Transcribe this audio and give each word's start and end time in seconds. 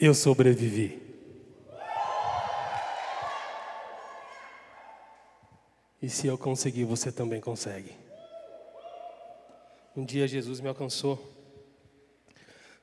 Eu 0.00 0.14
sobrevivi. 0.14 1.02
E 6.00 6.08
se 6.08 6.28
eu 6.28 6.38
conseguir, 6.38 6.84
você 6.84 7.10
também 7.10 7.40
consegue. 7.40 7.92
Um 9.96 10.04
dia 10.04 10.28
Jesus 10.28 10.60
me 10.60 10.68
alcançou. 10.68 11.18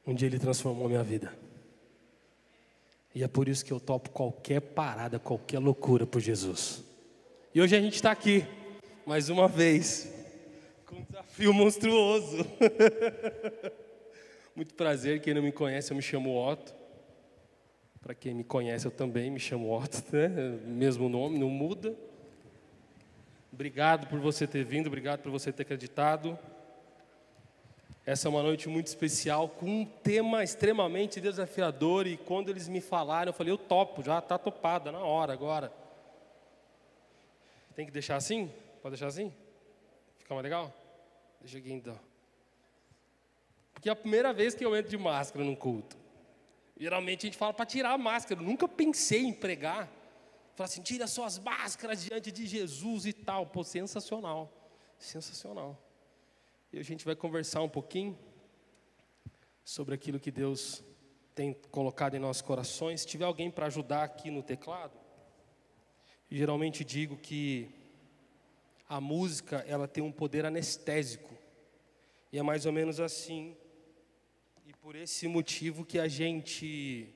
Um 0.06 0.14
dia 0.14 0.28
Ele 0.28 0.38
transformou 0.38 0.90
minha 0.90 1.04
vida. 1.04 1.34
E 3.14 3.24
é 3.24 3.30
por 3.30 3.48
isso 3.48 3.64
que 3.64 3.72
eu 3.72 3.80
topo 3.80 4.10
qualquer 4.10 4.60
parada, 4.60 5.18
qualquer 5.18 5.60
loucura 5.60 6.06
por 6.06 6.20
Jesus. 6.20 6.84
E 7.54 7.62
hoje 7.62 7.78
a 7.78 7.80
gente 7.80 7.96
está 7.96 8.12
aqui, 8.12 8.46
mais 9.06 9.30
uma 9.30 9.48
vez, 9.48 10.12
com 10.86 10.98
um 10.98 11.04
desafio 11.04 11.54
monstruoso. 11.54 12.46
Muito 14.54 14.74
prazer, 14.74 15.22
quem 15.22 15.34
não 15.34 15.42
me 15.42 15.54
conhece, 15.54 15.92
eu 15.92 15.96
me 15.96 16.02
chamo 16.02 16.36
Otto. 16.36 16.85
Para 18.06 18.14
quem 18.14 18.36
me 18.36 18.44
conhece, 18.44 18.86
eu 18.86 18.92
também 18.92 19.32
me 19.32 19.40
chamo 19.40 19.76
Otto, 19.76 20.16
né? 20.16 20.28
Mesmo 20.64 21.10
nome, 21.10 21.40
não 21.40 21.50
muda. 21.50 21.96
Obrigado 23.52 24.06
por 24.06 24.20
você 24.20 24.46
ter 24.46 24.64
vindo, 24.64 24.86
obrigado 24.86 25.24
por 25.24 25.32
você 25.32 25.52
ter 25.52 25.64
acreditado. 25.64 26.38
Essa 28.06 28.28
é 28.28 28.30
uma 28.30 28.44
noite 28.44 28.70
muito 28.70 28.86
especial, 28.86 29.50
com 29.50 29.66
um 29.66 29.86
tema 29.86 30.44
extremamente 30.44 31.20
desafiador. 31.20 32.06
E 32.06 32.16
quando 32.16 32.50
eles 32.50 32.68
me 32.68 32.80
falaram, 32.80 33.30
eu 33.30 33.34
falei: 33.34 33.52
eu 33.52 33.58
topo, 33.58 34.04
já 34.04 34.20
está 34.20 34.38
topada, 34.38 34.92
na 34.92 35.00
hora 35.00 35.34
agora. 35.34 35.74
Tem 37.76 37.88
que 37.88 37.92
deixar 37.92 38.18
assim? 38.18 38.52
Pode 38.84 38.94
deixar 38.94 39.08
assim? 39.08 39.34
Fica 40.20 40.36
mais 40.36 40.44
legal? 40.44 40.72
Deixa 41.42 41.58
aqui 41.58 41.74
então. 41.74 41.98
Porque 43.74 43.90
é 43.90 43.92
a 43.92 43.96
primeira 43.96 44.32
vez 44.32 44.54
que 44.54 44.64
eu 44.64 44.76
entro 44.76 44.92
de 44.92 44.98
máscara 45.00 45.44
num 45.44 45.56
culto. 45.56 46.05
Geralmente 46.78 47.26
a 47.26 47.28
gente 47.28 47.38
fala 47.38 47.54
para 47.54 47.66
tirar 47.66 47.92
a 47.92 47.98
máscara. 47.98 48.42
Eu 48.42 48.46
nunca 48.46 48.68
pensei 48.68 49.24
em 49.24 49.34
pregar. 49.34 49.90
Fala 50.56 50.68
assim, 50.68 50.82
tira 50.82 51.08
suas 51.08 51.40
máscaras 51.40 52.04
diante 52.04 52.32
de 52.32 52.46
Jesus 52.46 53.06
e 53.06 53.14
tal. 53.14 53.48
Pô, 53.48 53.64
sensacional. 53.64 54.52
Sensacional. 54.98 55.82
E 56.72 56.80
a 56.80 56.84
gente 56.84 57.06
vai 57.06 57.16
conversar 57.16 57.62
um 57.62 57.70
pouquinho 57.70 58.18
sobre 59.64 59.96
aquilo 59.96 60.20
que 60.20 60.32
Deus 60.32 60.84
tem 61.34 61.54
colocado 61.72 62.16
em 62.16 62.20
nossos 62.20 62.42
corações. 62.42 63.02
Se 63.02 63.08
tiver 63.08 63.26
alguém 63.26 63.50
para 63.50 63.66
ajudar 63.66 64.04
aqui 64.04 64.30
no 64.30 64.44
teclado, 64.44 64.98
geralmente 66.30 66.84
digo 66.84 67.18
que 67.18 67.70
a 68.88 69.02
música 69.02 69.64
ela 69.68 69.88
tem 69.88 70.04
um 70.04 70.12
poder 70.12 70.46
anestésico. 70.46 71.34
E 72.32 72.38
é 72.38 72.44
mais 72.44 72.66
ou 72.66 72.72
menos 72.72 73.00
assim. 73.00 73.56
Por 74.86 74.96
esse 74.96 75.28
motivo 75.28 75.84
que 75.84 75.98
a 75.98 76.08
gente 76.08 77.12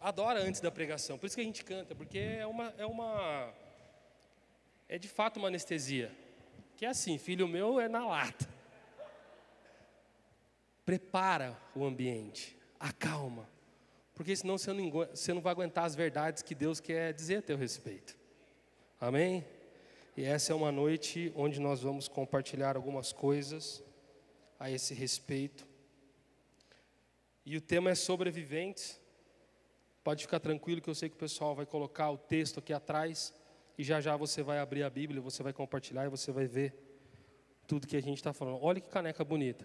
adora 0.00 0.40
antes 0.40 0.58
da 0.58 0.70
pregação. 0.70 1.18
Por 1.18 1.26
isso 1.26 1.36
que 1.36 1.42
a 1.42 1.44
gente 1.44 1.62
canta, 1.62 1.94
porque 1.94 2.18
é 2.18 2.46
uma 2.46 2.74
é 2.78 2.86
uma 2.86 3.52
é 4.88 4.96
de 4.96 5.06
fato 5.06 5.36
uma 5.36 5.48
anestesia. 5.48 6.10
Que 6.74 6.86
é 6.86 6.88
assim, 6.88 7.18
filho 7.18 7.46
meu 7.46 7.78
é 7.78 7.90
na 7.90 8.06
lata. 8.06 8.48
Prepara 10.82 11.60
o 11.74 11.84
ambiente, 11.84 12.56
acalma. 12.80 13.46
Porque 14.14 14.34
senão 14.34 14.56
você 14.56 14.72
não, 14.72 14.90
você 14.90 15.34
não 15.34 15.42
vai 15.42 15.52
aguentar 15.52 15.84
as 15.84 15.94
verdades 15.94 16.42
que 16.42 16.54
Deus 16.54 16.80
quer 16.80 17.12
dizer 17.12 17.36
a 17.36 17.42
teu 17.42 17.58
respeito. 17.58 18.16
Amém? 18.98 19.44
E 20.16 20.24
essa 20.24 20.52
é 20.52 20.56
uma 20.56 20.72
noite 20.72 21.30
onde 21.36 21.60
nós 21.60 21.82
vamos 21.82 22.08
compartilhar 22.08 22.76
algumas 22.76 23.12
coisas 23.12 23.84
a 24.58 24.70
esse 24.70 24.94
respeito. 24.94 25.65
E 27.46 27.56
o 27.56 27.60
tema 27.60 27.90
é 27.90 27.94
sobreviventes. 27.94 29.00
Pode 30.02 30.24
ficar 30.24 30.40
tranquilo 30.40 30.80
que 30.80 30.90
eu 30.90 30.94
sei 30.96 31.08
que 31.08 31.14
o 31.14 31.18
pessoal 31.18 31.54
vai 31.54 31.64
colocar 31.64 32.10
o 32.10 32.18
texto 32.18 32.58
aqui 32.58 32.72
atrás 32.72 33.32
e 33.78 33.84
já 33.84 34.00
já 34.00 34.16
você 34.16 34.42
vai 34.42 34.58
abrir 34.58 34.82
a 34.82 34.90
Bíblia, 34.90 35.20
você 35.20 35.44
vai 35.44 35.52
compartilhar 35.52 36.04
e 36.04 36.08
você 36.08 36.32
vai 36.32 36.46
ver 36.48 36.74
tudo 37.64 37.86
que 37.86 37.96
a 37.96 38.02
gente 38.02 38.18
está 38.18 38.32
falando. 38.32 38.58
Olha 38.60 38.80
que 38.80 38.88
caneca 38.88 39.24
bonita. 39.24 39.64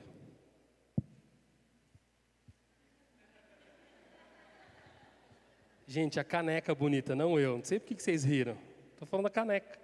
Gente, 5.87 6.19
a 6.19 6.23
caneca 6.23 6.75
bonita, 6.75 7.15
não 7.15 7.39
eu. 7.39 7.57
Não 7.57 7.65
sei 7.65 7.79
por 7.79 7.87
que 7.87 8.01
vocês 8.01 8.23
riram. 8.23 8.57
Estou 8.93 9.07
falando 9.07 9.23
da 9.23 9.31
caneca. 9.31 9.79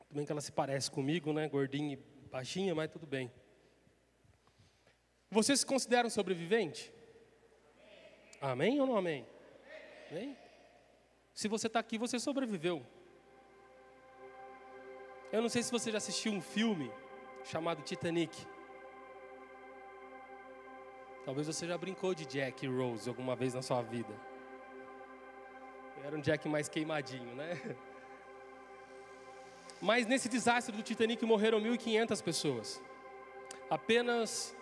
Tudo 0.00 0.16
bem 0.16 0.26
que 0.26 0.32
ela 0.32 0.40
se 0.42 0.52
parece 0.52 0.90
comigo, 0.90 1.32
né? 1.32 1.48
Gordinha 1.48 1.94
e 1.94 1.96
baixinha, 2.30 2.74
mas 2.74 2.90
tudo 2.90 3.06
bem. 3.06 3.30
Você 5.30 5.56
se 5.56 5.64
considera 5.64 6.06
um 6.06 6.10
sobrevivente? 6.10 6.92
Amém 8.40 8.80
ou 8.80 8.86
não 8.86 8.96
amém? 8.96 9.24
Amém? 10.10 10.36
Se 11.32 11.46
você 11.46 11.68
está 11.68 11.78
aqui, 11.78 11.96
você 11.96 12.18
sobreviveu. 12.18 12.84
Eu 15.32 15.40
não 15.40 15.48
sei 15.48 15.62
se 15.62 15.70
você 15.70 15.92
já 15.92 15.98
assistiu 15.98 16.32
um 16.32 16.40
filme 16.40 16.90
chamado 17.44 17.82
Titanic. 17.82 18.36
Talvez 21.24 21.46
você 21.46 21.66
já 21.66 21.78
brincou 21.78 22.12
de 22.14 22.26
Jack 22.26 22.66
Rose 22.66 23.08
alguma 23.08 23.36
vez 23.36 23.54
na 23.54 23.62
sua 23.62 23.82
vida. 23.82 24.12
Era 26.02 26.16
um 26.16 26.20
Jack 26.20 26.48
mais 26.48 26.68
queimadinho, 26.68 27.34
né? 27.36 27.76
Mas 29.80 30.06
nesse 30.06 30.28
desastre 30.28 30.74
do 30.76 30.82
Titanic 30.82 31.24
morreram 31.24 31.60
1.500 31.60 32.22
pessoas. 32.22 32.82
Apenas 33.70 34.54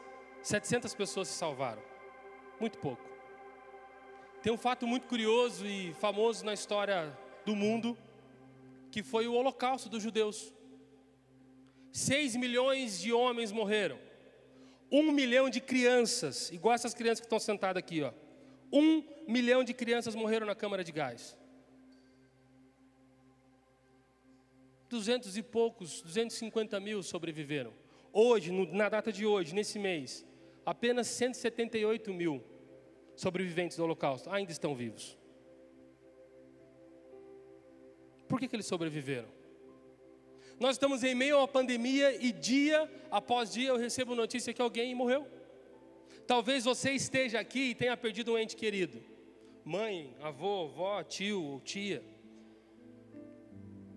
700 0.48 0.94
pessoas 0.94 1.28
se 1.28 1.34
salvaram. 1.34 1.82
Muito 2.58 2.78
pouco. 2.78 3.02
Tem 4.42 4.50
um 4.50 4.56
fato 4.56 4.86
muito 4.86 5.06
curioso 5.06 5.66
e 5.66 5.92
famoso 6.00 6.42
na 6.42 6.54
história 6.54 7.14
do 7.44 7.54
mundo, 7.54 7.98
que 8.90 9.02
foi 9.02 9.28
o 9.28 9.34
Holocausto 9.34 9.90
dos 9.90 10.02
judeus. 10.02 10.54
Seis 11.92 12.34
milhões 12.34 12.98
de 12.98 13.12
homens 13.12 13.52
morreram. 13.52 13.98
Um 14.90 15.12
milhão 15.12 15.50
de 15.50 15.60
crianças, 15.60 16.50
igual 16.50 16.74
essas 16.74 16.94
crianças 16.94 17.20
que 17.20 17.26
estão 17.26 17.38
sentadas 17.38 17.78
aqui, 17.78 18.00
ó. 18.02 18.10
Um 18.72 19.04
milhão 19.26 19.62
de 19.62 19.74
crianças 19.74 20.14
morreram 20.14 20.46
na 20.46 20.54
câmara 20.54 20.82
de 20.82 20.92
gás. 20.92 21.36
Duzentos 24.88 25.36
e 25.36 25.42
poucos, 25.42 26.00
250 26.00 26.80
mil 26.80 27.02
sobreviveram. 27.02 27.74
Hoje, 28.10 28.50
na 28.50 28.88
data 28.88 29.12
de 29.12 29.26
hoje, 29.26 29.54
nesse 29.54 29.78
mês, 29.78 30.26
apenas 30.68 31.06
178 31.06 32.12
mil 32.12 32.44
sobreviventes 33.16 33.78
do 33.78 33.84
Holocausto 33.84 34.28
ainda 34.28 34.52
estão 34.52 34.74
vivos. 34.74 35.16
Por 38.28 38.38
que, 38.38 38.46
que 38.46 38.54
eles 38.54 38.66
sobreviveram? 38.66 39.28
Nós 40.60 40.72
estamos 40.72 41.02
em 41.02 41.14
meio 41.14 41.36
a 41.36 41.38
uma 41.38 41.48
pandemia 41.48 42.22
e 42.22 42.30
dia 42.32 42.86
após 43.10 43.50
dia 43.50 43.68
eu 43.68 43.78
recebo 43.78 44.14
notícia 44.14 44.52
que 44.52 44.60
alguém 44.60 44.94
morreu. 44.94 45.26
Talvez 46.26 46.64
você 46.64 46.90
esteja 46.90 47.40
aqui 47.40 47.70
e 47.70 47.74
tenha 47.74 47.96
perdido 47.96 48.34
um 48.34 48.38
ente 48.38 48.54
querido. 48.54 49.02
Mãe, 49.64 50.14
avô, 50.20 50.64
avó, 50.64 51.02
tio 51.02 51.42
ou 51.42 51.60
tia. 51.60 52.04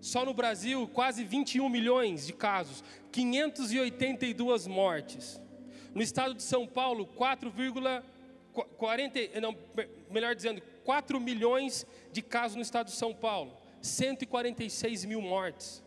Só 0.00 0.24
no 0.24 0.32
Brasil, 0.32 0.88
quase 0.88 1.22
21 1.22 1.68
milhões 1.68 2.26
de 2.26 2.32
casos, 2.32 2.82
582 3.12 4.66
mortes. 4.66 5.38
No 5.94 6.02
estado 6.02 6.34
de 6.34 6.42
São 6.42 6.66
Paulo, 6.66 7.06
4,40, 7.06 9.40
não, 9.40 9.56
melhor 10.10 10.34
dizendo, 10.34 10.60
4 10.84 11.20
milhões 11.20 11.86
de 12.10 12.22
casos 12.22 12.56
no 12.56 12.62
estado 12.62 12.86
de 12.86 12.92
São 12.92 13.14
Paulo, 13.14 13.56
146 13.80 15.04
mil 15.04 15.20
mortes. 15.20 15.82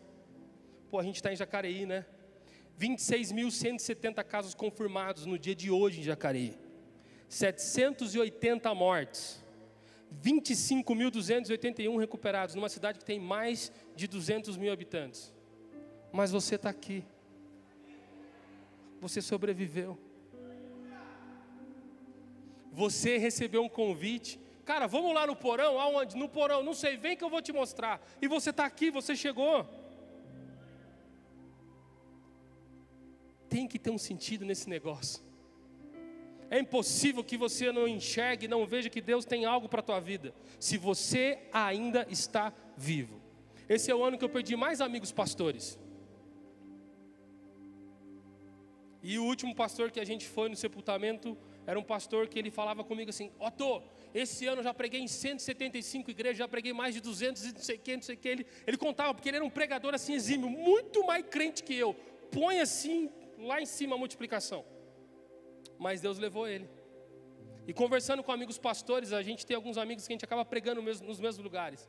Pô, 0.90 0.98
a 0.98 1.02
gente 1.02 1.16
está 1.16 1.32
em 1.32 1.36
Jacareí, 1.36 1.86
né? 1.86 2.06
26.170 2.78 4.22
casos 4.24 4.54
confirmados 4.54 5.26
no 5.26 5.38
dia 5.38 5.54
de 5.54 5.70
hoje 5.70 6.00
em 6.00 6.02
Jacareí. 6.02 6.54
780 7.28 8.72
mortes. 8.74 9.44
25.281 10.22 11.98
recuperados, 11.98 12.54
numa 12.54 12.68
cidade 12.68 12.98
que 12.98 13.04
tem 13.04 13.18
mais 13.18 13.72
de 13.96 14.06
200 14.06 14.56
mil 14.56 14.72
habitantes. 14.72 15.34
Mas 16.12 16.30
você 16.30 16.54
está 16.54 16.70
aqui. 16.70 17.04
Você 19.00 19.20
sobreviveu. 19.20 19.98
Você 22.72 23.16
recebeu 23.16 23.62
um 23.62 23.68
convite. 23.68 24.38
Cara, 24.64 24.86
vamos 24.86 25.14
lá 25.14 25.26
no 25.26 25.36
porão, 25.36 25.78
aonde? 25.78 26.16
No 26.16 26.28
porão, 26.28 26.62
não 26.62 26.74
sei, 26.74 26.96
vem 26.96 27.16
que 27.16 27.24
eu 27.24 27.30
vou 27.30 27.40
te 27.40 27.52
mostrar. 27.52 28.04
E 28.20 28.28
você 28.28 28.50
está 28.50 28.66
aqui, 28.66 28.90
você 28.90 29.14
chegou. 29.16 29.66
Tem 33.48 33.66
que 33.66 33.78
ter 33.78 33.90
um 33.90 33.98
sentido 33.98 34.44
nesse 34.44 34.68
negócio. 34.68 35.24
É 36.50 36.58
impossível 36.58 37.24
que 37.24 37.36
você 37.36 37.72
não 37.72 37.88
enxergue, 37.88 38.46
não 38.46 38.66
veja 38.66 38.90
que 38.90 39.00
Deus 39.00 39.24
tem 39.24 39.44
algo 39.44 39.68
para 39.68 39.80
a 39.80 39.82
tua 39.82 40.00
vida, 40.00 40.34
se 40.60 40.76
você 40.76 41.38
ainda 41.52 42.06
está 42.10 42.52
vivo. 42.76 43.20
Esse 43.68 43.90
é 43.90 43.94
o 43.94 44.04
ano 44.04 44.16
que 44.16 44.24
eu 44.24 44.28
perdi 44.28 44.54
mais 44.54 44.80
amigos 44.80 45.10
pastores. 45.10 45.78
E 49.08 49.20
o 49.20 49.24
último 49.24 49.54
pastor 49.54 49.92
que 49.92 50.00
a 50.00 50.04
gente 50.04 50.26
foi 50.26 50.48
no 50.48 50.56
sepultamento 50.56 51.38
era 51.64 51.78
um 51.78 51.82
pastor 51.82 52.26
que 52.26 52.36
ele 52.36 52.50
falava 52.50 52.82
comigo 52.82 53.08
assim: 53.08 53.30
Otto, 53.38 53.80
esse 54.12 54.48
ano 54.48 54.58
eu 54.58 54.64
já 54.64 54.74
preguei 54.74 55.00
em 55.00 55.06
175 55.06 56.10
igrejas, 56.10 56.38
já 56.38 56.48
preguei 56.48 56.72
mais 56.72 56.92
de 56.92 57.00
200 57.00 57.44
e 57.44 57.52
não 57.52 57.60
sei 57.60 57.76
o 57.76 57.78
que, 57.78 57.94
não 57.94 58.02
sei 58.02 58.16
o 58.16 58.18
que. 58.18 58.28
Ele, 58.28 58.46
ele 58.66 58.76
contava, 58.76 59.14
porque 59.14 59.28
ele 59.28 59.36
era 59.36 59.44
um 59.44 59.50
pregador 59.58 59.94
assim 59.94 60.12
exímio, 60.12 60.50
muito 60.50 61.06
mais 61.06 61.24
crente 61.24 61.62
que 61.62 61.72
eu. 61.72 61.94
Põe 62.32 62.58
assim, 62.58 63.08
lá 63.38 63.62
em 63.62 63.64
cima 63.64 63.94
a 63.94 63.98
multiplicação. 63.98 64.64
Mas 65.78 66.00
Deus 66.00 66.18
levou 66.18 66.48
ele. 66.48 66.68
E 67.64 67.72
conversando 67.72 68.24
com 68.24 68.32
amigos 68.32 68.58
pastores, 68.58 69.12
a 69.12 69.22
gente 69.22 69.46
tem 69.46 69.54
alguns 69.54 69.78
amigos 69.78 70.04
que 70.04 70.12
a 70.12 70.14
gente 70.14 70.24
acaba 70.24 70.44
pregando 70.44 70.82
nos 70.82 71.20
mesmos 71.20 71.38
lugares. 71.38 71.88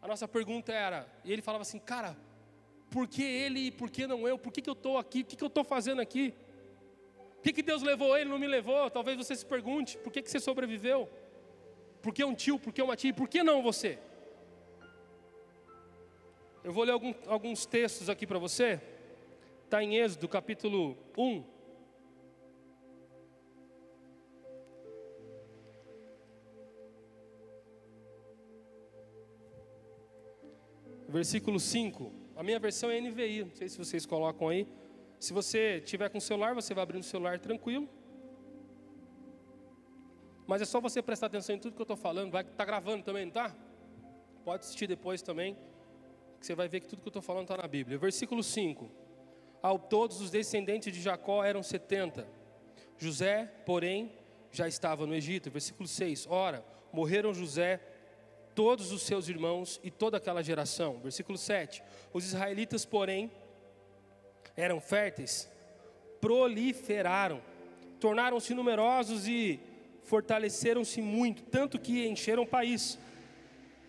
A 0.00 0.06
nossa 0.06 0.28
pergunta 0.28 0.72
era, 0.72 1.12
e 1.24 1.32
ele 1.32 1.42
falava 1.42 1.62
assim, 1.62 1.80
cara, 1.80 2.16
por 2.94 3.08
que 3.08 3.24
ele 3.24 3.58
e 3.58 3.70
por 3.72 3.90
que 3.90 4.06
não 4.06 4.28
eu? 4.28 4.38
Por 4.38 4.52
que, 4.52 4.62
que 4.62 4.70
eu 4.70 4.74
estou 4.74 4.98
aqui? 4.98 5.22
O 5.22 5.24
que, 5.24 5.34
que 5.34 5.42
eu 5.42 5.48
estou 5.48 5.64
fazendo 5.64 6.00
aqui? 6.00 6.32
Que, 7.44 7.52
que 7.52 7.62
Deus 7.62 7.82
levou 7.82 8.16
ele, 8.16 8.30
não 8.30 8.38
me 8.38 8.46
levou? 8.46 8.88
Talvez 8.88 9.18
você 9.18 9.36
se 9.36 9.44
pergunte, 9.44 9.98
por 9.98 10.10
que, 10.10 10.22
que 10.22 10.30
você 10.30 10.40
sobreviveu? 10.40 11.06
Por 12.00 12.14
que 12.14 12.24
um 12.24 12.34
tio, 12.34 12.58
por 12.58 12.72
que 12.72 12.80
uma 12.80 12.96
tia, 12.96 13.12
por 13.12 13.28
que 13.28 13.42
não 13.42 13.62
você? 13.62 13.98
Eu 16.64 16.72
vou 16.72 16.84
ler 16.84 16.92
algum, 16.92 17.12
alguns 17.26 17.66
textos 17.66 18.08
aqui 18.08 18.26
para 18.26 18.38
você. 18.38 18.80
Está 19.62 19.84
em 19.84 19.96
Êxodo, 19.96 20.26
capítulo 20.26 20.96
1. 21.18 21.44
Versículo 31.10 31.60
5. 31.60 32.10
A 32.36 32.42
minha 32.42 32.58
versão 32.58 32.90
é 32.90 32.98
NVI, 33.02 33.44
não 33.44 33.54
sei 33.54 33.68
se 33.68 33.76
vocês 33.76 34.06
colocam 34.06 34.48
aí. 34.48 34.66
Se 35.18 35.32
você 35.32 35.80
tiver 35.80 36.08
com 36.10 36.18
o 36.18 36.20
celular, 36.20 36.54
você 36.54 36.74
vai 36.74 36.82
abrir 36.82 36.98
o 36.98 37.02
celular 37.02 37.38
tranquilo. 37.38 37.88
Mas 40.46 40.60
é 40.60 40.64
só 40.64 40.80
você 40.80 41.00
prestar 41.00 41.26
atenção 41.26 41.54
em 41.54 41.58
tudo 41.58 41.74
que 41.74 41.80
eu 41.80 41.84
estou 41.84 41.96
falando. 41.96 42.30
Vai 42.30 42.44
tá 42.44 42.64
gravando 42.64 43.02
também, 43.02 43.22
não 43.24 43.30
está? 43.30 43.54
Pode 44.44 44.64
assistir 44.64 44.86
depois 44.86 45.22
também. 45.22 45.56
Que 46.38 46.46
você 46.46 46.54
vai 46.54 46.68
ver 46.68 46.80
que 46.80 46.88
tudo 46.88 47.00
que 47.00 47.08
eu 47.08 47.10
estou 47.10 47.22
falando 47.22 47.44
está 47.44 47.56
na 47.56 47.66
Bíblia. 47.66 47.96
Versículo 47.96 48.42
5. 48.42 48.90
Ao 49.62 49.78
todos 49.78 50.20
os 50.20 50.30
descendentes 50.30 50.92
de 50.92 51.00
Jacó 51.00 51.42
eram 51.42 51.62
70. 51.62 52.26
José, 52.98 53.46
porém, 53.64 54.12
já 54.52 54.68
estava 54.68 55.06
no 55.06 55.14
Egito. 55.14 55.50
Versículo 55.50 55.88
6. 55.88 56.26
Ora, 56.28 56.62
morreram 56.92 57.32
José, 57.32 57.80
todos 58.54 58.92
os 58.92 59.02
seus 59.02 59.28
irmãos 59.28 59.80
e 59.82 59.90
toda 59.90 60.18
aquela 60.18 60.42
geração. 60.42 61.00
Versículo 61.00 61.38
7. 61.38 61.82
Os 62.12 62.24
israelitas, 62.24 62.84
porém, 62.84 63.32
eram 64.56 64.80
férteis, 64.80 65.50
proliferaram, 66.20 67.40
tornaram-se 67.98 68.54
numerosos 68.54 69.26
e 69.26 69.60
fortaleceram-se 70.04 71.00
muito, 71.00 71.42
tanto 71.44 71.78
que 71.78 72.06
encheram 72.06 72.42
o 72.42 72.46
país. 72.46 72.98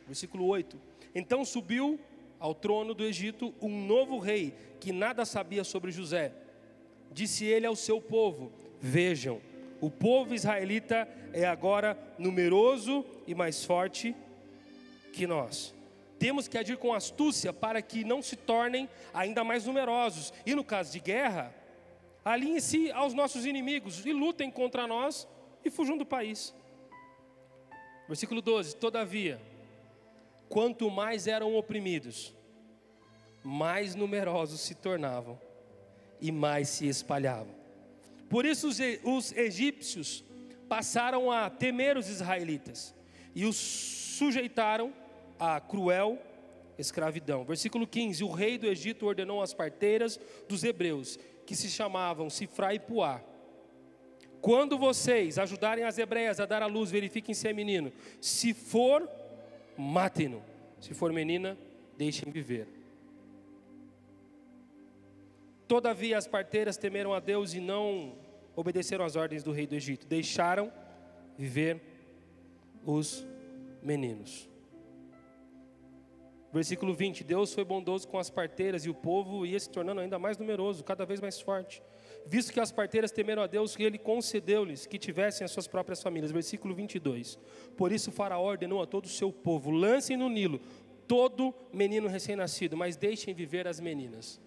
Versículo 0.08 0.46
8: 0.46 0.80
Então 1.14 1.44
subiu 1.46 2.00
ao 2.40 2.54
trono 2.54 2.94
do 2.94 3.04
Egito 3.04 3.54
um 3.62 3.86
novo 3.86 4.18
rei, 4.20 4.54
que 4.80 4.92
nada 4.92 5.26
sabia 5.26 5.64
sobre 5.64 5.92
José. 5.92 6.32
Disse 7.12 7.46
ele 7.46 7.66
ao 7.66 7.76
seu 7.76 8.02
povo: 8.02 8.52
Vejam, 8.80 9.42
o 9.82 9.90
povo 9.90 10.34
israelita 10.34 11.08
é 11.34 11.46
agora 11.46 11.98
numeroso 12.18 13.06
e 13.28 13.36
mais 13.36 13.64
forte 13.64 14.16
que 15.12 15.28
nós. 15.28 15.75
Temos 16.26 16.48
que 16.48 16.58
agir 16.58 16.76
com 16.78 16.92
astúcia 16.92 17.54
para 17.54 17.84
que 17.84 18.04
não 18.04 18.20
se 18.20 18.36
tornem 18.36 18.90
ainda 19.14 19.44
mais 19.44 19.68
numerosos. 19.68 20.34
E 20.44 20.56
no 20.56 20.64
caso 20.64 20.92
de 20.92 21.00
guerra, 21.00 21.54
alinhem-se 22.26 22.90
aos 22.94 23.14
nossos 23.14 23.46
inimigos 23.46 24.04
e 24.04 24.12
lutem 24.12 24.50
contra 24.50 24.88
nós 24.88 25.28
e 25.64 25.70
fujam 25.70 25.96
do 25.96 26.04
país. 26.04 26.52
Versículo 28.08 28.42
12: 28.42 28.76
Todavia, 28.78 29.40
quanto 30.50 30.90
mais 30.90 31.28
eram 31.28 31.56
oprimidos, 31.56 32.34
mais 33.44 33.94
numerosos 33.94 34.62
se 34.62 34.74
tornavam 34.74 35.40
e 36.20 36.32
mais 36.32 36.70
se 36.70 36.88
espalhavam. 36.88 37.54
Por 38.28 38.48
isso 38.48 38.68
os 39.04 39.32
egípcios 39.32 40.24
passaram 40.68 41.32
a 41.32 41.52
temer 41.52 41.96
os 42.00 42.10
israelitas 42.10 42.96
e 43.36 43.46
os 43.46 43.56
sujeitaram 43.56 45.05
a 45.40 45.60
cruel 45.60 46.20
escravidão. 46.78 47.44
Versículo 47.44 47.88
15: 47.88 48.24
O 48.24 48.32
rei 48.32 48.58
do 48.58 48.68
Egito 48.68 49.06
ordenou 49.06 49.42
às 49.42 49.54
parteiras 49.54 50.20
dos 50.48 50.64
hebreus, 50.64 51.18
que 51.46 51.56
se 51.56 51.70
chamavam 51.70 52.30
Sifra 52.30 52.74
e 52.74 52.80
Puá, 52.80 53.22
quando 54.42 54.78
vocês 54.78 55.40
ajudarem 55.40 55.86
as 55.86 55.98
hebreias 55.98 56.40
a 56.40 56.46
dar 56.46 56.62
à 56.62 56.68
luz, 56.68 56.92
verifiquem 56.92 57.34
se 57.34 57.48
é 57.48 57.54
menino. 57.54 57.92
Se 58.22 58.54
for, 58.54 59.10
matem-no. 59.76 60.44
Se 60.80 60.94
for 60.94 61.12
menina, 61.12 61.58
deixem 61.98 62.32
viver. 62.32 62.68
Todavia 65.68 66.16
as 66.16 66.28
parteiras 66.28 66.78
temeram 66.78 67.12
a 67.12 67.20
Deus 67.20 67.56
e 67.56 67.60
não 67.60 68.14
obedeceram 68.56 69.04
às 69.04 69.16
ordens 69.16 69.42
do 69.42 69.52
rei 69.52 69.66
do 69.66 69.74
Egito. 69.74 70.06
Deixaram 70.06 70.72
viver 71.36 71.82
os 72.86 73.26
meninos. 73.82 74.48
Versículo 76.56 76.94
20: 76.94 77.24
Deus 77.24 77.54
foi 77.54 77.64
bondoso 77.64 78.08
com 78.08 78.18
as 78.18 78.30
parteiras 78.30 78.86
e 78.86 78.90
o 78.90 78.96
povo 78.96 79.46
ia 79.46 79.60
se 79.60 79.70
tornando 79.70 80.02
ainda 80.02 80.18
mais 80.18 80.38
numeroso, 80.38 80.84
cada 80.84 81.06
vez 81.06 81.22
mais 81.22 81.40
forte 81.40 81.84
visto 82.26 82.52
que 82.52 82.60
as 82.60 82.72
parteiras 82.72 83.12
temeram 83.12 83.44
a 83.44 83.48
Deus, 83.48 83.76
ele 83.80 83.98
concedeu-lhes 83.98 84.86
que 84.86 84.98
tivessem 84.98 85.46
as 85.46 85.52
suas 85.52 85.68
próprias 85.68 86.02
famílias. 86.02 86.32
Versículo 86.32 86.74
22. 86.74 87.38
Por 87.78 87.92
isso 87.92 88.12
Faraó 88.12 88.44
ordenou 88.44 88.82
a 88.82 88.88
todo 88.88 89.06
o 89.06 89.10
seu 89.10 89.32
povo: 89.32 89.70
lancem 89.72 90.18
no 90.18 90.30
Nilo 90.30 90.60
todo 91.08 91.54
menino 91.72 92.08
recém-nascido, 92.08 92.76
mas 92.76 92.98
deixem 92.98 93.32
viver 93.32 93.68
as 93.68 93.80
meninas. 93.80 94.42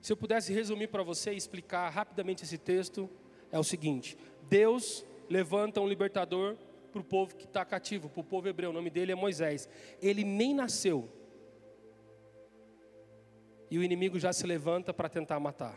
Se 0.00 0.12
eu 0.12 0.16
pudesse 0.16 0.52
resumir 0.52 0.86
para 0.88 1.02
você 1.02 1.32
e 1.32 1.36
explicar 1.36 1.88
rapidamente 1.88 2.44
esse 2.44 2.56
texto, 2.56 3.10
é 3.50 3.58
o 3.58 3.64
seguinte: 3.64 4.16
Deus 4.48 5.04
levanta 5.28 5.80
um 5.80 5.88
libertador 5.88 6.56
para 6.94 7.00
o 7.00 7.04
povo 7.04 7.34
que 7.34 7.44
está 7.44 7.64
cativo, 7.64 8.08
para 8.08 8.20
o 8.20 8.24
povo 8.24 8.48
hebreu. 8.48 8.70
O 8.70 8.72
nome 8.72 8.88
dele 8.88 9.10
é 9.10 9.16
Moisés. 9.16 9.68
Ele 10.00 10.22
nem 10.22 10.54
nasceu, 10.54 11.08
e 13.68 13.76
o 13.76 13.82
inimigo 13.82 14.20
já 14.20 14.32
se 14.32 14.46
levanta 14.46 14.94
para 14.94 15.08
tentar 15.08 15.40
matar. 15.40 15.76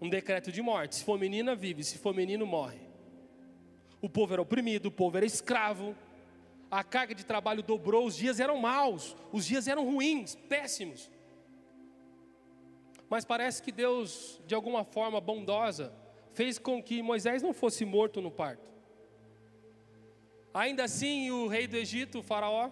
Um 0.00 0.08
decreto 0.08 0.50
de 0.50 0.62
morte: 0.62 0.96
se 0.96 1.04
for 1.04 1.18
menina, 1.18 1.54
vive, 1.54 1.84
se 1.84 1.98
for 1.98 2.14
menino, 2.14 2.46
morre. 2.46 2.80
O 4.00 4.08
povo 4.08 4.32
era 4.32 4.40
oprimido, 4.40 4.86
o 4.86 4.90
povo 4.90 5.18
era 5.18 5.26
escravo, 5.26 5.94
a 6.70 6.82
carga 6.82 7.14
de 7.14 7.24
trabalho 7.26 7.62
dobrou, 7.62 8.06
os 8.06 8.16
dias 8.16 8.40
eram 8.40 8.58
maus, 8.58 9.14
os 9.30 9.44
dias 9.44 9.68
eram 9.68 9.84
ruins, 9.84 10.34
péssimos. 10.48 11.10
Mas 13.10 13.26
parece 13.26 13.62
que 13.62 13.70
Deus, 13.70 14.40
de 14.46 14.54
alguma 14.54 14.84
forma 14.84 15.20
bondosa, 15.20 15.92
fez 16.34 16.58
com 16.58 16.82
que 16.82 17.02
Moisés 17.02 17.42
não 17.42 17.54
fosse 17.54 17.84
morto 17.84 18.20
no 18.20 18.30
parto. 18.30 18.70
Ainda 20.52 20.84
assim, 20.84 21.30
o 21.30 21.46
rei 21.48 21.66
do 21.66 21.76
Egito, 21.76 22.18
o 22.18 22.22
Faraó, 22.22 22.70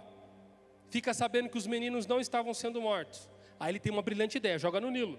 fica 0.91 1.15
sabendo 1.15 1.49
que 1.49 1.57
os 1.57 1.67
meninos 1.67 2.07
não 2.07 2.21
estavam 2.21 2.53
sendo 2.53 2.81
mortos. 2.81 3.29
Aí 3.59 3.73
ele 3.73 3.81
tem 3.81 3.93
uma 3.93 4.03
brilhante 4.03 4.37
ideia: 4.37 4.59
joga 4.59 4.81
no 4.81 4.91
Nilo. 4.91 5.19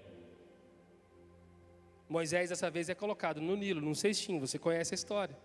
Moisés 2.08 2.50
dessa 2.50 2.70
vez 2.70 2.88
é 2.88 2.94
colocado 2.94 3.40
no 3.40 3.56
Nilo, 3.56 3.80
num 3.80 3.94
cestinho. 3.94 4.40
Você 4.40 4.58
conhece 4.58 4.94
a 4.94 4.96
história. 4.96 5.36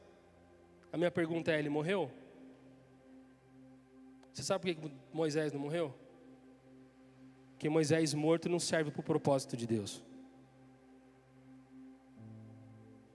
A 0.92 0.98
minha 0.98 1.12
pergunta 1.12 1.52
é: 1.52 1.60
ele 1.60 1.70
morreu? 1.70 2.12
Você 4.34 4.44
sabe 4.44 4.74
por 4.74 4.82
que 4.82 4.96
Moisés 5.12 5.52
não 5.52 5.60
morreu? 5.60 5.94
Porque 7.52 7.68
Moisés 7.68 8.14
morto 8.14 8.48
não 8.48 8.60
serve 8.60 8.92
para 8.92 9.02
o 9.02 9.04
propósito 9.04 9.58
de 9.58 9.68
Deus. 9.68 10.02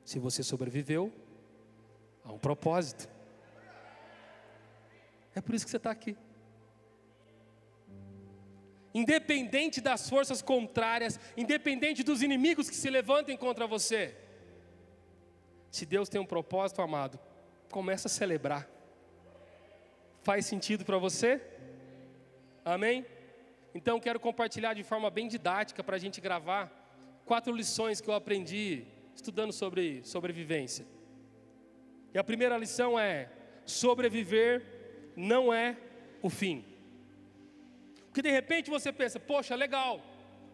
Se 0.04 0.18
você 0.18 0.42
sobreviveu, 0.42 1.12
há 2.25 2.32
um 2.32 2.38
propósito. 2.38 3.08
É 5.34 5.40
por 5.40 5.54
isso 5.54 5.64
que 5.64 5.70
você 5.70 5.78
está 5.78 5.90
aqui 5.90 6.16
independente 8.94 9.80
das 9.80 10.08
forças 10.08 10.40
contrárias, 10.40 11.18
independente 11.37 12.04
dos 12.04 12.23
inimigos 12.23 12.70
que 12.70 12.76
se 12.76 12.88
levantem 12.88 13.37
contra 13.37 13.66
você. 13.66 14.16
Se 15.68 15.84
Deus 15.84 16.08
tem 16.08 16.20
um 16.20 16.26
propósito, 16.26 16.80
amado, 16.80 17.18
começa 17.70 18.06
a 18.06 18.11
celebrar. 18.11 18.68
Faz 20.23 20.46
sentido 20.46 20.84
para 20.84 20.96
você? 20.96 21.42
Amém? 22.64 23.04
Então 23.75 23.99
quero 23.99 24.20
compartilhar 24.20 24.73
de 24.75 24.84
forma 24.84 25.11
bem 25.11 25.26
didática 25.26 25.82
para 25.82 25.96
a 25.96 25.99
gente 25.99 26.20
gravar 26.20 26.73
quatro 27.26 27.52
lições 27.52 28.00
que 28.00 28.08
eu 28.08 28.14
aprendi 28.14 28.87
estudando 29.14 29.52
sobre 29.52 30.02
sobrevivência. 30.04 30.87
E 32.12 32.18
a 32.18 32.25
primeira 32.25 32.56
lição 32.56 32.99
é: 32.99 33.30
sobreviver 33.64 34.62
não 35.16 35.52
é 35.52 35.76
o 36.23 36.30
fim. 36.30 36.64
Porque 38.06 38.23
de 38.23 38.30
repente 38.30 38.71
você 38.71 38.92
pensa, 38.92 39.18
poxa, 39.18 39.54
legal, 39.54 40.00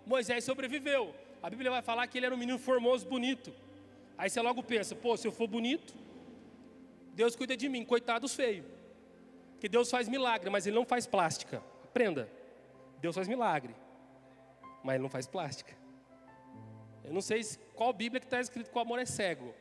Moisés 0.07 0.45
sobreviveu. 0.45 1.15
A 1.43 1.51
Bíblia 1.51 1.71
vai 1.71 1.83
falar 1.83 2.07
que 2.07 2.19
ele 2.19 2.27
era 2.27 2.35
um 2.35 2.39
menino 2.39 2.59
formoso, 2.59 3.07
bonito. 3.07 3.53
Aí 4.17 4.29
você 4.29 4.41
logo 4.41 4.63
pensa, 4.63 4.95
pô, 4.95 5.17
se 5.17 5.27
eu 5.27 5.33
for 5.33 5.47
bonito, 5.47 5.95
Deus 7.15 7.37
cuida 7.37 7.57
de 7.57 7.69
mim, 7.69 7.85
coitados 7.85 8.35
feios. 8.35 8.67
Que 9.59 9.69
Deus 9.69 9.91
faz 9.91 10.09
milagre, 10.09 10.49
mas 10.49 10.67
Ele 10.67 10.77
não 10.77 10.87
faz 10.87 11.07
plástica. 11.07 11.63
Aprenda. 11.85 12.31
Deus 13.01 13.15
faz 13.15 13.29
milagre, 13.29 13.75
mas 14.83 14.95
Ele 14.95 15.03
não 15.03 15.11
faz 15.11 15.27
plástica. 15.27 15.80
Eu 17.05 17.13
não 17.13 17.21
sei 17.21 17.43
qual 17.75 17.93
Bíblia 17.93 18.21
que 18.21 18.27
está 18.27 18.41
escrito 18.41 18.71
que 18.71 18.77
o 18.77 18.81
amor 18.81 18.99
é 18.99 19.07
cego. 19.07 19.55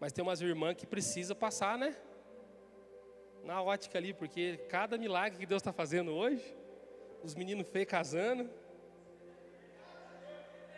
Mas 0.00 0.12
tem 0.12 0.22
umas 0.22 0.40
irmãs 0.40 0.74
que 0.74 0.86
precisa 0.86 1.34
passar, 1.34 1.76
né? 1.76 1.96
Na 3.44 3.62
ótica 3.62 3.98
ali, 3.98 4.12
porque 4.12 4.58
cada 4.68 4.96
milagre 4.96 5.38
que 5.38 5.46
Deus 5.46 5.60
está 5.60 5.72
fazendo 5.72 6.12
hoje, 6.12 6.44
os 7.22 7.34
meninos 7.34 7.68
feios 7.68 7.88
casando. 7.88 8.48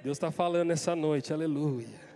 Deus 0.03 0.17
está 0.17 0.31
falando 0.31 0.69
nessa 0.69 0.97
noite, 0.97 1.33
aleluia. 1.33 2.11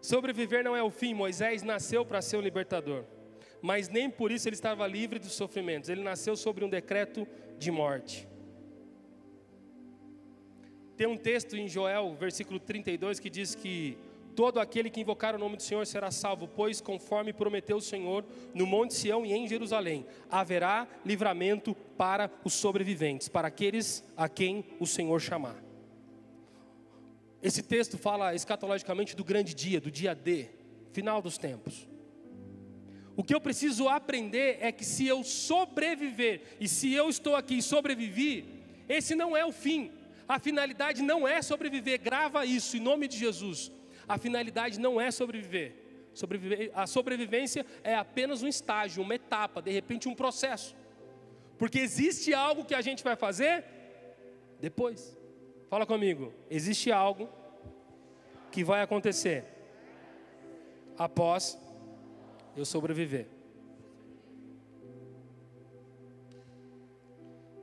Sobreviver 0.00 0.64
não 0.64 0.76
é 0.76 0.82
o 0.82 0.90
fim, 0.90 1.14
Moisés 1.14 1.62
nasceu 1.62 2.04
para 2.04 2.20
ser 2.20 2.36
um 2.36 2.40
libertador, 2.40 3.04
mas 3.62 3.88
nem 3.88 4.10
por 4.10 4.32
isso 4.32 4.48
ele 4.48 4.56
estava 4.56 4.84
livre 4.84 5.20
dos 5.20 5.32
sofrimentos, 5.32 5.88
ele 5.88 6.02
nasceu 6.02 6.34
sobre 6.36 6.64
um 6.64 6.68
decreto 6.68 7.24
de 7.62 7.70
morte. 7.70 8.28
Tem 10.96 11.06
um 11.06 11.16
texto 11.16 11.56
em 11.56 11.68
Joel, 11.68 12.14
versículo 12.14 12.60
32, 12.60 13.18
que 13.18 13.30
diz 13.30 13.54
que 13.54 13.96
todo 14.36 14.60
aquele 14.60 14.90
que 14.90 15.00
invocar 15.00 15.34
o 15.34 15.38
nome 15.38 15.56
do 15.56 15.62
Senhor 15.62 15.86
será 15.86 16.10
salvo, 16.10 16.48
pois 16.48 16.80
conforme 16.80 17.32
prometeu 17.32 17.76
o 17.76 17.80
Senhor, 17.80 18.24
no 18.54 18.66
Monte 18.66 18.94
Sião 18.94 19.24
e 19.24 19.32
em 19.32 19.46
Jerusalém, 19.46 20.06
haverá 20.30 20.86
livramento 21.04 21.74
para 21.96 22.30
os 22.44 22.54
sobreviventes, 22.54 23.28
para 23.28 23.48
aqueles 23.48 24.04
a 24.16 24.28
quem 24.28 24.64
o 24.78 24.86
Senhor 24.86 25.20
chamar. 25.20 25.62
Esse 27.42 27.62
texto 27.62 27.98
fala 27.98 28.34
escatologicamente 28.34 29.16
do 29.16 29.24
grande 29.24 29.54
dia, 29.54 29.80
do 29.80 29.90
dia 29.90 30.14
D, 30.14 30.48
final 30.92 31.20
dos 31.20 31.36
tempos. 31.36 31.88
O 33.16 33.22
que 33.22 33.34
eu 33.34 33.40
preciso 33.40 33.88
aprender 33.88 34.58
é 34.60 34.72
que 34.72 34.84
se 34.84 35.06
eu 35.06 35.22
sobreviver, 35.22 36.56
e 36.58 36.66
se 36.66 36.92
eu 36.92 37.08
estou 37.08 37.36
aqui 37.36 37.58
e 37.58 37.62
sobrevivi, 37.62 38.62
esse 38.88 39.14
não 39.14 39.36
é 39.36 39.44
o 39.44 39.52
fim. 39.52 39.92
A 40.26 40.38
finalidade 40.38 41.02
não 41.02 41.28
é 41.28 41.42
sobreviver, 41.42 42.00
grava 42.00 42.46
isso 42.46 42.76
em 42.76 42.80
nome 42.80 43.06
de 43.06 43.18
Jesus. 43.18 43.70
A 44.08 44.16
finalidade 44.16 44.80
não 44.80 45.00
é 45.00 45.10
sobreviver. 45.10 45.74
sobreviver. 46.14 46.70
A 46.74 46.86
sobrevivência 46.86 47.66
é 47.84 47.94
apenas 47.94 48.42
um 48.42 48.48
estágio, 48.48 49.02
uma 49.02 49.14
etapa, 49.14 49.60
de 49.60 49.70
repente 49.70 50.08
um 50.08 50.14
processo. 50.14 50.74
Porque 51.58 51.78
existe 51.78 52.32
algo 52.32 52.64
que 52.64 52.74
a 52.74 52.80
gente 52.80 53.04
vai 53.04 53.14
fazer 53.14 53.64
depois. 54.60 55.16
Fala 55.68 55.86
comigo. 55.86 56.32
Existe 56.50 56.90
algo 56.90 57.28
que 58.50 58.64
vai 58.64 58.82
acontecer 58.82 59.44
após 60.98 61.58
eu 62.56 62.64
sobreviver. 62.64 63.26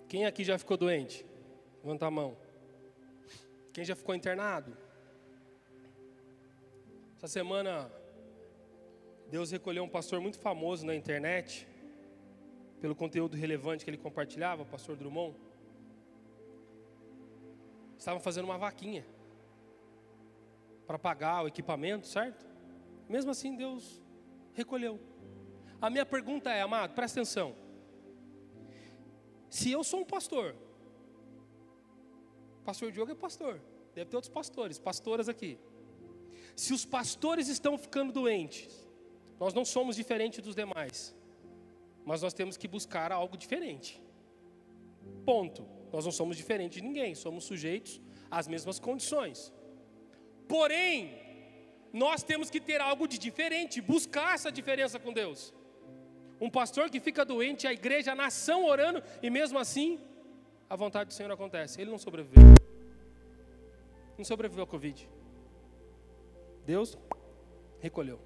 Quem 0.08 0.26
aqui 0.26 0.44
já 0.44 0.58
ficou 0.58 0.76
doente? 0.76 1.26
Levanta 1.84 2.08
a 2.08 2.12
mão. 2.12 2.36
Quem 3.72 3.86
já 3.86 3.96
ficou 3.96 4.16
internado? 4.16 4.76
Essa 7.18 7.28
semana, 7.28 7.92
Deus 9.30 9.52
recolheu 9.52 9.84
um 9.84 9.90
pastor 9.90 10.20
muito 10.20 10.40
famoso 10.40 10.86
na 10.86 10.96
internet, 10.96 11.68
pelo 12.82 12.96
conteúdo 12.96 13.38
relevante 13.38 13.84
que 13.84 13.90
ele 13.92 13.98
compartilhava, 13.98 14.64
o 14.64 14.66
pastor 14.66 14.96
Drummond. 14.96 15.36
Estavam 17.98 18.20
fazendo 18.20 18.46
uma 18.46 18.58
vaquinha 18.58 19.06
para 20.88 20.98
pagar 20.98 21.44
o 21.44 21.48
equipamento, 21.48 22.08
certo? 22.08 22.48
Mesmo 23.08 23.30
assim, 23.30 23.56
Deus 23.56 24.02
recolheu. 24.54 25.00
A 25.82 25.90
minha 25.90 26.06
pergunta 26.06 26.52
é, 26.52 26.62
amado, 26.62 26.94
presta 26.94 27.20
atenção. 27.20 27.56
Se 29.50 29.72
eu 29.72 29.84
sou 29.84 30.02
um 30.02 30.06
pastor, 30.06 30.56
pastor 32.64 32.92
Diogo 32.92 33.12
é 33.12 33.16
pastor, 33.16 33.62
deve 33.96 34.10
ter 34.10 34.16
outros 34.16 34.32
pastores, 34.32 34.78
pastoras 34.78 35.28
aqui. 35.28 35.58
Se 36.56 36.74
os 36.74 36.86
pastores 36.86 37.48
estão 37.48 37.78
ficando 37.78 38.12
doentes, 38.12 38.88
nós 39.40 39.54
não 39.54 39.64
somos 39.64 39.96
diferentes 39.96 40.42
dos 40.42 40.56
demais, 40.56 41.16
mas 42.06 42.22
nós 42.22 42.34
temos 42.34 42.58
que 42.58 42.68
buscar 42.68 43.12
algo 43.12 43.38
diferente. 43.38 44.02
Ponto. 45.26 45.66
Nós 45.92 46.06
não 46.06 46.12
somos 46.12 46.38
diferentes 46.38 46.82
de 46.82 46.88
ninguém, 46.88 47.16
somos 47.16 47.46
sujeitos 47.46 48.00
às 48.30 48.48
mesmas 48.48 48.80
condições. 48.80 49.52
Porém, 50.48 51.29
nós 51.92 52.24
temos 52.24 52.50
que 52.50 52.60
ter 52.60 52.80
algo 52.82 53.08
de 53.08 53.18
diferente, 53.18 53.82
buscar 53.82 54.36
essa 54.36 54.52
diferença 54.52 55.00
com 55.00 55.12
Deus. 55.12 55.54
Um 56.40 56.50
pastor 56.50 56.90
que 56.90 57.00
fica 57.00 57.26
doente, 57.26 57.68
a 57.68 57.74
igreja, 57.74 58.12
a 58.12 58.16
nação 58.16 58.66
orando, 58.66 59.04
e 59.22 59.30
mesmo 59.30 59.60
assim, 59.60 60.00
a 60.70 60.76
vontade 60.76 61.10
do 61.10 61.14
Senhor 61.14 61.32
acontece. 61.32 61.82
Ele 61.82 61.92
não 61.92 61.98
sobreviveu. 61.98 62.44
Não 64.18 64.24
sobreviveu 64.24 64.64
ao 64.64 64.68
Covid. 64.68 65.10
Deus 66.66 66.98
recolheu. 67.80 68.20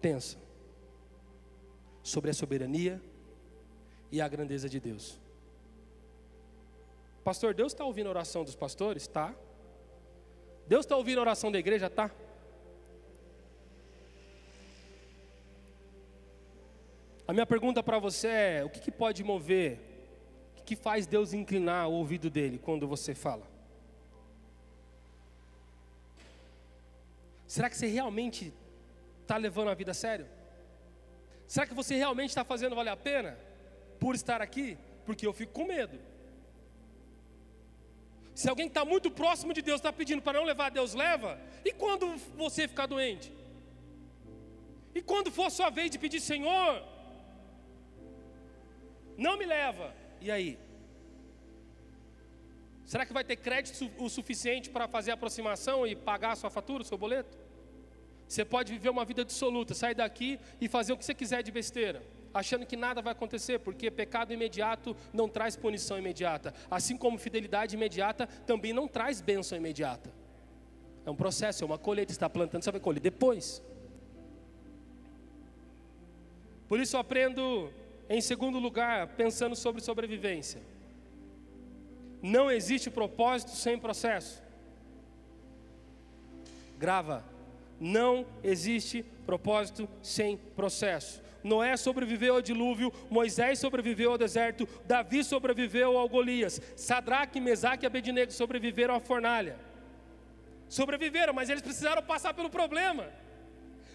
Pensa 0.00 0.38
sobre 2.02 2.30
a 2.30 2.34
soberania 2.34 3.00
e 4.10 4.20
a 4.20 4.28
grandeza 4.28 4.68
de 4.68 4.78
Deus. 4.78 5.18
Pastor, 7.22 7.54
Deus 7.54 7.72
está 7.72 7.84
ouvindo 7.84 8.08
a 8.08 8.10
oração 8.10 8.44
dos 8.44 8.54
pastores? 8.54 9.04
Está. 9.04 9.34
Deus 10.66 10.84
está 10.84 10.96
ouvindo 10.96 11.18
a 11.18 11.22
oração 11.22 11.52
da 11.52 11.58
igreja? 11.58 11.90
Tá? 11.90 12.10
A 17.26 17.32
minha 17.32 17.46
pergunta 17.46 17.82
para 17.82 17.98
você 17.98 18.28
é: 18.28 18.64
o 18.64 18.70
que, 18.70 18.80
que 18.80 18.90
pode 18.90 19.22
mover, 19.24 19.78
o 20.52 20.54
que, 20.56 20.62
que 20.62 20.76
faz 20.76 21.06
Deus 21.06 21.32
inclinar 21.32 21.88
o 21.88 21.92
ouvido 21.92 22.30
dele 22.30 22.58
quando 22.58 22.86
você 22.86 23.14
fala? 23.14 23.46
Será 27.46 27.70
que 27.70 27.76
você 27.76 27.86
realmente 27.86 28.52
está 29.22 29.36
levando 29.36 29.68
a 29.70 29.74
vida 29.74 29.92
a 29.92 29.94
sério? 29.94 30.26
Será 31.46 31.66
que 31.66 31.74
você 31.74 31.94
realmente 31.94 32.30
está 32.30 32.44
fazendo 32.44 32.74
valer 32.74 32.90
a 32.90 32.96
pena 32.96 33.38
por 34.00 34.14
estar 34.14 34.42
aqui? 34.42 34.76
Porque 35.06 35.26
eu 35.26 35.32
fico 35.32 35.52
com 35.52 35.64
medo. 35.64 35.98
Se 38.34 38.48
alguém 38.48 38.66
está 38.66 38.84
muito 38.84 39.10
próximo 39.10 39.52
de 39.52 39.62
Deus 39.62 39.78
está 39.78 39.92
pedindo 39.92 40.20
para 40.20 40.38
não 40.38 40.44
levar, 40.44 40.70
Deus 40.70 40.92
leva. 40.92 41.40
E 41.64 41.72
quando 41.72 42.16
você 42.36 42.66
ficar 42.66 42.86
doente? 42.86 43.32
E 44.94 45.00
quando 45.00 45.30
for 45.30 45.50
sua 45.50 45.70
vez 45.70 45.90
de 45.90 45.98
pedir, 45.98 46.20
Senhor, 46.20 46.82
não 49.16 49.38
me 49.38 49.46
leva. 49.46 49.94
E 50.20 50.30
aí? 50.30 50.58
Será 52.84 53.06
que 53.06 53.12
vai 53.12 53.24
ter 53.24 53.36
crédito 53.36 53.90
o 53.98 54.08
suficiente 54.10 54.68
para 54.68 54.88
fazer 54.88 55.12
a 55.12 55.14
aproximação 55.14 55.86
e 55.86 55.94
pagar 55.94 56.32
a 56.32 56.36
sua 56.36 56.50
fatura, 56.50 56.82
o 56.82 56.86
seu 56.86 56.98
boleto? 56.98 57.38
Você 58.26 58.44
pode 58.44 58.72
viver 58.72 58.88
uma 58.88 59.04
vida 59.04 59.24
dissoluta, 59.24 59.74
sair 59.74 59.94
daqui 59.94 60.40
e 60.60 60.68
fazer 60.68 60.92
o 60.92 60.96
que 60.96 61.04
você 61.04 61.14
quiser 61.14 61.42
de 61.42 61.52
besteira 61.52 62.02
achando 62.34 62.66
que 62.66 62.76
nada 62.76 63.00
vai 63.00 63.12
acontecer, 63.12 63.60
porque 63.60 63.90
pecado 63.90 64.32
imediato 64.32 64.96
não 65.12 65.28
traz 65.28 65.54
punição 65.54 65.96
imediata, 65.96 66.52
assim 66.68 66.96
como 66.96 67.16
fidelidade 67.16 67.76
imediata 67.76 68.26
também 68.26 68.72
não 68.72 68.88
traz 68.88 69.20
bênção 69.20 69.56
imediata. 69.56 70.10
É 71.06 71.10
um 71.10 71.14
processo, 71.14 71.62
é 71.62 71.66
uma 71.66 71.78
colheita, 71.78 72.10
está 72.10 72.28
plantando, 72.28 72.64
você 72.64 72.72
vai 72.72 72.80
colher 72.80 73.00
depois. 73.00 73.62
Por 76.68 76.80
isso 76.80 76.96
eu 76.96 77.00
aprendo, 77.00 77.70
em 78.08 78.20
segundo 78.20 78.58
lugar, 78.58 79.08
pensando 79.08 79.54
sobre 79.54 79.80
sobrevivência. 79.80 80.60
Não 82.22 82.50
existe 82.50 82.90
propósito 82.90 83.50
sem 83.52 83.78
processo. 83.78 84.42
Grava. 86.78 87.22
Não 87.78 88.24
existe 88.42 89.04
propósito 89.26 89.86
sem 90.02 90.36
processo. 90.36 91.23
Noé 91.44 91.76
sobreviveu 91.76 92.36
ao 92.36 92.42
dilúvio, 92.42 92.90
Moisés 93.10 93.58
sobreviveu 93.58 94.12
ao 94.12 94.18
deserto, 94.18 94.66
Davi 94.86 95.22
sobreviveu 95.22 95.98
ao 95.98 96.08
Golias, 96.08 96.54
Sadraque, 96.74 97.38
Mesaque 97.38 97.84
e 97.84 97.86
Abednego 97.86 98.32
sobreviveram 98.32 98.94
à 98.94 99.00
fornalha. 99.00 99.56
Sobreviveram, 100.78 101.34
mas 101.34 101.50
eles 101.50 101.62
precisaram 101.62 102.02
passar 102.02 102.32
pelo 102.32 102.48
problema. 102.48 103.04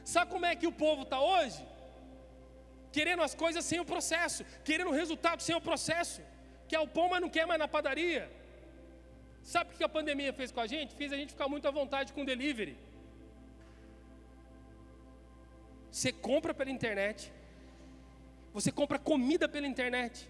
Sabe 0.06 0.32
como 0.32 0.46
é 0.46 0.56
que 0.56 0.68
o 0.68 0.72
povo 0.72 1.02
está 1.02 1.20
hoje? 1.20 1.62
Querendo 2.92 3.24
as 3.24 3.34
coisas 3.34 3.66
sem 3.66 3.80
o 3.80 3.86
processo, 3.94 4.46
querendo 4.64 4.92
o 4.92 4.98
resultado 5.02 5.42
sem 5.42 5.56
o 5.56 5.62
processo. 5.70 6.22
Quer 6.68 6.80
o 6.80 6.88
pão, 6.88 7.10
mas 7.10 7.22
não 7.22 7.30
quer 7.30 7.48
mais 7.48 7.60
na 7.60 7.68
padaria. 7.68 8.30
Sabe 9.42 9.74
o 9.74 9.78
que 9.78 9.84
a 9.84 9.90
pandemia 9.98 10.32
fez 10.40 10.52
com 10.52 10.62
a 10.66 10.68
gente? 10.68 10.94
Fez 10.94 11.12
a 11.12 11.18
gente 11.18 11.34
ficar 11.36 11.48
muito 11.48 11.68
à 11.68 11.72
vontade 11.72 12.14
com 12.14 12.22
o 12.22 12.26
delivery. 12.26 12.78
Você 15.92 16.12
compra 16.12 16.54
pela 16.54 16.70
internet. 16.70 17.34
Você 18.54 18.72
compra 18.72 18.98
comida 18.98 19.48
pela 19.48 19.68
internet. 19.68 20.28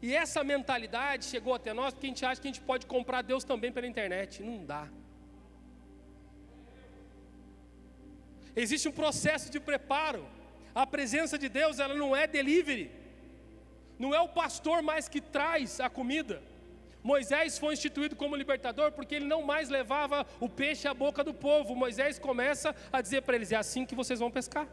E 0.00 0.14
essa 0.14 0.44
mentalidade 0.44 1.24
chegou 1.24 1.54
até 1.54 1.72
nós 1.72 1.92
porque 1.92 2.06
a 2.06 2.10
gente 2.10 2.24
acha 2.24 2.40
que 2.40 2.48
a 2.48 2.52
gente 2.52 2.60
pode 2.60 2.86
comprar 2.86 3.22
Deus 3.22 3.44
também 3.44 3.72
pela 3.72 3.86
internet. 3.86 4.42
Não 4.42 4.64
dá. 4.64 4.88
Existe 8.54 8.88
um 8.88 8.92
processo 8.92 9.50
de 9.50 9.60
preparo. 9.60 10.26
A 10.74 10.86
presença 10.86 11.36
de 11.38 11.48
Deus, 11.48 11.78
ela 11.78 11.94
não 11.94 12.14
é 12.14 12.26
delivery. 12.26 12.90
Não 13.98 14.14
é 14.14 14.20
o 14.20 14.28
pastor 14.28 14.82
mais 14.82 15.08
que 15.08 15.20
traz 15.20 15.80
a 15.80 15.88
comida. 15.88 16.40
Moisés 17.02 17.58
foi 17.58 17.74
instituído 17.74 18.14
como 18.14 18.36
libertador 18.36 18.92
porque 18.92 19.14
ele 19.16 19.24
não 19.24 19.42
mais 19.42 19.68
levava 19.68 20.26
o 20.38 20.48
peixe 20.48 20.86
à 20.86 20.94
boca 20.94 21.24
do 21.24 21.34
povo. 21.34 21.74
Moisés 21.74 22.18
começa 22.18 22.74
a 22.92 23.00
dizer 23.00 23.22
para 23.22 23.36
eles: 23.36 23.50
é 23.50 23.56
assim 23.56 23.84
que 23.84 23.94
vocês 23.94 24.20
vão 24.20 24.30
pescar. 24.30 24.68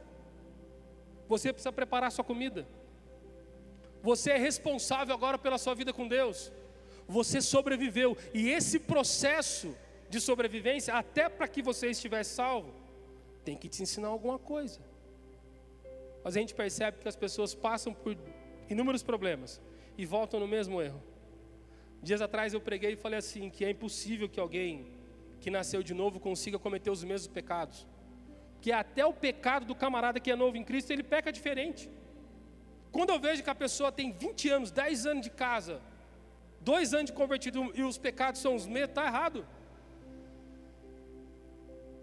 Você 1.28 1.52
precisa 1.52 1.72
preparar 1.72 2.12
sua 2.12 2.24
comida. 2.24 2.68
Você 4.04 4.32
é 4.32 4.38
responsável 4.38 5.14
agora 5.14 5.38
pela 5.38 5.58
sua 5.58 5.74
vida 5.74 5.92
com 5.92 6.08
Deus. 6.08 6.52
Você 7.08 7.42
sobreviveu. 7.42 8.18
E 8.34 8.50
esse 8.50 8.80
processo 8.80 9.76
de 10.10 10.20
sobrevivência, 10.22 10.94
até 10.94 11.28
para 11.28 11.48
que 11.48 11.62
você 11.62 11.90
estivesse 11.90 12.36
salvo, 12.36 12.74
tem 13.44 13.58
que 13.58 13.68
te 13.68 13.82
ensinar 13.82 14.10
alguma 14.10 14.38
coisa. 14.38 14.80
Mas 16.24 16.36
a 16.36 16.40
gente 16.40 16.54
percebe 16.54 17.00
que 17.00 17.08
as 17.08 17.16
pessoas 17.16 17.54
passam 17.54 17.94
por 17.94 18.16
inúmeros 18.70 19.04
problemas 19.04 19.62
e 19.98 20.06
voltam 20.06 20.40
no 20.40 20.48
mesmo 20.48 20.82
erro. 20.82 21.02
Dias 22.02 22.22
atrás 22.22 22.54
eu 22.54 22.62
preguei 22.62 22.94
e 22.94 22.96
falei 22.96 23.20
assim: 23.20 23.50
que 23.50 23.66
é 23.66 23.70
impossível 23.70 24.30
que 24.30 24.40
alguém 24.40 24.88
que 25.40 25.50
nasceu 25.50 25.84
de 25.84 25.94
novo 25.94 26.20
consiga 26.20 26.58
cometer 26.58 26.90
os 26.90 27.04
mesmos 27.04 27.28
pecados. 27.28 27.88
Que 28.66 28.72
até 28.72 29.06
o 29.06 29.14
pecado 29.14 29.64
do 29.70 29.76
camarada 29.76 30.20
que 30.20 30.32
é 30.32 30.36
novo 30.36 30.58
em 30.58 30.64
Cristo, 30.70 30.90
ele 30.92 31.04
peca 31.04 31.32
diferente. 31.32 31.84
Quando 32.92 33.12
eu 33.12 33.20
vejo 33.26 33.44
que 33.44 33.52
a 33.54 33.62
pessoa 33.64 33.92
tem 33.92 34.12
20 34.12 34.50
anos, 34.56 34.72
10 34.72 35.06
anos 35.12 35.24
de 35.26 35.30
casa, 35.30 35.76
dois 36.62 36.92
anos 36.92 37.12
de 37.12 37.14
convertido 37.14 37.72
e 37.76 37.84
os 37.84 38.00
pecados 38.00 38.42
são 38.42 38.56
os 38.56 38.66
mesmos, 38.66 38.90
está 38.90 39.06
errado. 39.06 39.46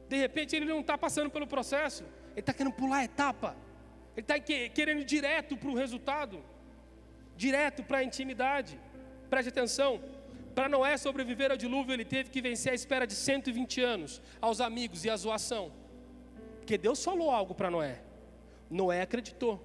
De 0.09 0.17
repente 0.17 0.55
ele 0.55 0.65
não 0.65 0.79
está 0.79 0.97
passando 0.97 1.31
pelo 1.31 1.49
processo, 1.49 2.05
ele 2.31 2.39
está 2.45 2.53
querendo 2.53 2.75
pular 2.75 2.99
a 2.99 3.05
etapa, 3.11 3.57
ele 4.17 4.25
está 4.29 4.39
querendo 4.39 5.01
ir 5.01 5.05
direto 5.17 5.57
para 5.57 5.69
o 5.69 5.75
resultado, 5.75 6.45
direto 7.37 7.83
para 7.83 7.99
a 7.99 8.05
intimidade. 8.05 8.79
Preste 9.29 9.49
atenção, 9.49 10.01
para 10.55 10.69
Noé 10.69 10.97
sobreviver 10.97 11.51
ao 11.51 11.57
dilúvio, 11.57 11.93
ele 11.93 12.05
teve 12.05 12.31
que 12.31 12.41
vencer 12.41 12.71
a 12.71 12.77
espera 12.77 13.05
de 13.05 13.17
120 13.17 13.81
anos, 13.81 14.23
aos 14.41 14.61
amigos 14.61 15.05
e 15.05 15.11
a 15.11 15.17
zoação. 15.17 15.82
Porque 16.63 16.79
Deus 16.79 17.03
falou 17.03 17.29
algo 17.29 17.57
para 17.57 17.69
Noé, 17.69 18.01
Noé 18.71 19.03
acreditou. 19.03 19.61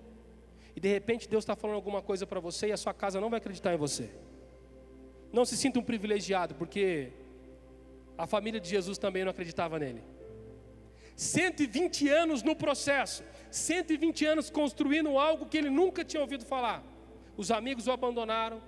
E 0.75 0.80
de 0.80 0.88
repente 0.88 1.30
Deus 1.30 1.44
está 1.44 1.56
falando 1.56 1.75
alguma 1.75 2.01
coisa 2.01 2.25
para 2.25 2.39
você 2.39 2.70
e 2.70 2.72
a 2.72 2.77
sua 2.77 2.92
casa 2.92 3.22
não 3.22 3.30
vai 3.30 3.38
acreditar 3.38 3.72
em 3.72 3.77
você. 3.77 4.10
Não 5.32 5.46
se 5.46 5.56
sinta 5.56 5.77
um 5.77 5.84
privilegiado, 5.84 6.56
porque 6.56 7.12
a 8.18 8.25
família 8.25 8.60
de 8.60 8.68
Jesus 8.68 8.98
também 8.98 9.24
não 9.24 9.30
acreditava 9.30 9.77
nele. 9.77 10.04
120 11.16 12.10
anos 12.10 12.42
no 12.42 12.56
processo, 12.56 13.24
120 13.51 14.25
anos 14.25 14.50
construindo 14.50 15.20
algo 15.20 15.46
que 15.46 15.58
ele 15.58 15.70
nunca 15.70 16.04
tinha 16.04 16.22
ouvido 16.22 16.46
falar. 16.46 16.84
Os 17.36 17.51
amigos 17.51 17.86
o 17.86 17.92
abandonaram, 17.92 18.60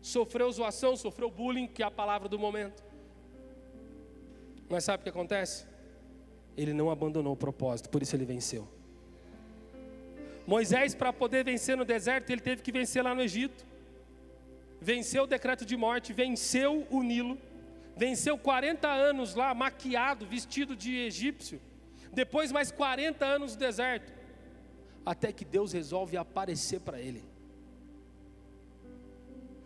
sofreu 0.00 0.50
zoação, 0.50 0.96
sofreu 0.96 1.30
bullying, 1.30 1.66
que 1.66 1.82
é 1.82 1.86
a 1.86 1.90
palavra 1.90 2.26
do 2.26 2.38
momento. 2.38 2.82
Mas 4.66 4.84
sabe 4.84 5.02
o 5.02 5.04
que 5.04 5.10
acontece? 5.10 5.73
Ele 6.56 6.72
não 6.72 6.90
abandonou 6.90 7.32
o 7.32 7.36
propósito, 7.36 7.88
por 7.88 8.02
isso 8.02 8.14
ele 8.14 8.24
venceu. 8.24 8.68
Moisés, 10.46 10.94
para 10.94 11.12
poder 11.12 11.44
vencer 11.44 11.76
no 11.76 11.84
deserto, 11.84 12.30
ele 12.30 12.40
teve 12.40 12.62
que 12.62 12.70
vencer 12.70 13.02
lá 13.02 13.14
no 13.14 13.22
Egito. 13.22 13.64
Venceu 14.80 15.24
o 15.24 15.26
decreto 15.26 15.64
de 15.64 15.76
morte, 15.76 16.12
venceu 16.12 16.86
o 16.90 17.02
Nilo 17.02 17.38
venceu 17.96 18.36
40 18.36 18.88
anos 18.88 19.34
lá, 19.34 19.54
maquiado, 19.54 20.26
vestido 20.26 20.74
de 20.74 20.96
egípcio. 20.96 21.60
Depois, 22.12 22.52
mais 22.52 22.70
40 22.70 23.24
anos 23.24 23.52
no 23.54 23.58
deserto. 23.58 24.12
Até 25.04 25.32
que 25.32 25.44
Deus 25.44 25.72
resolve 25.72 26.16
aparecer 26.16 26.80
para 26.80 27.00
ele. 27.00 27.22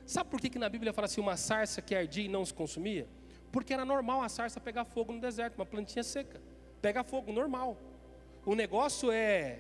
Sabe 0.05 0.31
por 0.31 0.41
que, 0.41 0.49
que 0.49 0.59
na 0.59 0.69
Bíblia 0.69 0.93
fala 0.93 1.05
assim: 1.07 1.21
uma 1.21 1.37
sarça 1.37 1.81
que 1.81 1.95
ardia 1.95 2.25
e 2.25 2.29
não 2.29 2.45
se 2.45 2.53
consumia? 2.53 3.07
Porque 3.53 3.73
era 3.73 3.85
normal 3.85 4.23
a 4.23 4.29
sarça 4.29 4.61
pegar 4.61 4.85
fogo 4.85 5.12
no 5.12 5.21
deserto, 5.21 5.57
uma 5.57 5.67
plantinha 5.67 6.03
seca. 6.03 6.41
Pega 6.81 7.03
fogo, 7.03 7.33
normal. 7.33 7.77
O 8.45 8.55
negócio 8.55 9.11
é 9.11 9.59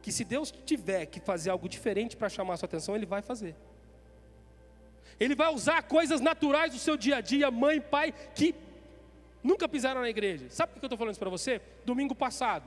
que 0.00 0.12
se 0.12 0.24
Deus 0.24 0.50
tiver 0.50 1.06
que 1.06 1.20
fazer 1.20 1.50
algo 1.50 1.68
diferente 1.68 2.16
para 2.16 2.28
chamar 2.28 2.54
a 2.54 2.56
sua 2.56 2.66
atenção, 2.66 2.94
Ele 2.94 3.06
vai 3.06 3.20
fazer. 3.20 3.54
Ele 5.18 5.34
vai 5.34 5.52
usar 5.52 5.82
coisas 5.82 6.20
naturais 6.20 6.72
do 6.72 6.78
seu 6.78 6.96
dia 6.96 7.16
a 7.16 7.20
dia, 7.20 7.50
mãe, 7.50 7.80
pai, 7.80 8.12
que 8.34 8.54
nunca 9.42 9.68
pisaram 9.68 10.00
na 10.00 10.08
igreja. 10.08 10.48
Sabe 10.48 10.72
por 10.72 10.78
que 10.78 10.84
eu 10.84 10.88
estou 10.88 10.98
falando 10.98 11.12
isso 11.12 11.20
para 11.20 11.30
você? 11.30 11.60
Domingo 11.84 12.14
passado, 12.14 12.64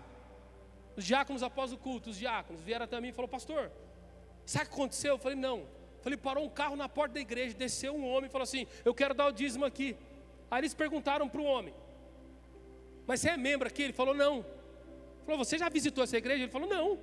os 0.95 1.05
diáconos 1.05 1.41
após 1.41 1.71
o 1.71 1.77
culto, 1.77 2.09
os 2.09 2.17
diáconos 2.17 2.61
vieram 2.61 2.83
até 2.83 2.99
mim 2.99 3.09
e 3.09 3.11
falaram, 3.13 3.31
pastor, 3.31 3.71
sabe 4.45 4.65
o 4.65 4.67
que 4.69 4.75
aconteceu? 4.75 5.13
Eu 5.13 5.17
falei, 5.17 5.37
não. 5.37 5.59
Eu 5.59 6.03
falei, 6.03 6.17
parou 6.17 6.43
um 6.43 6.49
carro 6.49 6.75
na 6.75 6.89
porta 6.89 7.13
da 7.13 7.21
igreja, 7.21 7.55
desceu 7.55 7.95
um 7.95 8.05
homem 8.05 8.27
e 8.27 8.31
falou 8.31 8.43
assim, 8.43 8.67
eu 8.83 8.93
quero 8.93 9.13
dar 9.13 9.27
o 9.27 9.31
dízimo 9.31 9.63
aqui. 9.63 9.95
Aí 10.49 10.59
eles 10.59 10.73
perguntaram 10.73 11.29
para 11.29 11.39
o 11.39 11.45
homem, 11.45 11.73
mas 13.11 13.19
você 13.19 13.31
é 13.31 13.35
membro 13.35 13.67
aqui? 13.67 13.81
Ele 13.83 13.91
falou, 13.91 14.15
não. 14.15 14.37
Ele 14.37 15.25
falou, 15.25 15.43
você 15.43 15.57
já 15.57 15.67
visitou 15.67 16.01
essa 16.01 16.15
igreja? 16.15 16.43
Ele 16.43 16.51
falou, 16.51 16.69
não. 16.69 16.97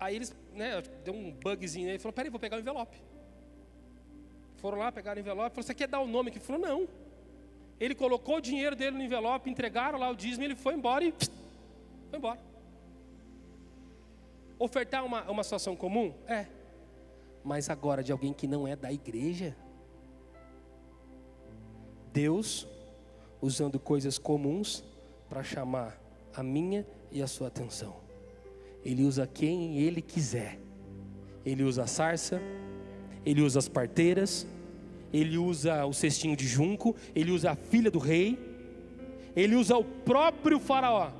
Aí 0.00 0.16
eles, 0.16 0.34
né, 0.54 0.80
deu 1.04 1.12
um 1.12 1.32
bugzinho 1.32 1.84
aí, 1.88 1.92
ele 1.92 1.98
falou, 1.98 2.14
peraí, 2.14 2.30
vou 2.30 2.40
pegar 2.40 2.56
o 2.56 2.60
envelope. 2.60 2.96
Foram 4.56 4.78
lá, 4.78 4.90
pegaram 4.90 5.18
o 5.18 5.20
envelope, 5.20 5.50
falou, 5.50 5.66
você 5.66 5.74
quer 5.74 5.86
dar 5.86 6.00
o 6.00 6.06
nome? 6.06 6.30
Ele 6.30 6.40
falou, 6.40 6.62
não. 6.62 6.88
Ele 7.78 7.94
colocou 7.94 8.36
o 8.36 8.40
dinheiro 8.40 8.74
dele 8.74 8.96
no 8.96 9.02
envelope, 9.02 9.50
entregaram 9.50 9.98
lá 9.98 10.08
o 10.08 10.16
dízimo, 10.16 10.42
ele 10.42 10.56
foi 10.56 10.72
embora 10.72 11.04
e 11.04 11.12
foi 11.12 12.18
embora. 12.18 12.40
Ofertar 14.58 15.04
uma, 15.04 15.30
uma 15.30 15.44
situação 15.44 15.76
comum? 15.76 16.14
É. 16.26 16.46
Mas 17.44 17.68
agora 17.68 18.02
de 18.02 18.12
alguém 18.12 18.32
que 18.32 18.46
não 18.46 18.66
é 18.66 18.74
da 18.74 18.90
igreja? 18.90 19.54
Deus 22.16 22.66
usando 23.42 23.78
coisas 23.78 24.16
comuns 24.16 24.82
para 25.28 25.42
chamar 25.42 26.00
a 26.34 26.42
minha 26.42 26.86
e 27.12 27.20
a 27.20 27.26
sua 27.26 27.48
atenção. 27.48 27.94
Ele 28.82 29.02
usa 29.04 29.26
quem 29.26 29.80
ele 29.80 30.00
quiser. 30.00 30.58
Ele 31.44 31.62
usa 31.62 31.82
a 31.82 31.86
sarça, 31.86 32.40
ele 33.22 33.42
usa 33.42 33.58
as 33.58 33.68
parteiras, 33.68 34.46
ele 35.12 35.36
usa 35.36 35.84
o 35.84 35.92
cestinho 35.92 36.34
de 36.34 36.46
junco, 36.46 36.96
ele 37.14 37.30
usa 37.32 37.50
a 37.50 37.54
filha 37.54 37.90
do 37.90 37.98
rei, 37.98 38.38
ele 39.36 39.54
usa 39.54 39.76
o 39.76 39.84
próprio 39.84 40.58
faraó. 40.58 41.12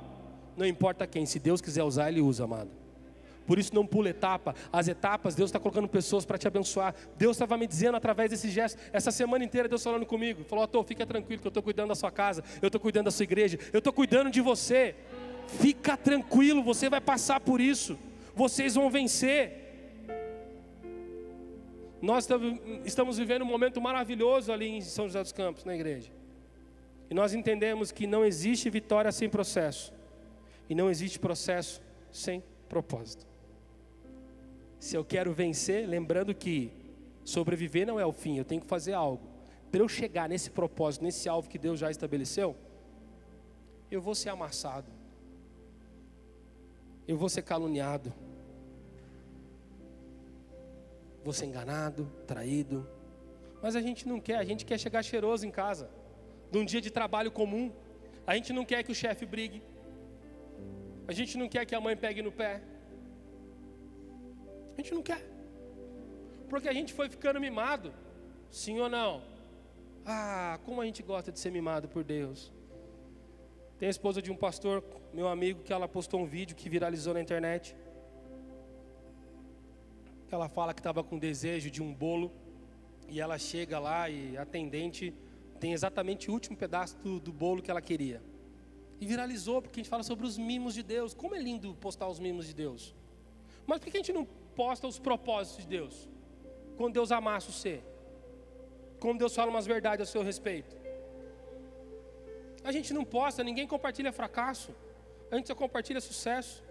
Não 0.57 0.65
importa 0.65 1.05
quem, 1.05 1.27
se 1.27 1.37
Deus 1.37 1.61
quiser 1.61 1.83
usar, 1.83 2.09
ele 2.09 2.21
usa, 2.21 2.45
amado. 2.45 2.71
Por 3.47 3.57
isso 3.57 3.73
não 3.73 3.87
pula 3.87 4.09
etapa. 4.09 4.53
As 4.71 4.89
etapas, 4.89 5.33
Deus 5.33 5.47
está 5.47 5.57
colocando 5.57 5.87
pessoas 5.87 6.25
para 6.25 6.37
te 6.37 6.47
abençoar. 6.47 6.93
Deus 7.17 7.37
estava 7.37 7.57
me 7.57 7.65
dizendo 7.65 7.95
através 7.95 8.29
desse 8.29 8.49
gesto, 8.49 8.77
essa 8.91 9.09
semana 9.09 9.43
inteira 9.45 9.69
Deus 9.69 9.81
falando 9.81 10.05
comigo. 10.05 10.43
Falou, 10.43 10.67
Tô, 10.67 10.83
fica 10.83 11.05
tranquilo 11.05 11.41
que 11.41 11.47
eu 11.47 11.49
estou 11.49 11.63
cuidando 11.63 11.87
da 11.87 11.95
sua 11.95 12.11
casa, 12.11 12.43
eu 12.61 12.67
estou 12.67 12.81
cuidando 12.81 13.05
da 13.05 13.11
sua 13.11 13.23
igreja, 13.23 13.57
eu 13.71 13.77
estou 13.77 13.93
cuidando 13.93 14.29
de 14.29 14.41
você. 14.41 14.93
Fica 15.47 15.95
tranquilo, 15.95 16.61
você 16.61 16.89
vai 16.89 16.99
passar 16.99 17.39
por 17.39 17.61
isso. 17.61 17.97
Vocês 18.35 18.75
vão 18.75 18.89
vencer. 18.89 19.63
Nós 22.01 22.27
estamos 22.83 23.17
vivendo 23.17 23.43
um 23.43 23.45
momento 23.45 23.79
maravilhoso 23.81 24.51
ali 24.51 24.67
em 24.67 24.81
São 24.81 25.05
José 25.05 25.21
dos 25.21 25.31
Campos, 25.31 25.63
na 25.63 25.73
igreja. 25.73 26.11
E 27.09 27.13
nós 27.13 27.33
entendemos 27.33 27.91
que 27.91 28.05
não 28.05 28.25
existe 28.25 28.69
vitória 28.69 29.11
sem 29.11 29.29
processo. 29.29 29.93
E 30.69 30.75
não 30.75 30.89
existe 30.89 31.17
processo 31.17 31.81
sem 32.11 32.43
propósito. 32.67 33.26
Se 34.79 34.95
eu 34.95 35.03
quero 35.03 35.33
vencer, 35.33 35.87
lembrando 35.87 36.33
que 36.33 36.71
sobreviver 37.23 37.85
não 37.85 37.99
é 37.99 38.05
o 38.05 38.11
fim, 38.11 38.37
eu 38.37 38.45
tenho 38.45 38.61
que 38.61 38.67
fazer 38.67 38.93
algo. 38.93 39.27
Para 39.71 39.81
eu 39.81 39.87
chegar 39.87 40.29
nesse 40.29 40.49
propósito, 40.49 41.03
nesse 41.03 41.27
alvo 41.27 41.49
que 41.49 41.57
Deus 41.57 41.79
já 41.79 41.91
estabeleceu, 41.91 42.55
eu 43.91 44.01
vou 44.01 44.15
ser 44.15 44.29
amassado 44.29 44.97
eu 47.07 47.17
vou 47.17 47.29
ser 47.29 47.41
caluniado, 47.41 48.13
vou 51.23 51.31
ser 51.31 51.45
enganado, 51.45 52.11
traído. 52.27 52.85
Mas 53.61 53.75
a 53.75 53.81
gente 53.81 54.07
não 54.07 54.19
quer, 54.19 54.37
a 54.37 54.43
gente 54.43 54.65
quer 54.65 54.77
chegar 54.77 55.01
cheiroso 55.03 55.47
em 55.47 55.51
casa, 55.51 55.89
de 56.51 56.57
um 56.57 56.65
dia 56.65 56.81
de 56.81 56.91
trabalho 56.91 57.31
comum. 57.31 57.71
A 58.25 58.35
gente 58.35 58.51
não 58.51 58.65
quer 58.65 58.83
que 58.83 58.91
o 58.91 58.95
chefe 58.95 59.25
brigue, 59.25 59.63
a 61.07 61.13
gente 61.13 61.37
não 61.37 61.47
quer 61.47 61.65
que 61.65 61.73
a 61.73 61.79
mãe 61.79 61.95
pegue 61.95 62.21
no 62.21 62.31
pé. 62.31 62.61
A 64.77 64.81
gente 64.81 64.93
não 64.93 65.01
quer, 65.01 65.23
porque 66.47 66.69
a 66.69 66.73
gente 66.73 66.93
foi 66.93 67.09
ficando 67.09 67.39
mimado, 67.39 67.91
sim 68.51 68.79
ou 68.79 68.87
não? 68.87 69.23
Ah, 70.05 70.59
como 70.65 70.81
a 70.81 70.85
gente 70.85 71.01
gosta 71.01 71.31
de 71.31 71.39
ser 71.39 71.51
mimado 71.51 71.87
por 71.89 72.03
Deus. 72.03 72.53
Tem 73.79 73.87
a 73.87 73.89
esposa 73.89 74.21
de 74.21 74.31
um 74.31 74.35
pastor, 74.35 74.83
meu 75.13 75.27
amigo, 75.27 75.63
que 75.63 75.73
ela 75.73 75.87
postou 75.87 76.19
um 76.19 76.25
vídeo 76.25 76.55
que 76.55 76.69
viralizou 76.69 77.13
na 77.13 77.21
internet. 77.21 77.75
Ela 80.31 80.47
fala 80.47 80.73
que 80.73 80.79
estava 80.79 81.03
com 81.03 81.17
desejo 81.17 81.69
de 81.71 81.81
um 81.81 81.93
bolo 81.93 82.31
e 83.09 83.19
ela 83.19 83.37
chega 83.37 83.79
lá 83.79 84.09
e 84.09 84.37
a 84.37 84.43
atendente 84.43 85.13
tem 85.59 85.73
exatamente 85.73 86.29
o 86.29 86.33
último 86.33 86.55
pedaço 86.55 86.97
do, 86.97 87.19
do 87.19 87.33
bolo 87.33 87.61
que 87.61 87.71
ela 87.71 87.81
queria. 87.81 88.21
E 89.01 89.05
viralizou 89.05 89.61
porque 89.61 89.79
a 89.79 89.83
gente 89.83 89.89
fala 89.89 90.03
sobre 90.03 90.25
os 90.25 90.37
mimos 90.37 90.73
de 90.73 90.83
Deus. 90.83 91.13
Como 91.13 91.35
é 91.35 91.39
lindo 91.39 91.73
postar 91.75 92.07
os 92.07 92.19
mimos 92.19 92.45
de 92.47 92.53
Deus. 92.53 92.95
Mas 93.65 93.79
por 93.79 93.91
que 93.91 93.97
a 93.97 93.99
gente 93.99 94.13
não 94.13 94.27
posta 94.61 94.87
os 94.91 94.99
propósitos 95.07 95.63
de 95.63 95.69
Deus? 95.77 95.95
Quando 96.77 96.93
Deus 96.99 97.11
amassa 97.11 97.49
o 97.49 97.57
ser. 97.63 97.81
Quando 98.99 99.19
Deus 99.23 99.33
fala 99.39 99.51
umas 99.51 99.67
verdades 99.73 100.07
a 100.07 100.11
seu 100.11 100.23
respeito. 100.31 100.75
A 102.63 102.71
gente 102.75 102.93
não 102.97 103.05
posta, 103.17 103.43
ninguém 103.49 103.67
compartilha 103.75 104.11
fracasso. 104.11 104.71
A 105.31 105.35
gente 105.35 105.47
só 105.47 105.55
compartilha 105.55 106.01
sucesso. 106.01 106.63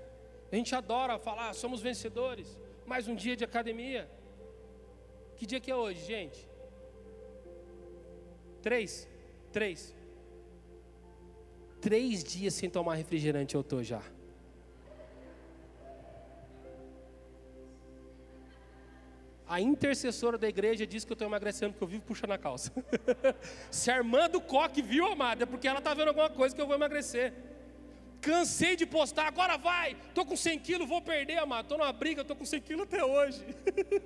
A 0.50 0.56
gente 0.56 0.74
adora 0.74 1.18
falar, 1.18 1.54
somos 1.54 1.80
vencedores. 1.80 2.48
Mais 2.84 3.06
um 3.08 3.14
dia 3.14 3.36
de 3.40 3.44
academia. 3.44 4.02
Que 5.36 5.46
dia 5.46 5.60
que 5.60 5.70
é 5.70 5.76
hoje, 5.76 6.04
gente? 6.04 6.40
Três? 8.62 9.08
Três. 9.52 9.94
Três 11.80 12.24
dias 12.24 12.54
sem 12.54 12.68
tomar 12.68 12.94
refrigerante 12.94 13.54
eu 13.54 13.62
tô 13.62 13.82
já. 13.82 14.02
A 19.48 19.60
intercessora 19.60 20.36
da 20.36 20.48
igreja 20.48 20.84
diz 20.84 21.04
que 21.04 21.12
eu 21.12 21.14
estou 21.14 21.28
emagrecendo 21.28 21.72
porque 21.72 21.84
eu 21.84 21.88
vivo 21.88 22.02
puxando 22.02 22.32
a 22.32 22.38
calça. 22.38 22.72
Se 23.70 23.90
a 23.92 23.96
irmã 23.96 24.28
do 24.28 24.40
coque 24.40 24.82
viu, 24.82 25.06
amada, 25.06 25.44
é 25.44 25.46
porque 25.46 25.68
ela 25.68 25.78
está 25.78 25.94
vendo 25.94 26.08
alguma 26.08 26.28
coisa 26.28 26.52
que 26.54 26.60
eu 26.60 26.66
vou 26.66 26.74
emagrecer. 26.74 27.32
Cansei 28.20 28.74
de 28.74 28.84
postar, 28.84 29.26
agora 29.26 29.56
vai. 29.56 29.96
Estou 30.08 30.26
com 30.26 30.36
100 30.36 30.58
quilos, 30.58 30.88
vou 30.88 31.00
perder, 31.00 31.38
amado. 31.38 31.66
Estou 31.66 31.78
numa 31.78 31.92
briga, 31.92 32.22
estou 32.22 32.34
com 32.34 32.44
100 32.44 32.60
quilos 32.60 32.82
até 32.82 33.04
hoje. 33.04 33.44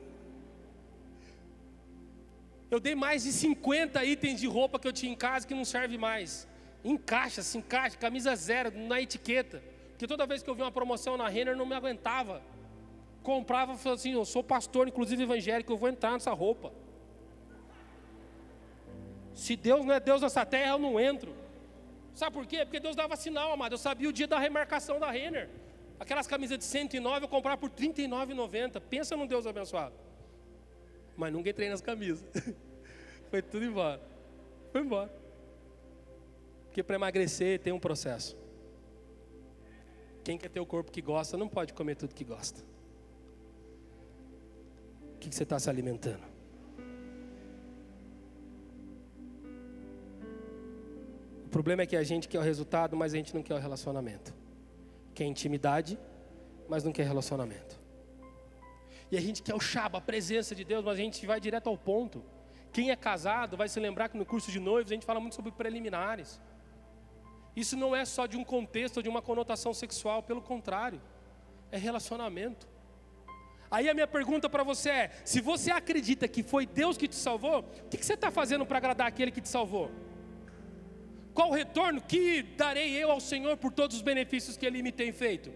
eu 2.70 2.78
dei 2.78 2.94
mais 2.94 3.22
de 3.22 3.32
50 3.32 4.04
itens 4.04 4.40
de 4.40 4.46
roupa 4.46 4.78
que 4.78 4.86
eu 4.86 4.92
tinha 4.92 5.10
em 5.10 5.16
casa 5.16 5.46
que 5.46 5.54
não 5.54 5.64
serve 5.64 5.96
mais. 5.96 6.46
Encaixa, 6.84 7.42
se 7.42 7.56
encaixa, 7.56 7.96
camisa 7.96 8.36
zero, 8.36 8.70
na 8.78 9.00
etiqueta. 9.00 9.62
Porque 9.92 10.06
toda 10.06 10.26
vez 10.26 10.42
que 10.42 10.50
eu 10.50 10.54
vi 10.54 10.60
uma 10.60 10.72
promoção 10.72 11.16
na 11.16 11.28
Renner, 11.28 11.56
não 11.56 11.64
me 11.64 11.74
aguentava 11.74 12.42
comprava 13.22 13.74
e 13.74 13.76
falava 13.76 14.00
assim: 14.00 14.12
Eu 14.12 14.24
sou 14.24 14.42
pastor, 14.42 14.88
inclusive 14.88 15.22
evangélico, 15.22 15.72
eu 15.72 15.76
vou 15.76 15.88
entrar 15.88 16.12
nessa 16.12 16.32
roupa. 16.32 16.72
Se 19.34 19.56
Deus 19.56 19.84
não 19.84 19.94
é 19.94 20.00
Deus 20.00 20.22
nessa 20.22 20.44
terra, 20.44 20.72
eu 20.72 20.78
não 20.78 20.98
entro. 20.98 21.34
Sabe 22.14 22.34
por 22.34 22.46
quê? 22.46 22.64
Porque 22.64 22.80
Deus 22.80 22.96
dava 22.96 23.16
sinal, 23.16 23.52
amado. 23.52 23.72
Eu 23.72 23.78
sabia 23.78 24.08
o 24.08 24.12
dia 24.12 24.26
da 24.26 24.38
remarcação 24.38 24.98
da 24.98 25.10
Renner. 25.10 25.48
Aquelas 25.98 26.26
camisas 26.26 26.58
de 26.58 26.64
109 26.64 27.24
eu 27.24 27.28
comprava 27.28 27.56
por 27.56 27.70
R$ 27.70 27.88
39,90. 27.88 28.80
Pensa 28.80 29.16
num 29.16 29.26
Deus 29.26 29.46
abençoado. 29.46 29.94
Mas 31.16 31.32
nunca 31.32 31.50
entrei 31.50 31.68
nas 31.68 31.80
camisas. 31.80 32.26
Foi 33.30 33.40
tudo 33.40 33.64
embora. 33.64 34.00
Foi 34.72 34.80
embora. 34.80 35.12
Porque 36.66 36.82
para 36.82 36.96
emagrecer 36.96 37.60
tem 37.60 37.72
um 37.72 37.80
processo. 37.80 38.36
Quem 40.24 40.36
quer 40.36 40.48
ter 40.48 40.60
o 40.60 40.66
corpo 40.66 40.90
que 40.90 41.00
gosta 41.00 41.36
não 41.36 41.48
pode 41.48 41.72
comer 41.72 41.96
tudo 41.96 42.14
que 42.14 42.24
gosta 42.24 42.62
que 45.28 45.34
você 45.34 45.42
está 45.42 45.58
se 45.58 45.68
alimentando? 45.68 46.24
O 51.44 51.48
problema 51.50 51.82
é 51.82 51.86
que 51.86 51.96
a 51.96 52.02
gente 52.02 52.28
quer 52.28 52.38
o 52.38 52.42
resultado, 52.42 52.96
mas 52.96 53.12
a 53.12 53.16
gente 53.16 53.34
não 53.34 53.42
quer 53.42 53.54
o 53.54 53.58
relacionamento. 53.58 54.32
Quer 55.14 55.24
intimidade, 55.24 55.98
mas 56.68 56.84
não 56.84 56.92
quer 56.92 57.04
relacionamento. 57.04 57.78
E 59.10 59.16
a 59.16 59.20
gente 59.20 59.42
quer 59.42 59.54
o 59.54 59.60
chaba, 59.60 59.98
a 59.98 60.00
presença 60.00 60.54
de 60.54 60.64
Deus, 60.64 60.84
mas 60.84 60.94
a 60.94 61.02
gente 61.02 61.26
vai 61.26 61.40
direto 61.40 61.68
ao 61.68 61.76
ponto. 61.76 62.22
Quem 62.72 62.90
é 62.90 62.96
casado 62.96 63.56
vai 63.56 63.68
se 63.68 63.80
lembrar 63.80 64.08
que 64.08 64.16
no 64.16 64.24
curso 64.24 64.50
de 64.52 64.60
noivos 64.60 64.92
a 64.92 64.94
gente 64.94 65.04
fala 65.04 65.18
muito 65.18 65.34
sobre 65.34 65.50
preliminares. 65.50 66.40
Isso 67.56 67.76
não 67.76 67.96
é 67.96 68.04
só 68.04 68.26
de 68.26 68.36
um 68.36 68.44
contexto 68.44 69.02
de 69.02 69.08
uma 69.08 69.20
conotação 69.20 69.74
sexual, 69.74 70.22
pelo 70.22 70.40
contrário, 70.40 71.00
é 71.72 71.76
relacionamento. 71.76 72.68
Aí 73.70 73.88
a 73.88 73.94
minha 73.94 74.06
pergunta 74.06 74.48
para 74.48 74.64
você 74.64 74.90
é: 74.90 75.10
se 75.24 75.40
você 75.40 75.70
acredita 75.70 76.26
que 76.26 76.42
foi 76.42 76.66
Deus 76.66 76.96
que 76.96 77.06
te 77.06 77.14
salvou, 77.14 77.60
o 77.60 77.88
que, 77.88 78.04
você 78.04 78.14
está 78.14 78.30
fazendo 78.30 78.66
para 78.66 78.78
agradar 78.78 79.06
aquele 79.06 79.30
que 79.30 79.40
te 79.40 79.48
salvou? 79.48 79.90
Qual 81.32 81.50
o 81.50 81.54
retorno 81.54 82.00
que 82.00 82.42
darei 82.42 82.92
eu 82.92 83.10
ao 83.10 83.20
Senhor 83.20 83.56
por 83.56 83.72
todos 83.72 83.96
os 83.96 84.02
benefícios 84.02 84.56
que 84.56 84.66
Ele 84.66 84.82
me 84.82 84.90
tem 84.90 85.12
feito? 85.12 85.52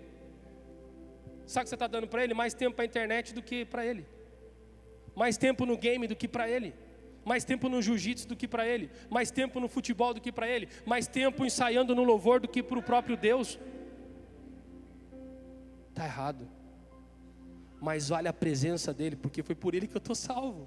Sabe 1.44 1.64
que 1.64 1.70
você 1.70 1.74
está 1.74 1.88
dando 1.88 2.07
para 2.07 2.22
Ele? 2.22 2.33
Mais 2.33 2.55
tempo 2.55 2.77
para 2.77 2.85
a 2.85 2.87
internet 2.87 3.35
do 3.35 3.42
que 3.42 3.64
para 3.64 3.85
Ele, 3.85 4.07
mais 5.16 5.37
tempo 5.37 5.66
no 5.66 5.77
game 5.77 6.07
do 6.07 6.14
que 6.14 6.29
para 6.29 6.48
Ele, 6.48 6.72
mais 7.24 7.44
tempo 7.44 7.68
no 7.68 7.83
jiu-jitsu 7.83 8.29
do 8.29 8.37
que 8.37 8.46
para 8.46 8.64
Ele, 8.64 8.88
mais 9.11 9.33
tempo 9.33 9.59
no 9.59 9.66
futebol 9.68 10.14
do 10.14 10.20
que 10.20 10.31
para 10.31 10.46
Ele, 10.46 10.68
mais 10.87 11.09
tempo 11.09 11.44
ensaiando 11.44 11.96
no 11.96 12.05
louvor 12.05 12.38
do 12.38 12.46
que 12.46 12.62
para 12.62 12.79
o 12.79 12.83
próprio 12.83 13.16
Deus. 13.16 13.59
Está 15.90 16.05
errado 16.05 16.48
mas 17.85 18.11
olha 18.11 18.31
a 18.31 18.33
presença 18.33 18.94
dele, 18.94 19.14
porque 19.14 19.42
foi 19.42 19.55
por 19.55 19.75
ele 19.75 19.87
que 19.87 19.94
eu 19.94 19.99
estou 19.99 20.16
salvo. 20.16 20.66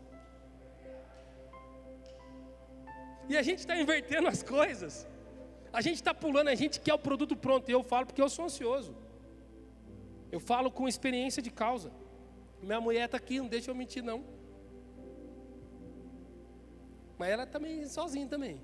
E 3.28 3.36
a 3.36 3.42
gente 3.42 3.58
está 3.58 3.76
invertendo 3.76 4.28
as 4.28 4.44
coisas. 4.44 5.08
A 5.74 5.82
gente 5.82 5.96
está 5.96 6.14
pulando, 6.14 6.50
a 6.50 6.54
gente 6.56 6.80
quer 6.80 6.94
o 6.94 7.00
produto 7.00 7.36
pronto. 7.36 7.68
E 7.70 7.72
eu 7.72 7.84
falo 7.84 8.06
porque 8.06 8.22
eu 8.22 8.30
sou 8.30 8.46
ansioso. 8.46 8.96
Eu 10.32 10.40
falo 10.40 10.70
com 10.70 10.88
experiência 10.88 11.42
de 11.42 11.50
causa. 11.50 11.92
Minha 12.62 12.80
mulher 12.80 13.06
está 13.06 13.18
aqui, 13.18 13.40
não 13.40 13.48
deixa 13.48 13.72
eu 13.72 13.76
mentir, 13.76 14.04
não. 14.04 14.24
Mas 17.18 17.30
ela 17.30 17.48
também 17.48 17.84
sozinha 17.88 18.28
também. 18.28 18.62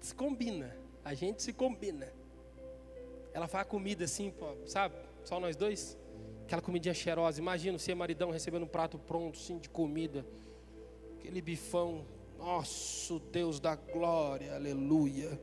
Se 0.00 0.14
combina. 0.14 0.74
A 1.04 1.12
gente 1.12 1.42
se 1.42 1.52
combina. 1.52 2.10
Ela 3.34 3.46
faz 3.46 3.66
comida 3.66 4.04
assim, 4.06 4.32
sabe? 4.64 5.07
Só 5.28 5.38
nós 5.38 5.56
dois? 5.56 5.94
Aquela 6.46 6.62
comidinha 6.62 6.94
cheirosa. 6.94 7.38
Imagina 7.38 7.78
você, 7.78 7.94
maridão, 7.94 8.30
recebendo 8.30 8.62
um 8.62 8.66
prato 8.66 8.98
pronto, 8.98 9.36
sim, 9.36 9.58
de 9.58 9.68
comida. 9.68 10.24
Aquele 11.18 11.42
bifão. 11.42 12.06
Nosso 12.38 13.18
Deus 13.30 13.60
da 13.60 13.76
glória, 13.76 14.54
aleluia. 14.54 15.38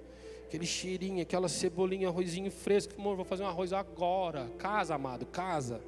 Aquele 0.47 0.65
cheirinho, 0.65 1.21
aquela 1.21 1.47
cebolinha, 1.47 2.07
arrozinho 2.07 2.49
fresco. 2.49 2.95
Amor, 2.97 3.15
vou 3.15 3.25
fazer 3.25 3.43
um 3.43 3.47
arroz 3.47 3.73
agora. 3.73 4.49
Casa, 4.57 4.95
amado, 4.95 5.23
casa. 5.27 5.79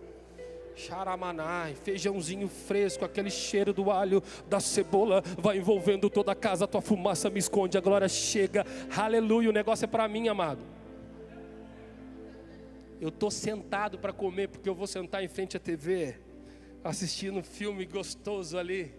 Charamanai, 0.76 1.74
feijãozinho 1.74 2.48
fresco, 2.48 3.04
aquele 3.04 3.32
cheiro 3.32 3.74
do 3.74 3.90
alho, 3.90 4.22
da 4.48 4.60
cebola, 4.60 5.24
vai 5.40 5.58
envolvendo 5.58 6.08
toda 6.08 6.34
a 6.34 6.36
casa, 6.36 6.66
a 6.66 6.68
tua 6.68 6.82
fumaça 6.82 7.32
me 7.32 7.40
esconde, 7.40 7.80
a 7.80 7.82
glória 7.82 8.08
chega, 8.08 8.64
aleluia, 8.96 9.50
o 9.50 9.52
negócio 9.52 9.86
é 9.86 9.88
para 9.88 10.08
mim, 10.08 10.28
amado. 10.28 10.77
Eu 13.00 13.10
estou 13.10 13.30
sentado 13.30 14.00
para 14.00 14.12
comer, 14.12 14.48
porque 14.48 14.68
eu 14.68 14.74
vou 14.74 14.88
sentar 14.88 15.24
em 15.24 15.28
frente 15.28 15.56
à 15.56 15.60
TV, 15.60 16.20
assistindo 16.84 17.38
um 17.38 17.44
filme 17.44 17.86
gostoso 17.86 18.58
ali. 18.58 18.94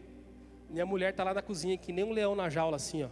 Minha 0.71 0.87
mulher 0.87 1.11
está 1.11 1.25
lá 1.25 1.35
na 1.35 1.43
cozinha, 1.43 1.77
que 1.77 1.93
nem 1.93 2.05
um 2.05 2.13
leão 2.13 2.37
na 2.37 2.49
jaula, 2.49 2.77
assim, 2.77 3.03
ó. 3.03 3.09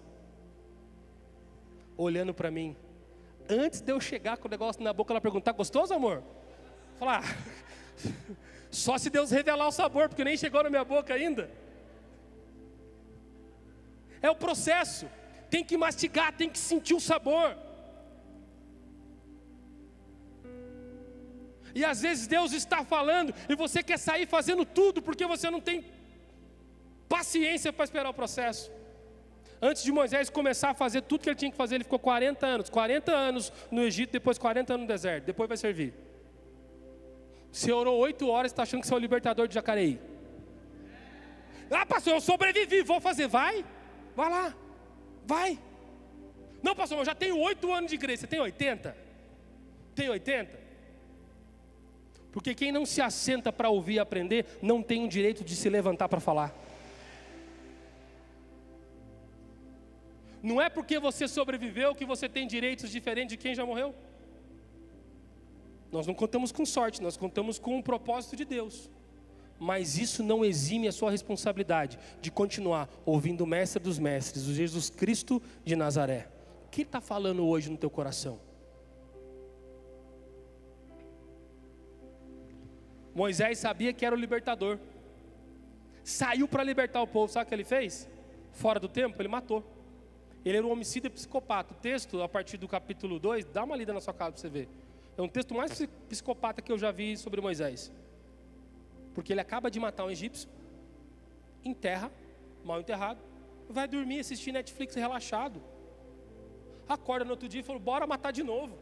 Olhando 1.96 2.32
para 2.32 2.50
mim. 2.50 2.76
Antes 3.48 3.80
de 3.80 3.90
eu 3.90 4.00
chegar 4.00 4.36
com 4.36 4.46
o 4.46 4.50
negócio 4.50 4.82
na 4.82 4.92
boca, 4.92 5.12
ela 5.12 5.20
perguntar: 5.20 5.52
gostoso, 5.52 5.92
amor? 5.92 6.22
Falar, 6.98 7.22
ah, 7.24 7.36
só 8.70 8.96
se 8.96 9.10
Deus 9.10 9.30
revelar 9.30 9.66
o 9.66 9.72
sabor, 9.72 10.08
porque 10.08 10.22
nem 10.22 10.36
chegou 10.36 10.62
na 10.62 10.70
minha 10.70 10.84
boca 10.84 11.14
ainda. 11.14 11.50
É 14.22 14.30
o 14.30 14.36
processo. 14.36 15.08
Tem 15.50 15.64
que 15.64 15.76
mastigar, 15.76 16.36
tem 16.36 16.48
que 16.48 16.58
sentir 16.58 16.94
o 16.94 17.00
sabor. 17.00 17.56
E 21.76 21.84
às 21.84 22.00
vezes 22.00 22.26
Deus 22.26 22.52
está 22.52 22.82
falando 22.82 23.34
e 23.50 23.54
você 23.54 23.82
quer 23.82 23.98
sair 23.98 24.26
fazendo 24.26 24.64
tudo 24.64 25.02
porque 25.02 25.26
você 25.26 25.50
não 25.50 25.60
tem 25.60 25.84
paciência 27.06 27.70
para 27.70 27.84
esperar 27.84 28.08
o 28.08 28.14
processo. 28.14 28.72
Antes 29.60 29.82
de 29.82 29.92
Moisés 29.92 30.30
começar 30.30 30.70
a 30.70 30.74
fazer 30.74 31.02
tudo 31.02 31.20
que 31.20 31.28
ele 31.28 31.36
tinha 31.36 31.50
que 31.50 31.56
fazer, 31.56 31.74
ele 31.74 31.84
ficou 31.84 31.98
40 31.98 32.46
anos. 32.46 32.70
40 32.70 33.12
anos 33.12 33.52
no 33.70 33.82
Egito, 33.82 34.10
depois 34.10 34.38
40 34.38 34.72
anos 34.72 34.84
no 34.84 34.88
deserto. 34.88 35.26
Depois 35.26 35.46
vai 35.46 35.58
servir. 35.58 35.92
Você 37.52 37.70
orou 37.70 37.98
8 37.98 38.26
horas 38.26 38.52
e 38.52 38.54
está 38.54 38.62
achando 38.62 38.80
que 38.80 38.86
você 38.86 38.94
é 38.94 38.96
o 38.96 39.00
libertador 39.00 39.46
de 39.46 39.54
Jacareí. 39.54 40.00
Ah, 41.70 41.84
pastor, 41.84 42.14
eu 42.14 42.22
sobrevivi, 42.22 42.80
vou 42.84 43.02
fazer. 43.02 43.28
Vai, 43.28 43.62
vai 44.14 44.30
lá, 44.30 44.54
vai. 45.26 45.58
Não, 46.62 46.74
pastor, 46.74 47.00
eu 47.00 47.04
já 47.04 47.14
tenho 47.14 47.38
8 47.38 47.70
anos 47.70 47.90
de 47.90 47.96
igreja. 47.96 48.22
Você 48.22 48.26
tem 48.26 48.40
80? 48.40 48.96
Tem 49.94 50.08
80? 50.08 50.65
Porque 52.36 52.54
quem 52.54 52.70
não 52.70 52.84
se 52.84 53.00
assenta 53.00 53.50
para 53.50 53.70
ouvir 53.70 53.94
e 53.94 53.98
aprender, 53.98 54.44
não 54.60 54.82
tem 54.82 55.02
o 55.06 55.08
direito 55.08 55.42
de 55.42 55.56
se 55.56 55.70
levantar 55.70 56.06
para 56.06 56.20
falar. 56.20 56.54
Não 60.42 60.60
é 60.60 60.68
porque 60.68 60.98
você 60.98 61.26
sobreviveu 61.26 61.94
que 61.94 62.04
você 62.04 62.28
tem 62.28 62.46
direitos 62.46 62.90
diferentes 62.90 63.30
de 63.30 63.42
quem 63.42 63.54
já 63.54 63.64
morreu. 63.64 63.94
Nós 65.90 66.06
não 66.06 66.12
contamos 66.12 66.52
com 66.52 66.66
sorte, 66.66 67.00
nós 67.00 67.16
contamos 67.16 67.58
com 67.58 67.78
o 67.78 67.82
propósito 67.82 68.36
de 68.36 68.44
Deus. 68.44 68.90
Mas 69.58 69.96
isso 69.96 70.22
não 70.22 70.44
exime 70.44 70.88
a 70.88 70.92
sua 70.92 71.10
responsabilidade 71.10 71.98
de 72.20 72.30
continuar 72.30 72.86
ouvindo 73.06 73.44
o 73.44 73.46
Mestre 73.46 73.82
dos 73.82 73.98
Mestres, 73.98 74.46
o 74.46 74.52
Jesus 74.52 74.90
Cristo 74.90 75.40
de 75.64 75.74
Nazaré. 75.74 76.28
O 76.66 76.68
que 76.68 76.82
está 76.82 77.00
falando 77.00 77.46
hoje 77.46 77.70
no 77.70 77.78
teu 77.78 77.88
coração? 77.88 78.38
Moisés 83.16 83.58
sabia 83.58 83.94
que 83.94 84.04
era 84.04 84.14
o 84.14 84.18
libertador. 84.18 84.78
Saiu 86.04 86.46
para 86.46 86.62
libertar 86.62 87.00
o 87.00 87.06
povo, 87.06 87.32
sabe 87.32 87.46
o 87.46 87.48
que 87.48 87.54
ele 87.54 87.64
fez? 87.64 88.06
Fora 88.52 88.78
do 88.78 88.90
tempo, 88.90 89.20
ele 89.22 89.28
matou. 89.28 89.64
Ele 90.44 90.58
era 90.58 90.66
um 90.66 90.70
homicida 90.70 91.08
psicopata. 91.08 91.72
O 91.72 91.76
texto, 91.78 92.22
a 92.22 92.28
partir 92.28 92.58
do 92.58 92.68
capítulo 92.68 93.18
2, 93.18 93.46
dá 93.46 93.64
uma 93.64 93.74
lida 93.74 93.94
na 93.94 94.02
sua 94.02 94.12
casa 94.12 94.32
para 94.32 94.40
você 94.42 94.50
ver. 94.50 94.68
É 95.16 95.22
um 95.22 95.28
texto 95.28 95.54
mais 95.54 95.82
psicopata 96.10 96.60
que 96.60 96.70
eu 96.70 96.76
já 96.76 96.90
vi 96.90 97.16
sobre 97.16 97.40
Moisés. 97.40 97.90
Porque 99.14 99.32
ele 99.32 99.40
acaba 99.40 99.70
de 99.70 99.80
matar 99.80 100.04
um 100.04 100.10
egípcio, 100.10 100.46
enterra, 101.64 102.12
mal 102.62 102.80
enterrado, 102.80 103.18
vai 103.66 103.88
dormir, 103.88 104.20
assistir 104.20 104.52
Netflix 104.52 104.94
relaxado. 104.94 105.62
Acorda 106.86 107.24
no 107.24 107.30
outro 107.30 107.48
dia 107.48 107.62
e 107.62 107.64
fala: 107.64 107.78
bora 107.78 108.06
matar 108.06 108.30
de 108.30 108.42
novo. 108.42 108.76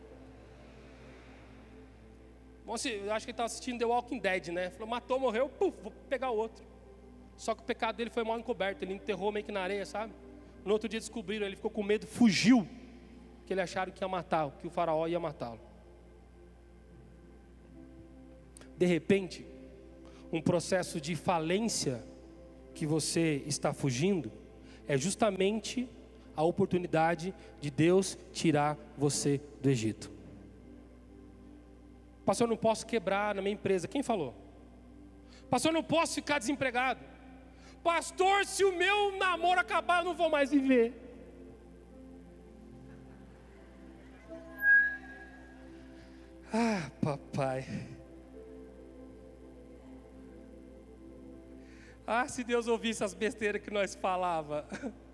Bom, 2.64 2.74
assim, 2.74 2.90
eu 2.90 3.12
acho 3.12 3.27
que 3.27 3.31
ele 3.31 3.35
estava 3.35 3.46
assistindo 3.46 3.79
The 3.79 3.85
Walking 3.85 4.18
Dead, 4.18 4.48
né? 4.48 4.70
Falou, 4.70 4.88
matou, 4.88 5.20
morreu, 5.20 5.48
puf, 5.48 5.77
vou 5.83 5.92
pegar 6.09 6.31
outro. 6.31 6.64
Só 7.37 7.55
que 7.55 7.61
o 7.61 7.64
pecado 7.64 7.96
dele 7.96 8.11
foi 8.11 8.24
mal 8.24 8.38
encoberto, 8.38 8.83
ele 8.83 8.94
enterrou 8.94 9.31
meio 9.31 9.44
que 9.44 9.53
na 9.53 9.61
areia, 9.61 9.85
sabe? 9.85 10.12
No 10.64 10.72
outro 10.72 10.88
dia 10.88 10.98
descobriram, 10.98 11.46
ele 11.46 11.57
ficou 11.57 11.70
com 11.70 11.83
medo, 11.83 12.07
fugiu. 12.07 12.66
Que 13.46 13.53
ele 13.53 13.61
acharam 13.61 13.92
que 13.92 14.03
ia 14.03 14.09
matar, 14.09 14.50
que 14.53 14.66
o 14.66 14.70
faraó 14.70 15.07
ia 15.07 15.20
matá-lo. 15.20 15.61
De 18.79 18.87
repente, 18.87 19.46
um 20.33 20.40
processo 20.40 21.00
de 21.00 21.14
falência 21.14 22.03
que 22.74 22.87
você 22.87 23.42
está 23.46 23.74
fugindo 23.74 24.33
é 24.88 24.96
justamente 24.96 25.88
a 26.35 26.42
oportunidade 26.42 27.35
de 27.61 27.70
Deus 27.70 28.18
tirar 28.33 28.79
você 28.96 29.40
do 29.61 29.68
Egito. 29.68 30.13
Pastor, 32.25 32.47
eu 32.47 32.51
não 32.51 32.57
posso 32.57 32.87
quebrar 32.87 33.35
na 33.35 33.43
minha 33.43 33.55
empresa. 33.55 33.87
Quem 33.87 34.03
falou? 34.03 34.35
Pastor, 35.51 35.71
eu 35.71 35.75
não 35.75 35.83
posso 35.83 36.15
ficar 36.15 36.39
desempregado. 36.39 37.01
Pastor, 37.83 38.47
se 38.47 38.65
o 38.65 38.77
meu 38.77 39.17
namoro 39.19 39.61
acabar, 39.61 40.01
eu 40.01 40.07
não 40.07 40.15
vou 40.15 40.31
mais 40.31 40.51
viver. 40.51 40.95
Ah, 46.53 46.91
papai. 47.03 47.67
Ah, 52.07 52.29
se 52.29 52.45
Deus 52.45 52.69
ouvisse 52.69 53.03
as 53.03 53.13
besteiras 53.13 53.61
que 53.63 53.71
nós 53.71 53.95
falava. 53.95 54.67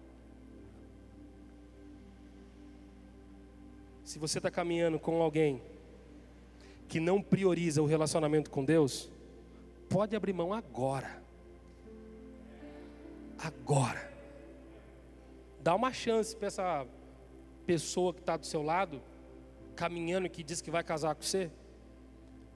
Se 4.05 4.19
você 4.19 4.39
está 4.39 4.51
caminhando 4.51 4.99
com 4.99 5.23
alguém 5.23 5.63
que 6.91 6.99
não 6.99 7.23
prioriza 7.23 7.81
o 7.81 7.87
relacionamento 7.87 8.51
com 8.51 8.65
Deus, 8.65 9.09
pode 9.89 10.17
abrir 10.17 10.33
mão 10.33 10.53
agora. 10.53 11.23
Agora. 13.39 14.11
Dá 15.63 15.73
uma 15.73 15.93
chance 15.93 16.35
para 16.35 16.49
essa 16.49 16.85
pessoa 17.65 18.13
que 18.13 18.19
está 18.19 18.37
do 18.37 18.45
seu 18.45 18.61
lado, 18.61 19.01
caminhando 19.77 20.29
que 20.29 20.43
diz 20.43 20.61
que 20.61 20.69
vai 20.69 20.83
casar 20.83 21.15
com 21.15 21.23
você. 21.23 21.49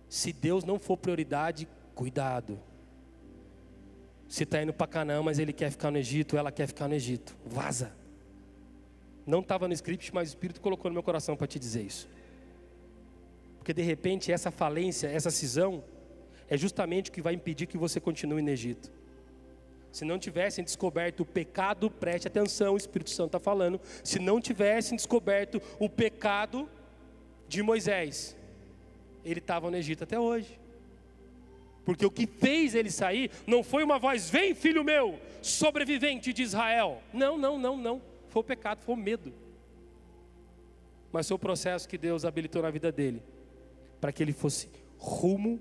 Se 0.09 0.33
Deus 0.33 0.64
não 0.64 0.81
for 0.81 0.97
prioridade, 0.97 1.68
cuidado. 1.94 2.59
Se 4.27 4.42
está 4.42 4.61
indo 4.61 4.73
para 4.73 4.88
Canaã, 4.88 5.23
mas 5.23 5.38
ele 5.38 5.53
quer 5.53 5.70
ficar 5.70 5.92
no 5.92 5.99
Egito, 5.99 6.37
ela 6.37 6.51
quer 6.51 6.66
ficar 6.66 6.88
no 6.88 6.94
Egito. 6.94 7.37
Vaza. 7.47 7.92
Não 9.25 9.38
estava 9.38 9.68
no 9.68 9.75
script, 9.75 10.12
mas 10.12 10.31
o 10.31 10.31
Espírito 10.31 10.61
colocou 10.61 10.90
no 10.90 10.94
meu 10.94 11.05
coração 11.05 11.37
para 11.37 11.47
te 11.47 11.57
dizer 11.57 11.83
isso. 11.83 12.09
Porque 13.64 13.72
de 13.72 13.81
repente 13.81 14.31
essa 14.31 14.50
falência, 14.50 15.07
essa 15.07 15.31
cisão, 15.31 15.83
é 16.50 16.55
justamente 16.55 17.09
o 17.09 17.12
que 17.14 17.22
vai 17.22 17.33
impedir 17.33 17.64
que 17.64 17.79
você 17.79 17.98
continue 17.98 18.42
no 18.42 18.50
Egito. 18.50 18.92
Se 19.90 20.05
não 20.05 20.18
tivessem 20.18 20.62
descoberto 20.62 21.20
o 21.20 21.24
pecado, 21.24 21.90
preste 21.90 22.29
atenção, 22.29 22.74
o 22.74 22.77
Espírito 22.77 23.09
Santo 23.09 23.29
está 23.29 23.40
falando. 23.40 23.81
Se 24.03 24.18
não 24.18 24.38
tivessem 24.38 24.96
descoberto 24.96 25.62
o 25.79 25.88
pecado 25.88 26.68
de 27.48 27.62
Moisés, 27.62 28.37
ele 29.24 29.38
estava 29.38 29.70
no 29.70 29.79
Egito 29.79 30.05
até 30.05 30.20
hoje. 30.20 30.61
Porque 31.87 32.05
o 32.05 32.11
que 32.11 32.27
fez 32.27 32.74
ele 32.74 32.90
sair 32.90 33.31
não 33.46 33.62
foi 33.62 33.83
uma 33.83 33.98
voz: 33.98 34.29
vem, 34.29 34.55
filho 34.55 34.85
meu, 34.85 35.18
sobrevivente 35.40 36.35
de 36.35 36.42
Israel. 36.42 37.00
Não, 37.14 37.38
não, 37.38 37.59
não, 37.59 37.79
não. 37.79 38.03
Foi 38.29 38.40
o 38.40 38.44
pecado, 38.44 38.83
foi 38.83 38.94
o 38.94 38.98
medo. 38.98 39.33
Mas 41.11 41.27
foi 41.27 41.37
o 41.37 41.38
processo 41.38 41.88
que 41.88 41.96
Deus 41.96 42.27
habilitou 42.27 42.61
na 42.61 42.70
vida 42.70 42.92
dele, 42.92 43.22
para 44.05 44.12
que 44.12 44.23
ele 44.23 44.35
fosse 44.35 44.69
rumo 44.99 45.59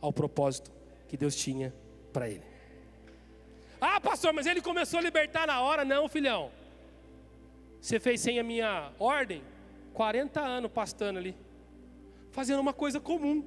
ao 0.00 0.12
propósito 0.12 0.70
que 1.08 1.16
Deus 1.16 1.34
tinha 1.34 1.74
para 2.12 2.28
ele. 2.28 2.44
Ah, 3.80 4.00
pastor, 4.00 4.32
mas 4.32 4.46
ele 4.46 4.62
começou 4.62 5.00
a 5.00 5.02
libertar 5.02 5.44
na 5.44 5.60
hora. 5.60 5.84
Não, 5.84 6.08
filhão. 6.08 6.52
Você 7.80 7.98
fez 7.98 8.20
sem 8.20 8.38
a 8.38 8.44
minha 8.44 8.92
ordem? 8.96 9.42
40 9.92 10.40
anos 10.40 10.70
pastando 10.70 11.18
ali, 11.18 11.34
fazendo 12.30 12.60
uma 12.60 12.72
coisa 12.72 13.00
comum, 13.00 13.42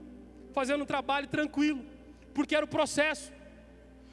fazendo 0.52 0.82
um 0.82 0.86
trabalho 0.86 1.28
tranquilo 1.30 1.82
porque 2.34 2.54
era 2.54 2.66
o 2.66 2.68
processo. 2.68 3.32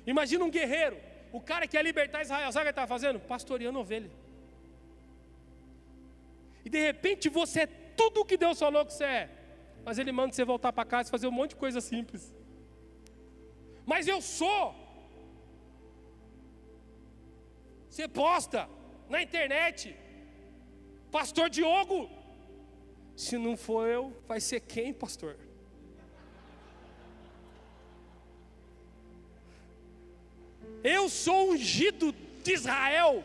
Imagina 0.07 0.45
um 0.45 0.51
guerreiro, 0.51 0.97
o 1.33 1.41
cara 1.41 1.67
que 1.67 1.77
quer 1.77 1.83
libertar 1.83 2.23
Israel, 2.23 2.53
sabe 2.53 2.61
o 2.61 2.63
que 2.63 2.69
ele 2.69 2.71
estava 2.71 2.87
fazendo? 2.87 3.19
Pastoreando 3.19 3.81
ovelha. 3.81 4.09
E 6.65 6.71
de 6.71 6.81
repente 6.81 7.29
você 7.29 7.63
é 7.63 7.67
tudo 7.67 8.21
o 8.21 8.25
que 8.25 8.37
Deus 8.37 8.61
falou 8.61 8.87
que 8.87 8.93
você 8.93 9.05
é, 9.05 9.40
mas 9.85 9.99
Ele 9.99 10.13
manda 10.13 10.33
você 10.33 10.45
voltar 10.45 10.73
para 10.73 10.85
casa 10.85 11.09
e 11.09 11.11
fazer 11.11 11.27
um 11.27 11.33
monte 11.33 11.51
de 11.51 11.57
coisa 11.57 11.81
simples. 11.81 12.35
Mas 13.85 14.07
eu 14.07 14.21
sou. 14.21 14.75
Você 17.89 18.07
posta 18.07 18.69
na 19.09 19.21
internet, 19.23 19.97
Pastor 21.11 21.51
Diogo. 21.51 22.09
Se 23.17 23.37
não 23.37 23.57
for 23.57 23.87
eu, 23.87 24.17
vai 24.27 24.41
ser 24.41 24.61
quem, 24.61 24.93
pastor? 24.93 25.37
Eu 30.83 31.09
sou 31.09 31.51
ungido 31.53 32.15
de 32.43 32.53
Israel. 32.53 33.23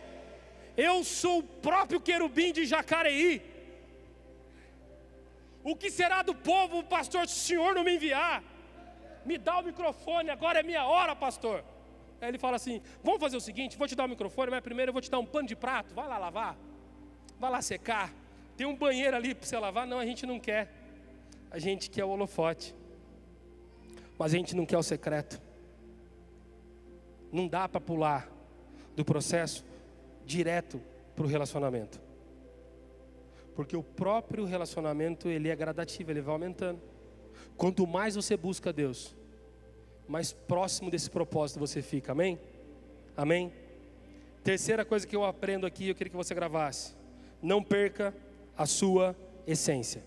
Eu 0.76 1.04
sou 1.04 1.40
o 1.40 1.44
próprio 1.44 2.02
querubim 2.02 2.52
de 2.52 2.66
Jacareí. 2.66 3.42
O 5.66 5.76
que 5.76 5.90
será 5.90 6.22
do 6.22 6.36
povo, 6.36 6.84
pastor, 6.84 7.28
se 7.28 7.34
o 7.34 7.48
senhor 7.48 7.74
não 7.74 7.84
me 7.84 7.96
enviar? 7.96 8.44
Me 9.26 9.36
dá 9.36 9.58
o 9.58 9.64
microfone, 9.64 10.30
agora 10.30 10.60
é 10.60 10.64
minha 10.64 10.86
hora, 10.86 11.16
pastor. 11.16 11.66
Aí 12.22 12.30
ele 12.30 12.38
fala 12.38 12.58
assim: 12.58 12.80
Vamos 13.04 13.20
fazer 13.20 13.36
o 13.36 13.42
seguinte: 13.42 13.76
vou 13.76 13.88
te 13.88 13.96
dar 13.96 14.06
o 14.06 14.08
microfone, 14.08 14.52
mas 14.52 14.62
primeiro 14.62 14.92
eu 14.92 14.94
vou 14.94 15.02
te 15.02 15.10
dar 15.10 15.18
um 15.18 15.26
pano 15.26 15.48
de 15.48 15.56
prato. 15.56 15.92
Vai 15.96 16.08
lá 16.08 16.20
lavar, 16.20 16.56
vai 17.40 17.50
lá 17.50 17.64
secar. 17.64 18.14
Tem 18.56 18.68
um 18.68 18.76
banheiro 18.76 19.18
ali 19.18 19.34
para 19.34 19.48
você 19.48 19.58
lavar. 19.58 19.88
Não, 19.88 19.98
a 19.98 20.06
gente 20.06 20.24
não 20.28 20.40
quer. 20.40 20.72
A 21.50 21.58
gente 21.58 21.90
quer 21.90 22.06
o 22.06 22.10
holofote, 22.10 22.76
mas 24.20 24.36
a 24.36 24.38
gente 24.38 24.56
não 24.56 24.68
quer 24.68 24.78
o 24.78 24.84
secreto. 24.84 25.42
Não 27.32 27.48
dá 27.48 27.68
para 27.68 27.82
pular 27.82 28.30
do 28.96 29.04
processo 29.04 29.66
direto 30.28 30.80
para 31.16 31.26
o 31.26 31.28
relacionamento. 31.28 32.05
Porque 33.56 33.76
o 33.76 33.84
próprio 33.84 34.46
relacionamento 34.46 35.30
ele 35.30 35.50
é 35.50 35.56
gradativo, 35.56 36.12
ele 36.12 36.22
vai 36.22 36.34
aumentando. 36.34 36.82
Quanto 37.56 37.88
mais 37.88 38.16
você 38.16 38.36
busca 38.36 38.74
Deus, 38.74 39.16
mais 40.08 40.34
próximo 40.34 40.92
desse 40.92 41.10
propósito 41.10 41.60
você 41.60 41.82
fica. 41.82 42.12
Amém? 42.12 42.38
Amém? 43.16 43.52
Terceira 44.44 44.84
coisa 44.84 45.08
que 45.08 45.16
eu 45.16 45.24
aprendo 45.24 45.66
aqui, 45.66 45.90
eu 45.90 45.96
queria 45.96 46.12
que 46.12 46.18
você 46.18 46.36
gravasse. 46.36 46.94
Não 47.42 47.64
perca 47.64 48.14
a 48.58 48.66
sua 48.66 49.16
essência. 49.48 50.04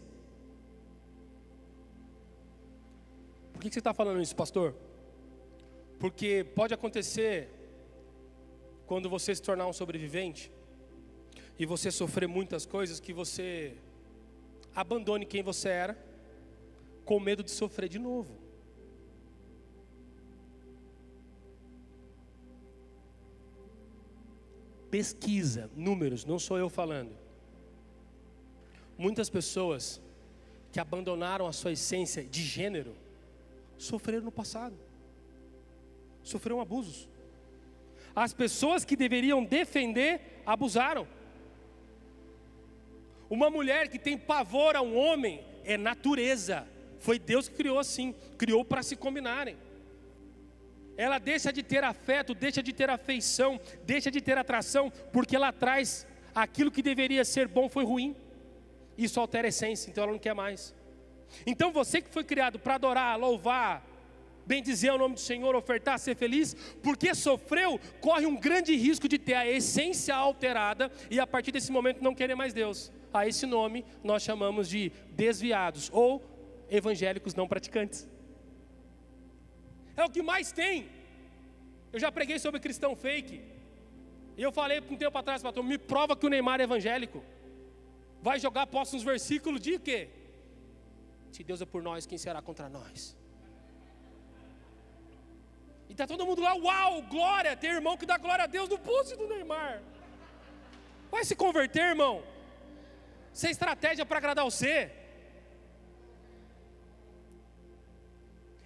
Por 3.52 3.62
que 3.62 3.72
você 3.72 3.80
está 3.80 3.92
falando 3.92 4.20
isso, 4.20 4.36
pastor? 4.36 4.74
Porque 5.98 6.46
pode 6.54 6.72
acontecer 6.72 7.48
quando 8.86 9.10
você 9.10 9.34
se 9.34 9.42
tornar 9.42 9.66
um 9.66 9.72
sobrevivente 9.72 10.52
e 11.58 11.66
você 11.66 11.90
sofrer 11.90 12.28
muitas 12.28 12.64
coisas 12.64 13.00
que 13.00 13.12
você 13.12 13.74
abandone 14.74 15.26
quem 15.26 15.42
você 15.42 15.68
era 15.68 15.98
com 17.04 17.18
medo 17.18 17.42
de 17.42 17.50
sofrer 17.50 17.88
de 17.88 17.98
novo. 17.98 18.30
Pesquisa, 24.90 25.70
números, 25.74 26.24
não 26.24 26.38
sou 26.38 26.58
eu 26.58 26.70
falando. 26.70 27.14
Muitas 28.96 29.28
pessoas 29.28 30.00
que 30.70 30.78
abandonaram 30.78 31.46
a 31.46 31.52
sua 31.52 31.72
essência 31.72 32.22
de 32.22 32.42
gênero 32.42 32.94
sofreram 33.76 34.24
no 34.24 34.32
passado, 34.32 34.76
sofreram 36.22 36.60
abusos. 36.60 37.08
As 38.14 38.32
pessoas 38.32 38.84
que 38.84 38.96
deveriam 38.96 39.44
defender 39.44 40.42
abusaram. 40.44 41.06
Uma 43.30 43.50
mulher 43.50 43.88
que 43.88 43.98
tem 43.98 44.16
pavor 44.16 44.74
a 44.76 44.82
um 44.82 44.96
homem 44.96 45.44
é 45.64 45.76
natureza. 45.76 46.66
Foi 46.98 47.18
Deus 47.18 47.48
que 47.48 47.56
criou 47.56 47.78
assim, 47.78 48.14
criou 48.36 48.64
para 48.64 48.82
se 48.82 48.96
combinarem. 48.96 49.56
Ela 50.96 51.18
deixa 51.18 51.52
de 51.52 51.62
ter 51.62 51.84
afeto, 51.84 52.34
deixa 52.34 52.62
de 52.62 52.72
ter 52.72 52.90
afeição, 52.90 53.60
deixa 53.84 54.10
de 54.10 54.20
ter 54.20 54.36
atração, 54.36 54.90
porque 55.12 55.36
ela 55.36 55.52
traz 55.52 56.06
aquilo 56.34 56.70
que 56.70 56.82
deveria 56.82 57.24
ser 57.24 57.46
bom 57.46 57.68
foi 57.68 57.84
ruim. 57.84 58.16
Isso 58.96 59.20
altera 59.20 59.46
a 59.46 59.50
essência, 59.50 59.90
então 59.90 60.02
ela 60.02 60.12
não 60.12 60.18
quer 60.18 60.34
mais. 60.34 60.74
Então 61.46 61.70
você 61.70 62.00
que 62.00 62.10
foi 62.10 62.24
criado 62.24 62.58
para 62.58 62.74
adorar, 62.74 63.18
louvar, 63.18 63.86
bem 64.48 64.62
dizer 64.62 64.90
o 64.90 64.98
nome 64.98 65.14
do 65.14 65.20
Senhor, 65.20 65.54
ofertar, 65.54 65.98
ser 65.98 66.16
feliz, 66.16 66.54
porque 66.82 67.14
sofreu, 67.14 67.78
corre 68.00 68.24
um 68.24 68.34
grande 68.34 68.74
risco 68.74 69.06
de 69.06 69.18
ter 69.18 69.34
a 69.34 69.46
essência 69.46 70.14
alterada 70.14 70.90
e 71.10 71.20
a 71.20 71.26
partir 71.26 71.52
desse 71.52 71.70
momento 71.70 72.02
não 72.02 72.14
querer 72.14 72.34
mais 72.34 72.54
Deus. 72.54 72.90
A 73.12 73.26
esse 73.28 73.44
nome 73.44 73.84
nós 74.02 74.22
chamamos 74.22 74.66
de 74.68 74.90
desviados 75.10 75.90
ou 75.92 76.24
evangélicos 76.70 77.34
não 77.34 77.46
praticantes. 77.46 78.08
É 79.94 80.02
o 80.02 80.10
que 80.10 80.22
mais 80.22 80.50
tem. 80.50 80.88
Eu 81.92 82.00
já 82.00 82.10
preguei 82.10 82.38
sobre 82.38 82.58
cristão 82.58 82.96
fake. 82.96 83.42
E 84.38 84.42
eu 84.42 84.52
falei 84.52 84.80
um 84.80 84.96
tempo 84.96 85.18
atrás, 85.18 85.42
pastor, 85.42 85.62
me 85.62 85.76
prova 85.76 86.16
que 86.16 86.24
o 86.24 86.30
Neymar 86.30 86.60
é 86.60 86.64
evangélico. 86.64 87.22
Vai 88.22 88.40
jogar, 88.40 88.66
posta 88.66 88.96
uns 88.96 89.02
versículos 89.02 89.60
de 89.60 89.78
quê? 89.78 90.08
Se 91.32 91.44
Deus 91.44 91.60
é 91.60 91.66
por 91.66 91.82
nós, 91.82 92.06
quem 92.06 92.16
será 92.16 92.40
contra 92.40 92.68
nós? 92.68 93.16
E 95.88 95.94
tá 95.94 96.06
todo 96.06 96.26
mundo 96.26 96.42
lá, 96.42 96.54
uau, 96.54 97.02
glória, 97.02 97.56
tem 97.56 97.70
irmão 97.70 97.96
que 97.96 98.06
dá 98.06 98.18
glória 98.18 98.44
a 98.44 98.46
Deus 98.46 98.68
no 98.68 98.78
pulso 98.78 99.16
do 99.16 99.26
Neymar. 99.26 99.80
Vai 101.10 101.24
se 101.24 101.34
converter, 101.34 101.88
irmão. 101.88 102.22
Sem 103.32 103.50
estratégia 103.50 104.04
para 104.04 104.18
agradar 104.18 104.44
você. 104.44 104.90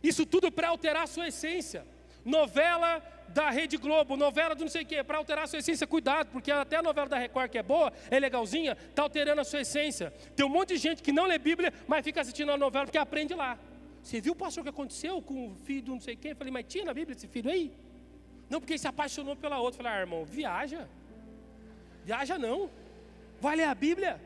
Isso 0.03 0.27
tudo 0.27 0.51
para 0.51 0.69
alterar 0.69 1.05
a 1.05 1.07
sua 1.07 1.29
essência. 1.29 1.87
Novela 2.25 3.01
da 3.29 3.51
Rede 3.51 3.77
Globo, 3.77 4.17
novela 4.17 4.55
do 4.55 4.65
não 4.65 4.69
sei 4.69 4.83
o 4.83 4.87
quê, 4.87 5.03
para 5.03 5.17
alterar 5.17 5.45
a 5.45 5.47
sua 5.47 5.61
essência, 5.61 5.87
cuidado, 5.87 6.29
porque 6.31 6.51
até 6.51 6.77
a 6.77 6.83
novela 6.83 7.09
da 7.09 7.19
Record, 7.19 7.51
que 7.51 7.59
é 7.59 7.63
boa, 7.63 7.93
é 8.11 8.19
legalzinha, 8.19 8.77
está 8.91 9.03
alterando 9.03 9.41
a 9.41 9.45
sua 9.45 9.63
essência. 9.63 10.13
Tem 10.37 10.45
um 10.45 10.49
monte 10.49 10.71
de 10.71 10.77
gente 10.77 11.03
que 11.03 11.13
não 11.13 11.25
lê 11.25 11.39
Bíblia, 11.39 11.73
mas 11.87 12.05
fica 12.05 12.21
assistindo 12.21 12.53
a 12.53 12.57
novela 12.57 12.85
porque 12.85 12.99
aprende 12.99 13.33
lá. 13.35 13.59
Você 14.03 14.21
viu, 14.21 14.35
pastor, 14.35 14.63
o 14.63 14.65
que 14.65 14.71
aconteceu 14.71 15.23
com 15.23 15.53
o 15.53 15.55
filho 15.55 15.83
do 15.83 15.93
não 15.93 16.01
sei 16.01 16.17
quem? 16.17 16.33
Eu 16.33 16.37
falei, 16.37 16.53
mas 16.53 16.67
tinha 16.67 16.85
na 16.85 16.93
Bíblia 16.93 17.17
esse 17.17 17.29
filho 17.29 17.51
aí? 17.51 17.73
Não, 18.51 18.61
porque 18.61 18.73
ele 18.73 18.79
se 18.79 18.89
apaixonou 18.89 19.37
pela 19.37 19.59
outra. 19.61 19.81
Eu 19.81 19.85
falei, 19.85 19.99
ah, 19.99 20.01
irmão, 20.01 20.25
viaja. 20.25 20.89
Viaja 22.05 22.39
não. 22.39 22.69
Vai 23.41 23.57
ler 23.57 23.65
a 23.65 23.75
Bíblia. 23.75 24.21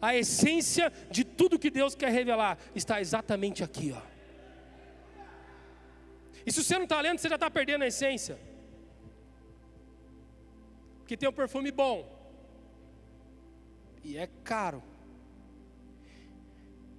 A 0.00 0.16
essência 0.16 0.92
de 1.10 1.22
tudo 1.24 1.58
que 1.58 1.70
Deus 1.70 1.94
quer 1.94 2.10
revelar 2.10 2.58
está 2.74 3.00
exatamente 3.00 3.62
aqui, 3.62 3.94
ó. 3.96 4.02
E 6.44 6.50
se 6.50 6.62
você 6.62 6.74
não 6.74 6.84
está 6.84 7.00
lendo, 7.00 7.18
você 7.18 7.28
já 7.28 7.36
está 7.36 7.48
perdendo 7.48 7.82
a 7.82 7.86
essência. 7.86 8.36
Porque 10.98 11.16
tem 11.16 11.28
um 11.28 11.32
perfume 11.32 11.70
bom. 11.70 12.20
E 14.02 14.16
é 14.16 14.28
caro. 14.42 14.82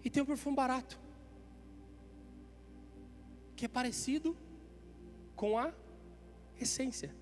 E 0.03 0.09
tem 0.09 0.21
um 0.21 0.25
perfume 0.25 0.55
barato. 0.55 0.99
Que 3.55 3.65
é 3.65 3.67
parecido 3.67 4.35
com 5.35 5.57
a 5.57 5.73
essência. 6.59 7.15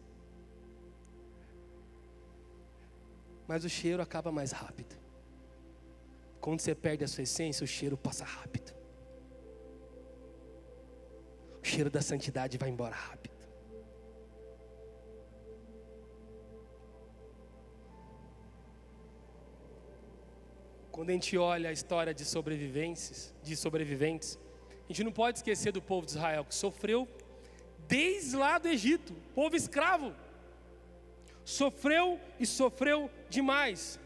Mas 3.47 3.63
o 3.63 3.69
cheiro 3.69 4.01
acaba 4.01 4.31
mais 4.31 4.51
rápido. 4.51 4.95
Quando 6.39 6.59
você 6.59 6.73
perde 6.73 7.03
a 7.03 7.07
sua 7.07 7.23
essência, 7.23 7.63
o 7.63 7.67
cheiro 7.67 7.95
passa 7.95 8.25
rápido. 8.25 8.73
O 11.61 11.65
cheiro 11.65 11.89
da 11.89 12.01
santidade 12.01 12.57
vai 12.57 12.69
embora 12.69 12.95
rápido. 12.95 13.20
Quando 20.91 21.10
a 21.10 21.13
gente 21.13 21.38
olha 21.38 21.69
a 21.69 21.73
história 21.73 22.13
de 22.13 22.25
sobreviventes, 22.25 23.34
de 23.41 23.56
sobreviventes, 23.56 24.38
a 24.84 24.88
gente 24.89 25.06
não 25.06 25.12
pode 25.12 25.38
esquecer 25.38 25.71
do 25.71 25.82
povo 25.82 26.06
de 26.06 26.12
Israel 26.12 26.43
que 26.43 26.54
sofreu 26.54 27.08
desde 27.88 28.36
lá 28.36 28.58
do 28.58 28.67
Egito, 28.67 29.13
povo 29.34 29.56
escravo. 29.56 30.13
Sofreu 31.45 32.19
e 32.39 32.45
sofreu 32.45 33.10
demais. 33.30 33.99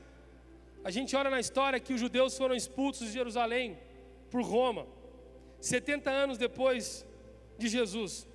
A 0.84 0.92
gente 0.92 1.16
olha 1.16 1.32
na 1.32 1.40
história 1.40 1.80
que 1.80 1.94
os 1.94 2.00
judeus 2.00 2.38
foram 2.38 2.54
expulsos 2.54 3.08
de 3.08 3.14
Jerusalém 3.14 3.78
por 4.30 4.44
Roma. 4.44 4.86
70 5.60 6.12
anos 6.12 6.38
depois 6.38 7.04
de 7.58 7.68
Jesus. 7.68 8.28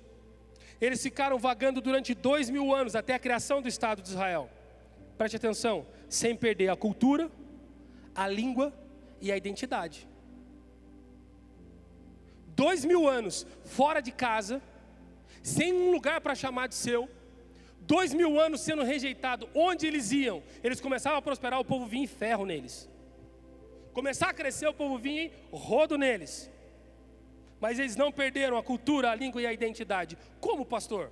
Eles 0.81 1.01
ficaram 1.01 1.37
vagando 1.39 1.79
durante 1.79 2.13
dois 2.13 2.49
mil 2.49 2.75
anos 2.75 2.95
até 2.95 3.13
a 3.13 3.19
criação 3.19 3.61
do 3.61 3.69
Estado 3.69 4.01
de 4.01 4.09
Israel. 4.09 4.49
Preste 5.17 5.37
atenção, 5.37 5.85
sem 6.09 6.35
perder 6.35 6.67
a 6.69 6.75
cultura, 6.75 7.31
a 8.15 8.27
língua 8.27 8.73
e 9.19 9.31
a 9.31 9.37
identidade. 9.37 10.07
Dois 12.55 12.83
mil 12.83 13.07
anos 13.07 13.47
fora 13.65 14.01
de 14.01 14.11
casa, 14.11 14.61
sem 15.41 15.73
um 15.73 15.91
lugar 15.91 16.21
para 16.21 16.35
chamar 16.35 16.67
de 16.67 16.75
seu, 16.75 17.09
dois 17.81 18.13
mil 18.13 18.39
anos 18.39 18.61
sendo 18.61 18.83
rejeitado, 18.83 19.49
onde 19.53 19.87
eles 19.87 20.11
iam? 20.11 20.43
Eles 20.63 20.79
começavam 20.79 21.19
a 21.19 21.21
prosperar, 21.21 21.59
o 21.59 21.65
povo 21.65 21.85
vinha 21.85 22.03
em 22.03 22.07
ferro 22.07 22.45
neles. 22.45 22.89
Começar 23.93 24.29
a 24.29 24.33
crescer, 24.33 24.67
o 24.67 24.73
povo 24.73 24.97
vinha 24.97 25.23
em 25.23 25.31
rodo 25.51 25.97
neles. 25.97 26.49
Mas 27.59 27.77
eles 27.77 27.95
não 27.95 28.11
perderam 28.11 28.57
a 28.57 28.63
cultura, 28.63 29.11
a 29.11 29.15
língua 29.15 29.41
e 29.41 29.45
a 29.45 29.53
identidade. 29.53 30.17
Como, 30.39 30.65
pastor? 30.65 31.11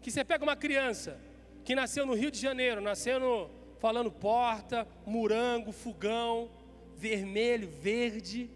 Que 0.00 0.10
você 0.10 0.24
pega 0.24 0.42
uma 0.42 0.56
criança 0.56 1.20
que 1.64 1.74
nasceu 1.74 2.06
no 2.06 2.14
Rio 2.14 2.30
de 2.30 2.38
Janeiro, 2.38 2.80
nasceu 2.80 3.20
no, 3.20 3.50
falando 3.80 4.10
porta, 4.10 4.86
murango, 5.06 5.72
fogão, 5.72 6.50
vermelho, 6.96 7.68
verde. 7.68 8.50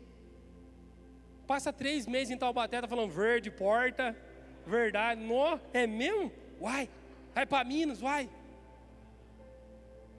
Passa 1.46 1.72
três 1.72 2.06
meses 2.06 2.30
em 2.30 2.38
Taubaté, 2.38 2.80
tá 2.80 2.88
falando 2.88 3.10
verde, 3.10 3.50
porta, 3.50 4.16
verdade. 4.66 5.20
No, 5.20 5.60
é 5.72 5.86
mesmo? 5.86 6.32
Uai, 6.60 6.88
vai 7.34 7.46
para 7.46 7.64
Minas, 7.64 8.02
uai. 8.02 8.28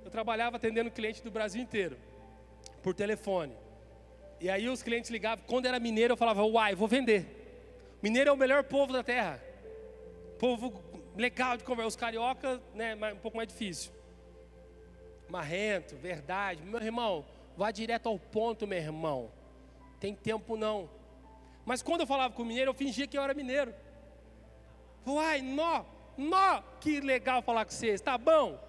Eu 0.04 0.12
trabalhava 0.12 0.58
atendendo 0.58 0.92
cliente 0.92 1.24
do 1.24 1.32
Brasil 1.32 1.62
inteiro, 1.62 1.98
por 2.82 2.94
telefone. 2.94 3.54
E 4.40 4.50
aí 4.50 4.68
os 4.68 4.84
clientes 4.84 5.10
ligavam, 5.10 5.44
quando 5.48 5.66
era 5.66 5.80
mineiro 5.80 6.14
eu 6.14 6.18
falava, 6.18 6.44
uai, 6.44 6.76
vou 6.76 6.88
vender. 6.88 7.40
Mineiro 8.02 8.30
é 8.30 8.34
o 8.34 8.38
melhor 8.38 8.66
povo 8.66 8.92
da 8.92 9.02
terra. 9.02 9.42
Povo 10.38 10.74
legal 11.16 11.56
de 11.56 11.64
conversar. 11.64 11.88
Os 11.88 11.96
carioca, 11.96 12.62
né, 12.74 12.96
um 13.14 13.20
pouco 13.20 13.38
mais 13.38 13.48
difícil 13.48 13.94
marrento, 15.34 15.96
verdade. 15.96 16.62
Meu 16.62 16.80
irmão, 16.80 17.26
vá 17.58 17.72
direto 17.72 18.08
ao 18.08 18.20
ponto, 18.20 18.68
meu 18.68 18.78
irmão. 18.78 19.32
Tem 20.00 20.14
tempo 20.14 20.56
não. 20.56 20.88
Mas 21.66 21.82
quando 21.82 22.02
eu 22.02 22.08
falava 22.08 22.34
com 22.36 22.44
o 22.44 22.46
mineiro, 22.46 22.70
eu 22.70 22.76
fingia 22.76 23.08
que 23.08 23.18
eu 23.18 23.22
era 23.24 23.34
mineiro. 23.34 23.74
Uai, 25.08 25.42
nó, 25.42 25.86
nó, 26.16 26.62
que 26.80 27.02
legal 27.02 27.42
falar 27.42 27.66
com 27.66 27.72
vocês, 27.72 28.00
tá 28.00 28.16
bom? 28.16 28.60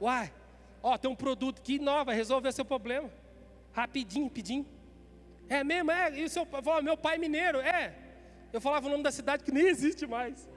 Uai, 0.00 0.32
ó, 0.80 0.96
tem 0.96 1.10
um 1.10 1.16
produto 1.16 1.60
que 1.60 1.78
nó, 1.78 2.04
vai 2.04 2.14
resolver 2.14 2.52
seu 2.52 2.64
problema. 2.64 3.10
Rapidinho, 3.72 4.26
rapidinho. 4.26 4.66
É 5.48 5.64
mesmo, 5.64 5.90
é, 5.90 6.10
isso 6.20 6.38
eu 6.38 6.46
falava, 6.46 6.82
meu 6.82 6.96
pai 6.96 7.16
é 7.16 7.18
mineiro, 7.18 7.58
é. 7.60 7.94
Eu 8.52 8.60
falava 8.60 8.86
o 8.86 8.90
nome 8.90 9.02
da 9.02 9.10
cidade 9.10 9.42
que 9.42 9.50
nem 9.50 9.66
existe 9.74 10.06
mais. 10.06 10.48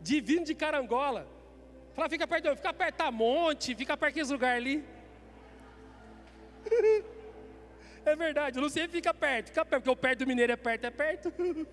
Divino 0.00 0.46
de 0.46 0.54
Carangola. 0.54 1.35
Fala, 1.96 2.10
fica 2.10 2.26
perto, 2.28 2.54
fica 2.56 2.74
perto 2.74 2.98
da 2.98 3.10
monte, 3.10 3.74
fica 3.74 3.96
perto 3.96 4.12
daqueles 4.12 4.30
lugares 4.30 4.58
ali. 4.62 4.84
É 8.08 8.14
verdade, 8.14 8.60
não 8.60 8.68
sei, 8.68 8.86
fica 8.86 9.12
perto, 9.12 9.48
fica 9.48 9.64
perto, 9.64 9.82
porque 9.82 9.90
o 9.90 9.96
perto 9.96 10.20
do 10.20 10.28
mineiro 10.28 10.52
é 10.52 10.56
perto, 10.56 10.84
é 10.84 10.90
perto. 10.90 11.32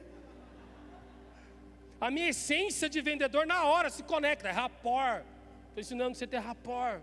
A 2.02 2.10
minha 2.10 2.30
essência 2.30 2.90
de 2.90 3.00
vendedor 3.02 3.46
na 3.46 3.66
hora 3.66 3.88
se 3.92 4.02
conecta, 4.02 4.50
é 4.50 4.52
rapor. 4.52 5.22
Estou 5.68 5.82
ensinando 5.82 6.16
você 6.16 6.24
a 6.24 6.28
ter 6.28 6.40
rapor. 6.40 7.02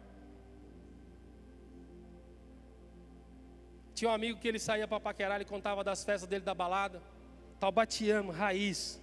Tinha 3.95 4.11
um 4.11 4.15
amigo 4.15 4.41
que 4.41 4.49
ele 4.49 4.59
saía 4.59 4.89
para 4.89 4.99
paquerar, 4.99 5.37
ele 5.37 5.45
contava 5.45 5.85
das 5.85 6.03
festas 6.03 6.29
dele 6.29 6.45
da 6.45 6.53
balada. 6.53 7.01
Taubatiano, 7.61 8.33
raiz. 8.33 9.01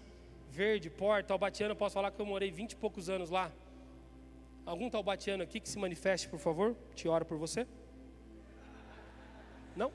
Verde, 0.49 0.89
Porto, 0.89 1.28
Taubatiano, 1.28 1.74
posso 1.74 1.93
falar 1.93 2.11
que 2.11 2.20
eu 2.20 2.26
morei 2.26 2.51
20 2.51 2.74
e 2.74 2.76
poucos 2.76 3.09
anos 3.09 3.30
lá. 3.30 3.49
Algum 4.68 4.89
taubatiano 4.89 5.41
aqui 5.41 5.61
que 5.61 5.70
se 5.70 5.80
manifeste, 5.80 6.28
por 6.28 6.39
favor? 6.39 6.76
Te 6.93 7.07
oro 7.07 7.24
por 7.24 7.38
você. 7.38 7.65
Não? 9.78 9.93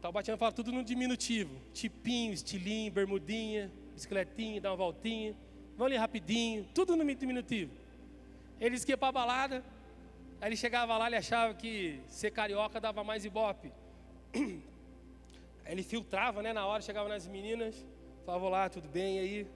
Taubatiano 0.00 0.38
fala 0.38 0.52
tudo 0.52 0.70
no 0.70 0.84
diminutivo. 0.84 1.60
Tipinho, 1.72 2.32
estilinho, 2.32 2.92
bermudinha, 2.92 3.72
bicicletinha, 3.92 4.60
dá 4.60 4.70
uma 4.70 4.76
voltinha. 4.76 5.34
Vão 5.76 5.88
ali 5.88 5.96
rapidinho, 5.96 6.64
tudo 6.72 6.94
no 6.94 7.04
diminutivo. 7.12 7.72
Ele 8.60 8.76
disse 8.76 8.86
que 8.86 8.92
ia 8.92 8.96
pra 8.96 9.10
balada, 9.10 9.64
aí 10.40 10.48
ele 10.48 10.56
chegava 10.56 10.96
lá, 10.96 11.08
ele 11.08 11.16
achava 11.16 11.54
que 11.54 12.00
ser 12.06 12.30
carioca 12.30 12.80
dava 12.80 13.02
mais 13.02 13.24
ibope. 13.24 13.72
Ele 15.66 15.82
filtrava, 15.82 16.40
né, 16.40 16.52
na 16.52 16.66
hora, 16.66 16.82
chegava 16.82 17.08
nas 17.08 17.26
meninas, 17.26 17.84
falava, 18.24 18.48
lá, 18.48 18.68
tudo 18.68 18.86
bem, 18.86 19.16
e 19.16 19.18
aí? 19.18 19.46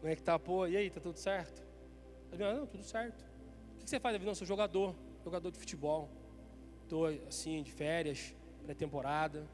Como 0.00 0.10
é 0.10 0.16
que 0.16 0.22
tá, 0.22 0.38
pô? 0.38 0.66
E 0.66 0.76
aí, 0.76 0.90
tá 0.90 0.98
tudo 0.98 1.18
certo? 1.18 1.65
Ele 2.36 2.52
não, 2.52 2.66
tudo 2.66 2.84
certo. 2.84 3.24
O 3.80 3.84
que 3.84 3.90
você 3.90 3.98
faz? 3.98 4.22
Não, 4.22 4.34
sou 4.34 4.46
jogador, 4.46 4.94
jogador 5.24 5.50
de 5.50 5.58
futebol. 5.58 6.10
Estou, 6.82 7.06
assim, 7.26 7.62
de 7.62 7.72
férias, 7.72 8.34
pré-temporada. 8.62 9.46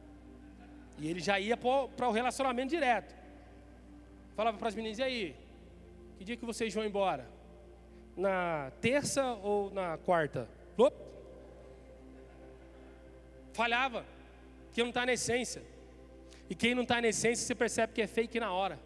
E 0.98 1.08
ele 1.08 1.20
já 1.20 1.38
ia 1.38 1.56
para 1.56 2.08
o 2.08 2.10
relacionamento 2.10 2.70
direto. 2.70 3.14
Falava 4.34 4.58
para 4.58 4.68
as 4.68 4.74
meninas, 4.74 4.98
e 4.98 5.02
aí? 5.02 5.36
Que 6.18 6.24
dia 6.24 6.36
que 6.36 6.44
vocês 6.44 6.74
vão 6.74 6.84
embora? 6.84 7.28
Na 8.16 8.72
terça 8.80 9.34
ou 9.34 9.70
na 9.70 9.96
quarta? 9.98 10.48
Falhava, 13.52 14.04
porque 14.64 14.82
não 14.82 14.88
está 14.88 15.04
na 15.04 15.12
essência. 15.12 15.62
E 16.48 16.54
quem 16.54 16.74
não 16.74 16.82
está 16.82 17.00
na 17.00 17.08
essência, 17.08 17.46
você 17.46 17.54
percebe 17.54 17.92
que 17.92 18.02
é 18.02 18.06
fake 18.06 18.40
na 18.40 18.50
hora. 18.50 18.78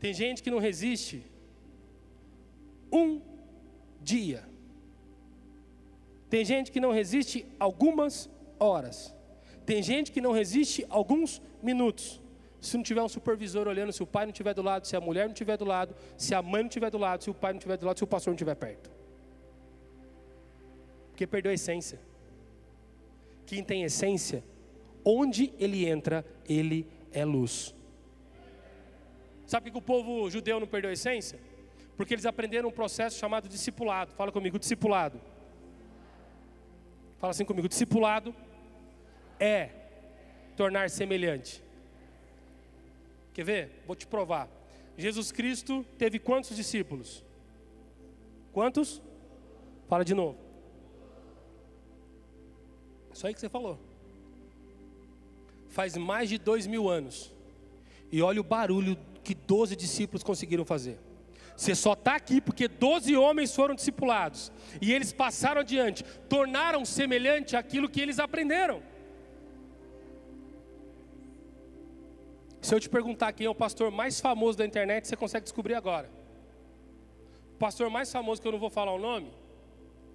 Tem 0.00 0.14
gente 0.14 0.42
que 0.42 0.50
não 0.50 0.58
resiste 0.58 1.22
um 2.90 3.20
dia. 4.00 4.42
Tem 6.28 6.44
gente 6.44 6.72
que 6.72 6.80
não 6.80 6.90
resiste 6.90 7.46
algumas 7.58 8.30
horas. 8.58 9.14
Tem 9.66 9.82
gente 9.82 10.10
que 10.10 10.20
não 10.20 10.32
resiste 10.32 10.86
alguns 10.88 11.42
minutos. 11.62 12.20
Se 12.60 12.76
não 12.76 12.82
tiver 12.82 13.02
um 13.02 13.08
supervisor 13.08 13.68
olhando, 13.68 13.92
se 13.92 14.02
o 14.02 14.06
pai 14.06 14.24
não 14.24 14.32
estiver 14.32 14.54
do 14.54 14.62
lado, 14.62 14.86
se 14.86 14.96
a 14.96 15.00
mulher 15.00 15.24
não 15.24 15.32
estiver 15.32 15.56
do 15.56 15.64
lado, 15.64 15.94
se 16.16 16.34
a 16.34 16.42
mãe 16.42 16.62
não 16.62 16.68
estiver 16.68 16.90
do 16.90 16.98
lado, 16.98 17.22
se 17.22 17.30
o 17.30 17.34
pai 17.34 17.52
não 17.52 17.58
estiver 17.58 17.76
do 17.76 17.86
lado, 17.86 17.98
se 17.98 18.04
o 18.04 18.06
pastor 18.06 18.30
não 18.30 18.36
estiver 18.36 18.54
perto. 18.54 18.90
Porque 21.10 21.26
perdeu 21.26 21.50
a 21.50 21.54
essência. 21.54 22.00
Quem 23.44 23.62
tem 23.62 23.82
essência, 23.82 24.44
onde 25.04 25.52
ele 25.58 25.86
entra, 25.86 26.24
ele 26.48 26.86
é 27.12 27.24
luz. 27.24 27.74
Sabe 29.50 29.64
por 29.64 29.72
que 29.72 29.78
o 29.78 29.82
povo 29.82 30.30
judeu 30.30 30.60
não 30.60 30.66
perdeu 30.68 30.90
a 30.90 30.92
essência? 30.92 31.36
Porque 31.96 32.14
eles 32.14 32.24
aprenderam 32.24 32.68
um 32.68 32.72
processo 32.72 33.18
chamado 33.18 33.48
discipulado. 33.48 34.12
Fala 34.12 34.30
comigo, 34.30 34.60
discipulado. 34.60 35.20
Fala 37.18 37.32
assim 37.32 37.44
comigo, 37.44 37.68
discipulado 37.68 38.32
é 39.40 39.70
tornar 40.56 40.88
semelhante. 40.88 41.60
Quer 43.34 43.42
ver? 43.42 43.82
Vou 43.88 43.96
te 43.96 44.06
provar. 44.06 44.48
Jesus 44.96 45.32
Cristo 45.32 45.84
teve 45.98 46.20
quantos 46.20 46.54
discípulos? 46.54 47.24
Quantos? 48.52 49.02
Fala 49.88 50.04
de 50.04 50.14
novo. 50.14 50.38
Isso 53.12 53.26
aí 53.26 53.34
que 53.34 53.40
você 53.40 53.48
falou. 53.48 53.80
Faz 55.70 55.96
mais 55.96 56.28
de 56.28 56.38
dois 56.38 56.68
mil 56.68 56.88
anos. 56.88 57.32
E 58.12 58.22
olha 58.22 58.40
o 58.40 58.44
barulho 58.44 58.96
que 59.22 59.34
12 59.34 59.76
discípulos 59.76 60.22
conseguiram 60.22 60.64
fazer. 60.64 60.98
Você 61.56 61.74
só 61.74 61.92
está 61.92 62.14
aqui 62.16 62.40
porque 62.40 62.66
12 62.66 63.14
homens 63.16 63.54
foram 63.54 63.74
discipulados. 63.74 64.50
E 64.80 64.92
eles 64.92 65.12
passaram 65.12 65.60
adiante, 65.60 66.02
tornaram 66.26 66.84
semelhante 66.86 67.54
aquilo 67.54 67.88
que 67.88 68.00
eles 68.00 68.18
aprenderam. 68.18 68.82
Se 72.62 72.74
eu 72.74 72.80
te 72.80 72.88
perguntar 72.88 73.32
quem 73.32 73.46
é 73.46 73.50
o 73.50 73.54
pastor 73.54 73.90
mais 73.90 74.20
famoso 74.20 74.56
da 74.56 74.64
internet, 74.64 75.06
você 75.06 75.16
consegue 75.16 75.44
descobrir 75.44 75.74
agora. 75.74 76.10
O 77.54 77.58
pastor 77.58 77.90
mais 77.90 78.10
famoso, 78.10 78.40
que 78.40 78.48
eu 78.48 78.52
não 78.52 78.58
vou 78.58 78.70
falar 78.70 78.92
o 78.92 78.98
nome, 78.98 79.30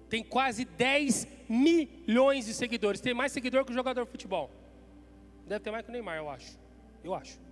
tem 0.08 0.24
quase 0.24 0.64
10 0.64 1.28
milhões 1.48 2.46
de 2.46 2.54
seguidores. 2.54 3.00
Tem 3.00 3.14
mais 3.14 3.30
seguidor 3.30 3.64
que 3.64 3.70
o 3.70 3.74
jogador 3.74 4.04
de 4.04 4.10
futebol. 4.10 4.50
Deve 5.46 5.60
ter 5.60 5.70
mais 5.70 5.84
que 5.84 5.90
o 5.90 5.92
Neymar, 5.92 6.16
eu 6.16 6.28
acho. 6.28 6.58
Eu 7.04 7.14
acho. 7.14 7.45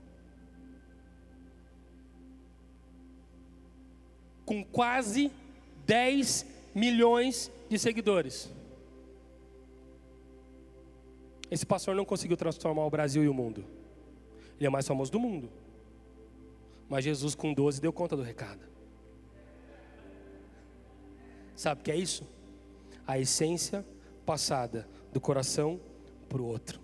Com 4.45 4.65
quase 4.65 5.31
10 5.87 6.47
milhões 6.75 7.51
de 7.69 7.79
seguidores. 7.79 8.51
Esse 11.51 11.65
pastor 11.65 11.95
não 11.95 12.05
conseguiu 12.05 12.37
transformar 12.37 12.85
o 12.85 12.91
Brasil 12.91 13.23
e 13.23 13.29
o 13.29 13.35
mundo. 13.35 13.65
Ele 14.59 14.67
é 14.67 14.71
mais 14.71 14.87
famoso 14.87 15.13
do 15.13 15.21
mundo. 15.21 15.51
Mas 16.89 17.05
Jesus, 17.05 17.35
com 17.35 17.53
12, 17.53 17.81
deu 17.81 17.93
conta 17.93 18.17
do 18.17 18.23
recado. 18.23 18.61
Sabe 21.55 21.81
o 21.81 21.85
que 21.85 21.91
é 21.91 21.97
isso? 21.97 22.27
A 23.07 23.19
essência 23.19 23.85
passada 24.27 24.89
do 25.13 25.21
coração 25.21 25.81
para 26.29 26.43
o 26.43 26.47
outro. 26.47 26.84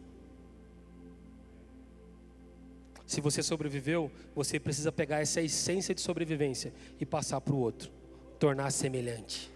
Se 3.10 3.20
você 3.20 3.42
sobreviveu, 3.42 4.08
você 4.36 4.60
precisa 4.60 4.92
pegar 4.92 5.18
essa 5.18 5.42
essência 5.42 5.92
de 5.92 6.00
sobrevivência 6.00 6.72
e 7.00 7.04
passar 7.04 7.40
para 7.40 7.52
o 7.52 7.58
outro, 7.58 7.90
tornar 8.38 8.70
semelhante. 8.70 9.50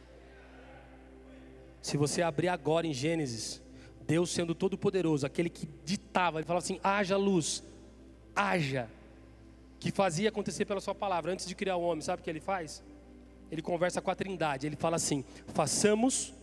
Se 1.81 1.97
você 1.97 2.21
abrir 2.21 2.49
agora 2.49 2.85
em 2.85 2.93
Gênesis, 2.93 3.63
Deus 4.05 4.31
sendo 4.31 4.57
todo 4.57 4.77
poderoso, 4.77 5.25
aquele 5.25 5.49
que 5.49 5.69
ditava, 5.85 6.41
ele 6.41 6.47
falava 6.47 6.65
assim: 6.65 6.81
haja 6.83 7.17
luz, 7.17 7.63
haja, 8.35 8.91
que 9.79 9.93
fazia 9.93 10.31
acontecer 10.31 10.65
pela 10.65 10.81
sua 10.81 10.93
palavra, 10.93 11.31
antes 11.31 11.47
de 11.47 11.55
criar 11.55 11.77
o 11.77 11.83
homem, 11.83 12.03
sabe 12.03 12.23
o 12.23 12.25
que 12.25 12.31
ele 12.31 12.41
faz? 12.41 12.83
Ele 13.53 13.63
conversa 13.63 14.03
com 14.03 14.11
a 14.11 14.17
trindade, 14.17 14.67
ele 14.67 14.75
fala 14.75 14.97
assim: 14.97 15.25
façamos 15.55 16.35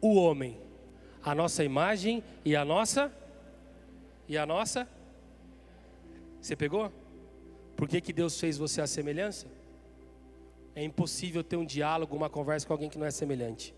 o 0.00 0.14
homem, 0.14 0.56
a 1.20 1.34
nossa 1.34 1.64
imagem 1.64 2.22
e 2.44 2.54
a 2.54 2.64
nossa, 2.64 3.12
e 4.28 4.38
a 4.38 4.46
nossa 4.46 4.86
você 6.48 6.56
pegou? 6.56 6.90
Por 7.76 7.86
que, 7.86 8.00
que 8.00 8.10
Deus 8.10 8.40
fez 8.40 8.56
você 8.56 8.80
a 8.80 8.86
semelhança? 8.86 9.46
É 10.74 10.82
impossível 10.82 11.44
ter 11.44 11.56
um 11.56 11.64
diálogo, 11.64 12.16
uma 12.16 12.30
conversa 12.30 12.66
com 12.66 12.72
alguém 12.72 12.88
que 12.88 12.96
não 12.96 13.04
é 13.04 13.10
semelhante. 13.10 13.74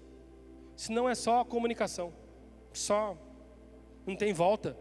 Se 0.76 0.92
não 0.92 1.08
é 1.08 1.16
só 1.16 1.44
comunicação, 1.44 2.12
só 2.72 3.18
não 4.06 4.14
tem 4.14 4.32
volta. 4.32 4.76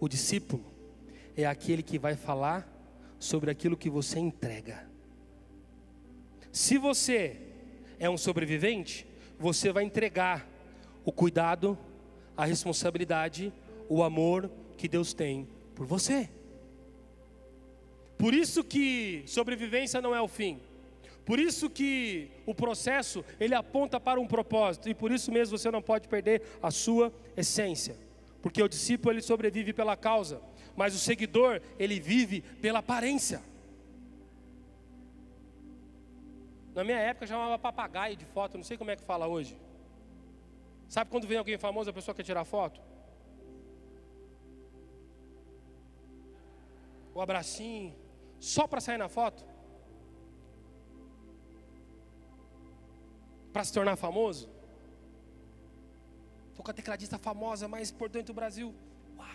O 0.00 0.08
discípulo 0.08 0.64
é 1.36 1.46
aquele 1.46 1.84
que 1.84 2.00
vai 2.00 2.16
falar 2.16 2.68
sobre 3.16 3.48
aquilo 3.48 3.76
que 3.76 3.88
você 3.88 4.18
entrega. 4.18 4.90
Se 6.50 6.78
você 6.78 7.40
é 8.00 8.10
um 8.10 8.18
sobrevivente, 8.18 9.06
você 9.38 9.70
vai 9.70 9.84
entregar 9.84 10.48
o 11.04 11.12
cuidado, 11.12 11.78
a 12.36 12.44
responsabilidade, 12.44 13.52
o 13.88 14.02
amor 14.02 14.50
que 14.76 14.88
Deus 14.88 15.14
tem 15.14 15.46
por 15.80 15.86
você. 15.86 16.28
Por 18.18 18.34
isso 18.34 18.62
que 18.62 19.22
sobrevivência 19.26 19.98
não 20.02 20.14
é 20.14 20.20
o 20.20 20.28
fim. 20.28 20.60
Por 21.24 21.38
isso 21.38 21.70
que 21.70 22.30
o 22.44 22.54
processo 22.54 23.24
ele 23.40 23.54
aponta 23.54 23.98
para 23.98 24.20
um 24.20 24.26
propósito 24.26 24.90
e 24.90 24.94
por 24.94 25.10
isso 25.10 25.32
mesmo 25.32 25.56
você 25.56 25.70
não 25.70 25.80
pode 25.80 26.06
perder 26.06 26.42
a 26.62 26.70
sua 26.70 27.10
essência. 27.34 27.96
Porque 28.42 28.62
o 28.62 28.68
discípulo 28.68 29.14
ele 29.14 29.22
sobrevive 29.22 29.72
pela 29.72 29.96
causa, 29.96 30.42
mas 30.76 30.94
o 30.94 30.98
seguidor 30.98 31.62
ele 31.78 31.98
vive 31.98 32.42
pela 32.60 32.80
aparência. 32.80 33.40
Na 36.74 36.84
minha 36.84 36.98
época 36.98 37.26
chamava 37.26 37.58
papagaio 37.58 38.16
de 38.16 38.26
foto, 38.26 38.58
não 38.58 38.64
sei 38.64 38.76
como 38.76 38.90
é 38.90 38.96
que 38.96 39.02
fala 39.02 39.26
hoje. 39.26 39.56
Sabe 40.90 41.10
quando 41.10 41.26
vem 41.26 41.38
alguém 41.38 41.56
famoso, 41.56 41.88
a 41.88 41.92
pessoa 41.94 42.14
quer 42.14 42.22
tirar 42.22 42.44
foto? 42.44 42.82
O 47.20 47.22
abracinho, 47.22 47.94
só 48.38 48.66
para 48.66 48.80
sair 48.80 48.96
na 48.96 49.08
foto? 49.08 49.44
Para 53.52 53.62
se 53.62 53.72
tornar 53.72 53.96
famoso? 53.96 54.48
Estou 56.48 56.64
com 56.64 56.70
a 56.70 56.74
tecladista 56.74 57.18
famosa 57.18 57.68
mais 57.68 57.90
importante 57.90 58.26
do 58.26 58.34
Brasil. 58.34 58.74
Uau, 59.18 59.26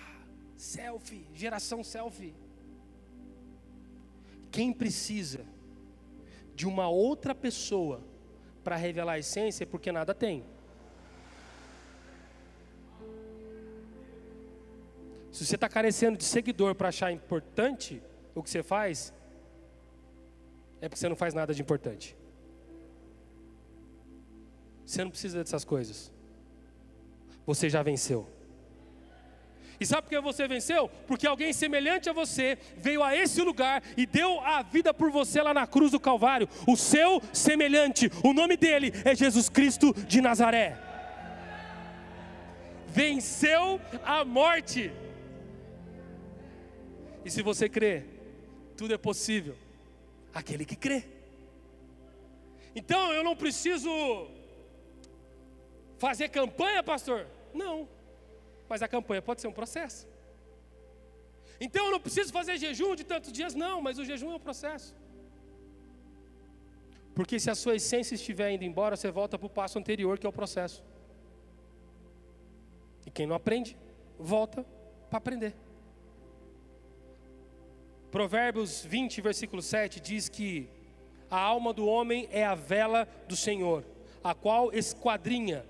selfie, 0.55 1.27
geração 1.33 1.83
selfie. 1.83 2.33
Quem 4.51 4.73
precisa 4.73 5.45
de 6.55 6.65
uma 6.65 6.89
outra 6.89 7.35
pessoa 7.35 8.01
para 8.63 8.75
revelar 8.75 9.13
a 9.13 9.19
essência 9.19 9.63
é 9.63 9.67
porque 9.67 9.91
nada 9.91 10.15
tem. 10.15 10.43
Se 15.35 15.45
você 15.45 15.55
está 15.55 15.67
carecendo 15.67 16.17
de 16.17 16.23
seguidor 16.23 16.73
para 16.75 16.87
achar 16.87 17.11
importante 17.11 18.01
o 18.33 18.41
que 18.41 18.49
você 18.49 18.63
faz, 18.63 19.13
é 20.79 20.87
porque 20.87 20.97
você 20.97 21.09
não 21.09 21.15
faz 21.17 21.33
nada 21.33 21.53
de 21.53 21.61
importante. 21.61 22.15
Você 24.85 25.03
não 25.03 25.11
precisa 25.11 25.43
dessas 25.43 25.65
coisas. 25.65 26.09
Você 27.45 27.69
já 27.69 27.83
venceu. 27.83 28.29
E 29.77 29.85
sabe 29.85 30.03
por 30.03 30.09
que 30.11 30.21
você 30.21 30.47
venceu? 30.47 30.89
Porque 31.05 31.27
alguém 31.27 31.51
semelhante 31.51 32.09
a 32.09 32.13
você 32.13 32.57
veio 32.77 33.03
a 33.03 33.13
esse 33.13 33.41
lugar 33.41 33.83
e 33.97 34.05
deu 34.05 34.39
a 34.39 34.63
vida 34.63 34.93
por 34.93 35.11
você 35.11 35.41
lá 35.41 35.53
na 35.53 35.67
cruz 35.67 35.91
do 35.91 35.99
Calvário. 35.99 36.47
O 36.65 36.77
seu 36.77 37.21
semelhante, 37.33 38.09
o 38.23 38.31
nome 38.31 38.55
dele 38.55 38.93
é 39.03 39.13
Jesus 39.13 39.49
Cristo 39.49 39.93
de 40.07 40.21
Nazaré. 40.21 40.77
Venceu 42.87 43.81
a 44.01 44.23
morte. 44.23 44.93
E 47.25 47.31
se 47.31 47.41
você 47.41 47.67
crê, 47.67 48.03
tudo 48.77 48.93
é 48.93 48.97
possível. 48.97 49.55
Aquele 50.31 50.63
que 50.63 50.75
crê. 50.75 51.03
Então 52.75 53.11
eu 53.11 53.23
não 53.23 53.35
preciso 53.35 53.89
fazer 55.97 56.29
campanha, 56.29 56.83
pastor? 56.83 57.25
Não. 57.53 57.89
Mas 58.69 58.83
a 58.83 58.87
campanha 58.87 59.23
pode 59.23 59.41
ser 59.41 59.47
um 59.47 59.53
processo. 59.53 60.07
Então 61.59 61.85
eu 61.85 61.91
não 61.91 61.99
preciso 61.99 62.31
fazer 62.31 62.57
jejum 62.57 62.95
de 62.95 63.03
tantos 63.03 63.31
dias, 63.31 63.55
não, 63.55 63.81
mas 63.81 63.97
o 63.97 64.05
jejum 64.05 64.31
é 64.31 64.35
um 64.35 64.39
processo. 64.39 64.93
Porque 67.15 67.39
se 67.39 67.49
a 67.49 67.55
sua 67.55 67.75
essência 67.75 68.13
estiver 68.13 68.51
indo 68.51 68.65
embora, 68.65 68.95
você 68.95 69.09
volta 69.09 69.39
para 69.39 69.47
o 69.47 69.49
passo 69.49 69.79
anterior, 69.79 70.19
que 70.19 70.27
é 70.27 70.29
o 70.29 70.33
processo. 70.33 70.83
E 73.05 73.09
quem 73.09 73.25
não 73.25 73.35
aprende, 73.35 73.75
volta 74.19 74.65
para 75.09 75.17
aprender. 75.17 75.64
Provérbios 78.15 78.85
20, 78.85 79.19
versículo 79.19 79.61
7 79.61 79.99
diz 79.99 80.29
que 80.29 80.69
a 81.29 81.37
alma 81.37 81.73
do 81.73 81.85
homem 81.85 82.29
é 82.31 82.45
a 82.45 82.55
vela 82.55 83.05
do 83.27 83.35
Senhor, 83.35 83.83
a 84.23 84.33
qual 84.33 84.71
esquadrinha 84.71 85.65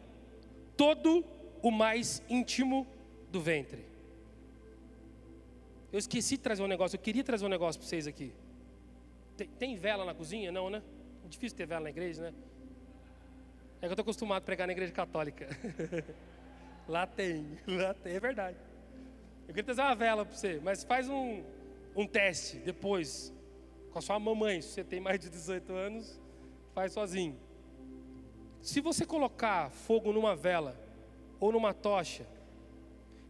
todo 0.77 1.25
o 1.63 1.71
mais 1.71 2.21
íntimo 2.29 2.85
do 3.31 3.41
ventre. 3.41 3.83
Eu 5.91 5.97
esqueci 5.97 6.37
de 6.37 6.43
trazer 6.43 6.61
um 6.61 6.67
negócio, 6.67 6.97
eu 6.97 7.01
queria 7.01 7.23
trazer 7.23 7.47
um 7.47 7.49
negócio 7.49 7.81
para 7.81 7.89
vocês 7.89 8.05
aqui. 8.05 8.31
Tem, 9.35 9.47
tem, 9.47 9.75
vela 9.75 10.05
na 10.05 10.13
cozinha? 10.13 10.51
Não, 10.51 10.69
né? 10.69 10.83
É 11.25 11.27
difícil 11.27 11.57
ter 11.57 11.65
vela 11.65 11.85
na 11.85 11.89
igreja, 11.89 12.21
né? 12.21 12.33
É 13.77 13.79
que 13.79 13.87
eu 13.87 13.93
estou 13.93 14.03
acostumado 14.03 14.43
a 14.43 14.45
pregar 14.45 14.67
na 14.67 14.73
igreja 14.73 14.91
católica. 14.93 15.47
lá 16.87 17.07
tem, 17.07 17.57
lá 17.65 17.95
tem, 17.95 18.13
é 18.13 18.19
verdade. 18.19 18.57
Eu 19.47 19.55
queria 19.55 19.63
trazer 19.63 19.81
uma 19.81 19.95
vela 19.95 20.23
para 20.23 20.35
você, 20.35 20.61
mas 20.63 20.83
faz 20.83 21.09
um, 21.09 21.43
um 21.95 22.05
teste 22.05 22.57
depois, 22.57 23.33
com 23.91 23.99
a 23.99 24.01
sua 24.01 24.19
mamãe, 24.19 24.61
se 24.61 24.69
você 24.69 24.83
tem 24.83 24.99
mais 24.99 25.19
de 25.19 25.29
18 25.29 25.71
anos, 25.73 26.19
faz 26.73 26.91
sozinho. 26.91 27.39
Se 28.61 28.81
você 28.81 29.05
colocar 29.05 29.69
fogo 29.69 30.11
numa 30.11 30.35
vela 30.35 30.77
ou 31.39 31.51
numa 31.51 31.73
tocha 31.73 32.25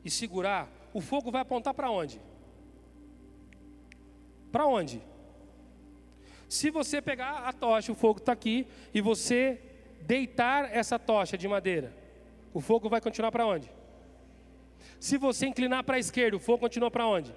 e 0.04 0.10
segurar, 0.10 0.68
o 0.94 1.02
fogo 1.02 1.30
vai 1.30 1.42
apontar 1.42 1.74
para 1.74 1.92
onde? 1.92 2.20
Para 4.52 4.66
onde? 4.66 5.02
Se 6.48 6.70
você 6.72 7.02
pegar 7.02 7.48
a 7.48 7.54
tocha, 7.54 7.92
o 7.92 7.96
fogo 7.96 8.20
está 8.20 8.32
aqui, 8.32 8.66
e 8.94 9.02
você 9.02 9.60
deitar 10.02 10.74
essa 10.74 10.98
tocha 10.98 11.38
de 11.38 11.48
madeira, 11.48 11.94
o 12.54 12.62
fogo 12.62 12.88
vai 12.88 13.02
continuar 13.02 13.32
para 13.32 13.46
onde? 13.46 13.70
Se 15.00 15.18
você 15.18 15.48
inclinar 15.48 15.84
para 15.84 15.98
a 15.98 16.00
esquerda, 16.00 16.38
o 16.38 16.40
fogo 16.40 16.60
continua 16.60 16.90
para 16.90 17.06
onde? 17.06 17.34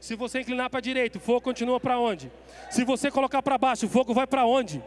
Se 0.00 0.14
você 0.14 0.40
inclinar 0.40 0.70
para 0.70 0.78
a 0.78 0.82
direita, 0.82 1.18
o 1.18 1.20
fogo 1.20 1.40
continua 1.40 1.80
para 1.80 1.98
onde? 1.98 2.30
Se 2.70 2.84
você 2.84 3.10
colocar 3.10 3.42
para 3.42 3.58
baixo, 3.58 3.86
o 3.86 3.88
fogo 3.88 4.14
vai 4.14 4.26
para 4.26 4.46
onde? 4.46 4.82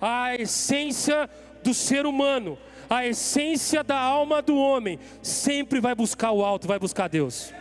A 0.00 0.34
essência 0.36 1.28
do 1.62 1.74
ser 1.74 2.06
humano 2.06 2.56
a 2.88 3.06
essência 3.06 3.84
da 3.84 3.98
alma 3.98 4.40
do 4.40 4.56
homem 4.56 4.98
sempre 5.22 5.80
vai 5.80 5.94
buscar 5.94 6.32
o 6.32 6.42
alto, 6.42 6.66
vai 6.66 6.78
buscar 6.78 7.08
Deus. 7.08 7.52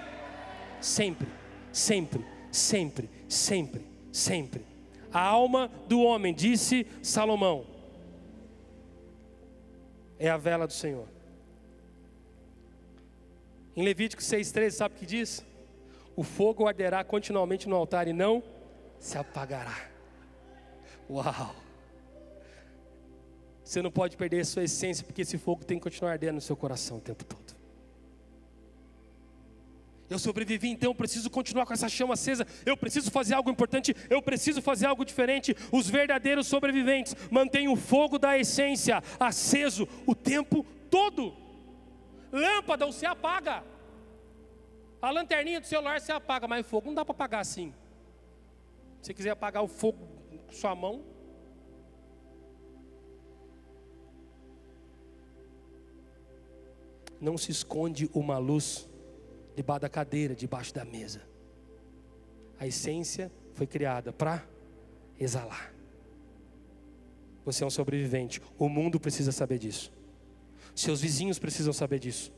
Sempre, 0.80 1.28
sempre, 1.72 2.26
sempre, 2.52 3.10
sempre, 3.28 3.86
sempre. 4.12 4.66
A 5.12 5.22
alma 5.22 5.70
do 5.88 6.02
homem, 6.02 6.34
disse 6.34 6.88
Salomão, 7.02 7.66
é 10.18 10.30
a 10.30 10.38
vela 10.38 10.66
do 10.66 10.74
Senhor. 10.74 11.08
Em 13.76 13.84
Levítico 13.84 14.22
6,13, 14.22 14.72
sabe 14.72 14.96
o 14.96 14.98
que 14.98 15.06
diz? 15.06 15.46
O 16.18 16.24
fogo 16.24 16.68
arderá 16.68 17.04
continuamente 17.04 17.70
no 17.70 17.76
altar 17.76 18.08
e 18.08 18.12
não 18.12 18.42
se 18.98 19.20
apagará. 19.20 19.88
Uau! 21.08 21.56
Você 23.64 23.84
não 23.84 23.92
pode 23.92 24.18
perder 24.18 24.40
a 24.40 24.46
sua 24.46 24.64
essência, 24.64 25.06
porque 25.06 25.22
esse 25.22 25.38
fogo 25.38 25.64
tem 25.64 25.78
que 25.78 25.84
continuar 25.84 26.14
ardendo 26.14 26.36
no 26.36 26.42
seu 26.42 26.58
coração 26.58 26.98
o 26.98 27.02
tempo 27.02 27.24
todo. 27.24 27.56
Eu 30.10 30.18
sobrevivi, 30.18 30.70
então 30.70 30.90
eu 30.90 30.96
preciso 30.96 31.30
continuar 31.30 31.68
com 31.68 31.74
essa 31.74 31.88
chama 31.88 32.16
acesa. 32.16 32.48
Eu 32.66 32.76
preciso 32.76 33.12
fazer 33.12 33.36
algo 33.36 33.52
importante. 33.52 33.96
Eu 34.10 34.20
preciso 34.20 34.60
fazer 34.60 34.88
algo 34.88 35.06
diferente. 35.06 35.56
Os 35.72 35.88
verdadeiros 35.88 36.48
sobreviventes 36.48 37.16
mantêm 37.30 37.68
o 37.68 37.76
fogo 37.76 38.18
da 38.18 38.40
essência 38.40 39.04
aceso 39.20 39.88
o 40.08 40.16
tempo 40.16 40.66
todo. 40.90 41.36
Lâmpada 42.32 42.88
você 42.88 43.06
apaga. 43.06 43.64
A 45.02 45.12
lanterninha 45.12 45.60
do 45.60 45.68
celular 45.68 46.02
você 46.02 46.12
apaga, 46.12 46.48
mas 46.48 46.66
o 46.66 46.70
fogo 46.70 46.88
não 46.88 46.96
dá 46.96 47.06
para 47.06 47.12
apagar 47.14 47.42
assim. 47.42 47.74
Se 49.02 49.08
você 49.08 49.14
quiser 49.14 49.30
apagar 49.30 49.64
o 49.64 49.68
fogo 49.68 50.00
com 50.48 50.52
sua 50.52 50.76
mão, 50.76 51.04
não 57.22 57.38
se 57.38 57.52
esconde 57.52 58.10
uma 58.14 58.38
luz 58.38 58.88
debaixo 59.56 59.82
da 59.82 59.90
cadeira, 59.90 60.36
debaixo 60.36 60.74
da 60.74 60.86
mesa. 60.86 61.22
A 62.60 62.66
essência 62.66 63.32
foi 63.54 63.68
criada 63.68 64.12
para 64.12 64.44
exalar. 65.20 65.74
Você 67.46 67.64
é 67.64 67.68
um 67.68 67.70
sobrevivente. 67.72 68.42
O 68.58 68.68
mundo 68.68 69.00
precisa 69.00 69.32
saber 69.32 69.58
disso. 69.58 69.92
Seus 70.76 71.02
vizinhos 71.02 71.40
precisam 71.40 71.72
saber 71.72 72.00
disso. 72.00 72.32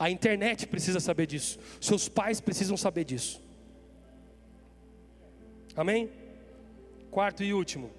A 0.00 0.08
internet 0.08 0.66
precisa 0.66 0.98
saber 0.98 1.26
disso. 1.26 1.58
Seus 1.78 2.08
pais 2.08 2.40
precisam 2.40 2.74
saber 2.74 3.04
disso. 3.04 3.42
Amém? 5.76 6.10
Quarto 7.10 7.44
e 7.44 7.52
último. 7.52 7.90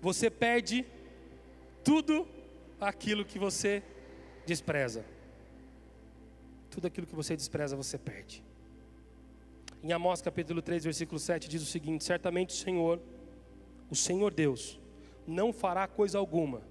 Você 0.00 0.30
perde 0.30 0.86
tudo 1.84 2.26
aquilo 2.80 3.26
que 3.26 3.38
você 3.38 3.82
despreza. 4.46 5.04
Tudo 6.70 6.86
aquilo 6.86 7.06
que 7.06 7.14
você 7.14 7.36
despreza, 7.36 7.76
você 7.76 7.98
perde. 7.98 8.42
Em 9.84 9.92
Amós 9.92 10.22
capítulo 10.22 10.62
3, 10.62 10.84
versículo 10.84 11.20
7 11.20 11.46
diz 11.46 11.62
o 11.62 11.66
seguinte: 11.66 12.04
Certamente 12.04 12.54
o 12.54 12.58
Senhor, 12.58 12.98
o 13.90 13.94
Senhor 13.94 14.32
Deus, 14.32 14.80
não 15.26 15.52
fará 15.52 15.86
coisa 15.86 16.16
alguma, 16.16 16.62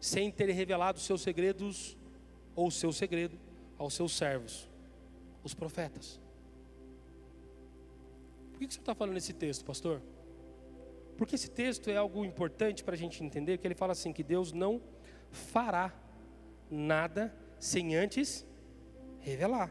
sem 0.00 0.30
ter 0.30 0.50
revelado 0.50 0.96
os 0.96 1.04
seus 1.04 1.20
segredos, 1.20 1.94
ou 2.56 2.68
o 2.68 2.70
seu 2.72 2.90
segredo, 2.90 3.38
aos 3.78 3.94
seus 3.94 4.12
servos, 4.12 4.68
os 5.44 5.54
profetas. 5.54 6.18
Por 8.50 8.58
que 8.58 8.72
você 8.72 8.80
está 8.80 8.94
falando 8.94 9.18
esse 9.18 9.34
texto, 9.34 9.64
pastor? 9.64 10.00
Porque 11.18 11.34
esse 11.34 11.50
texto 11.50 11.90
é 11.90 11.96
algo 11.96 12.24
importante 12.24 12.82
para 12.82 12.94
a 12.94 12.96
gente 12.96 13.22
entender, 13.22 13.58
que 13.58 13.66
ele 13.66 13.74
fala 13.74 13.92
assim, 13.92 14.12
que 14.12 14.22
Deus 14.22 14.52
não 14.52 14.80
fará 15.30 15.94
nada 16.70 17.34
sem 17.58 17.94
antes 17.94 18.46
revelar. 19.20 19.70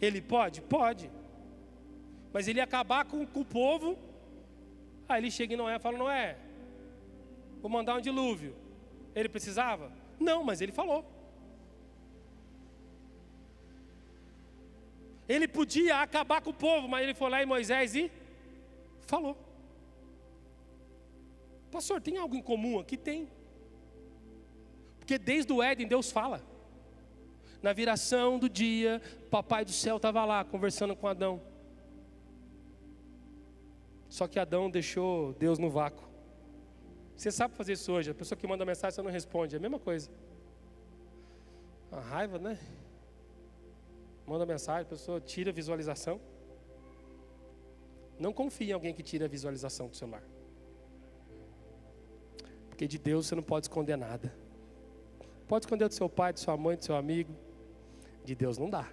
Ele 0.00 0.22
pode? 0.22 0.62
Pode. 0.62 1.10
Mas 2.32 2.48
ele 2.48 2.60
acabar 2.60 3.04
com, 3.04 3.26
com 3.26 3.40
o 3.40 3.44
povo. 3.44 3.98
Aí 5.08 5.20
ele 5.20 5.30
chega 5.30 5.54
em 5.54 5.56
Noé 5.56 5.76
e 5.76 5.78
fala: 5.78 5.98
Noé, 5.98 6.38
vou 7.60 7.70
mandar 7.70 7.96
um 7.96 8.00
dilúvio. 8.00 8.54
Ele 9.14 9.28
precisava? 9.28 9.92
Não, 10.18 10.42
mas 10.42 10.60
ele 10.60 10.72
falou. 10.72 11.04
Ele 15.30 15.46
podia 15.46 16.02
acabar 16.02 16.40
com 16.42 16.50
o 16.50 16.60
povo, 16.66 16.88
mas 16.88 17.04
ele 17.04 17.14
foi 17.14 17.30
lá 17.30 17.40
em 17.40 17.46
Moisés 17.46 17.94
e 17.94 18.10
falou. 19.06 19.38
Pastor, 21.70 22.00
tem 22.00 22.16
algo 22.18 22.34
em 22.34 22.42
comum 22.42 22.80
aqui? 22.80 22.96
Tem. 22.96 23.30
Porque 24.98 25.16
desde 25.18 25.52
o 25.52 25.62
Éden 25.62 25.86
Deus 25.86 26.10
fala. 26.10 26.42
Na 27.62 27.72
viração 27.72 28.40
do 28.40 28.48
dia, 28.48 29.00
papai 29.30 29.64
do 29.64 29.70
céu 29.70 29.98
estava 29.98 30.24
lá 30.24 30.42
conversando 30.42 30.96
com 30.96 31.06
Adão. 31.06 31.40
Só 34.08 34.26
que 34.26 34.40
Adão 34.40 34.68
deixou 34.68 35.32
Deus 35.34 35.60
no 35.60 35.70
vácuo. 35.70 36.08
Você 37.16 37.30
sabe 37.30 37.54
fazer 37.54 37.74
isso 37.74 37.92
hoje. 37.92 38.10
A 38.10 38.14
pessoa 38.14 38.36
que 38.36 38.48
manda 38.48 38.64
mensagem 38.64 38.96
você 38.96 39.02
não 39.02 39.12
responde. 39.12 39.54
É 39.54 39.58
a 39.58 39.62
mesma 39.62 39.78
coisa. 39.78 40.10
A 41.92 42.00
raiva, 42.00 42.36
né? 42.36 42.58
Manda 44.30 44.46
mensagem, 44.46 44.82
a 44.82 44.84
pessoa 44.84 45.20
tira 45.20 45.50
a 45.50 45.52
visualização. 45.52 46.20
Não 48.16 48.32
confie 48.32 48.70
em 48.70 48.72
alguém 48.72 48.94
que 48.94 49.02
tira 49.02 49.24
a 49.24 49.28
visualização 49.28 49.88
do 49.88 49.96
celular. 49.96 50.22
Porque 52.68 52.86
de 52.86 52.96
Deus 52.96 53.26
você 53.26 53.34
não 53.34 53.42
pode 53.42 53.64
esconder 53.64 53.96
nada. 53.96 54.32
Pode 55.48 55.64
esconder 55.64 55.88
do 55.88 55.94
seu 55.94 56.08
pai, 56.08 56.32
de 56.32 56.38
sua 56.38 56.56
mãe, 56.56 56.76
do 56.76 56.84
seu 56.84 56.94
amigo. 56.94 57.34
De 58.24 58.36
Deus 58.36 58.56
não 58.56 58.70
dá. 58.70 58.88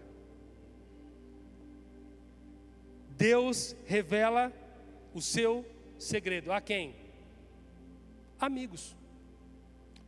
Deus 3.15 3.75
revela 3.85 4.51
o 5.13 5.21
seu 5.21 5.63
segredo. 5.99 6.51
A 6.51 6.59
quem? 6.59 6.95
Amigos. 8.39 8.95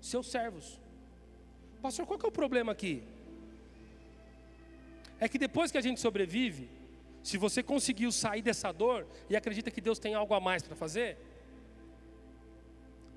Seus 0.02 0.26
servos. 0.26 0.80
Pastor, 1.84 2.08
qual 2.08 2.18
que 2.18 2.26
é 2.26 2.30
o 2.30 2.32
problema 2.32 2.72
aqui? 2.72 3.04
É 5.20 5.28
que 5.28 5.38
depois 5.38 5.72
que 5.72 5.78
a 5.78 5.82
gente 5.82 6.00
sobrevive, 6.00 6.70
se 7.22 7.38
você 7.38 7.62
conseguiu 7.62 8.12
sair 8.12 8.42
dessa 8.42 8.72
dor 8.72 9.06
e 9.30 9.36
acredita 9.36 9.70
que 9.70 9.82
Deus 9.82 10.00
tem 10.00 10.14
algo 10.14 10.34
a 10.34 10.40
mais 10.40 10.64
para 10.64 10.76
fazer, 10.76 11.18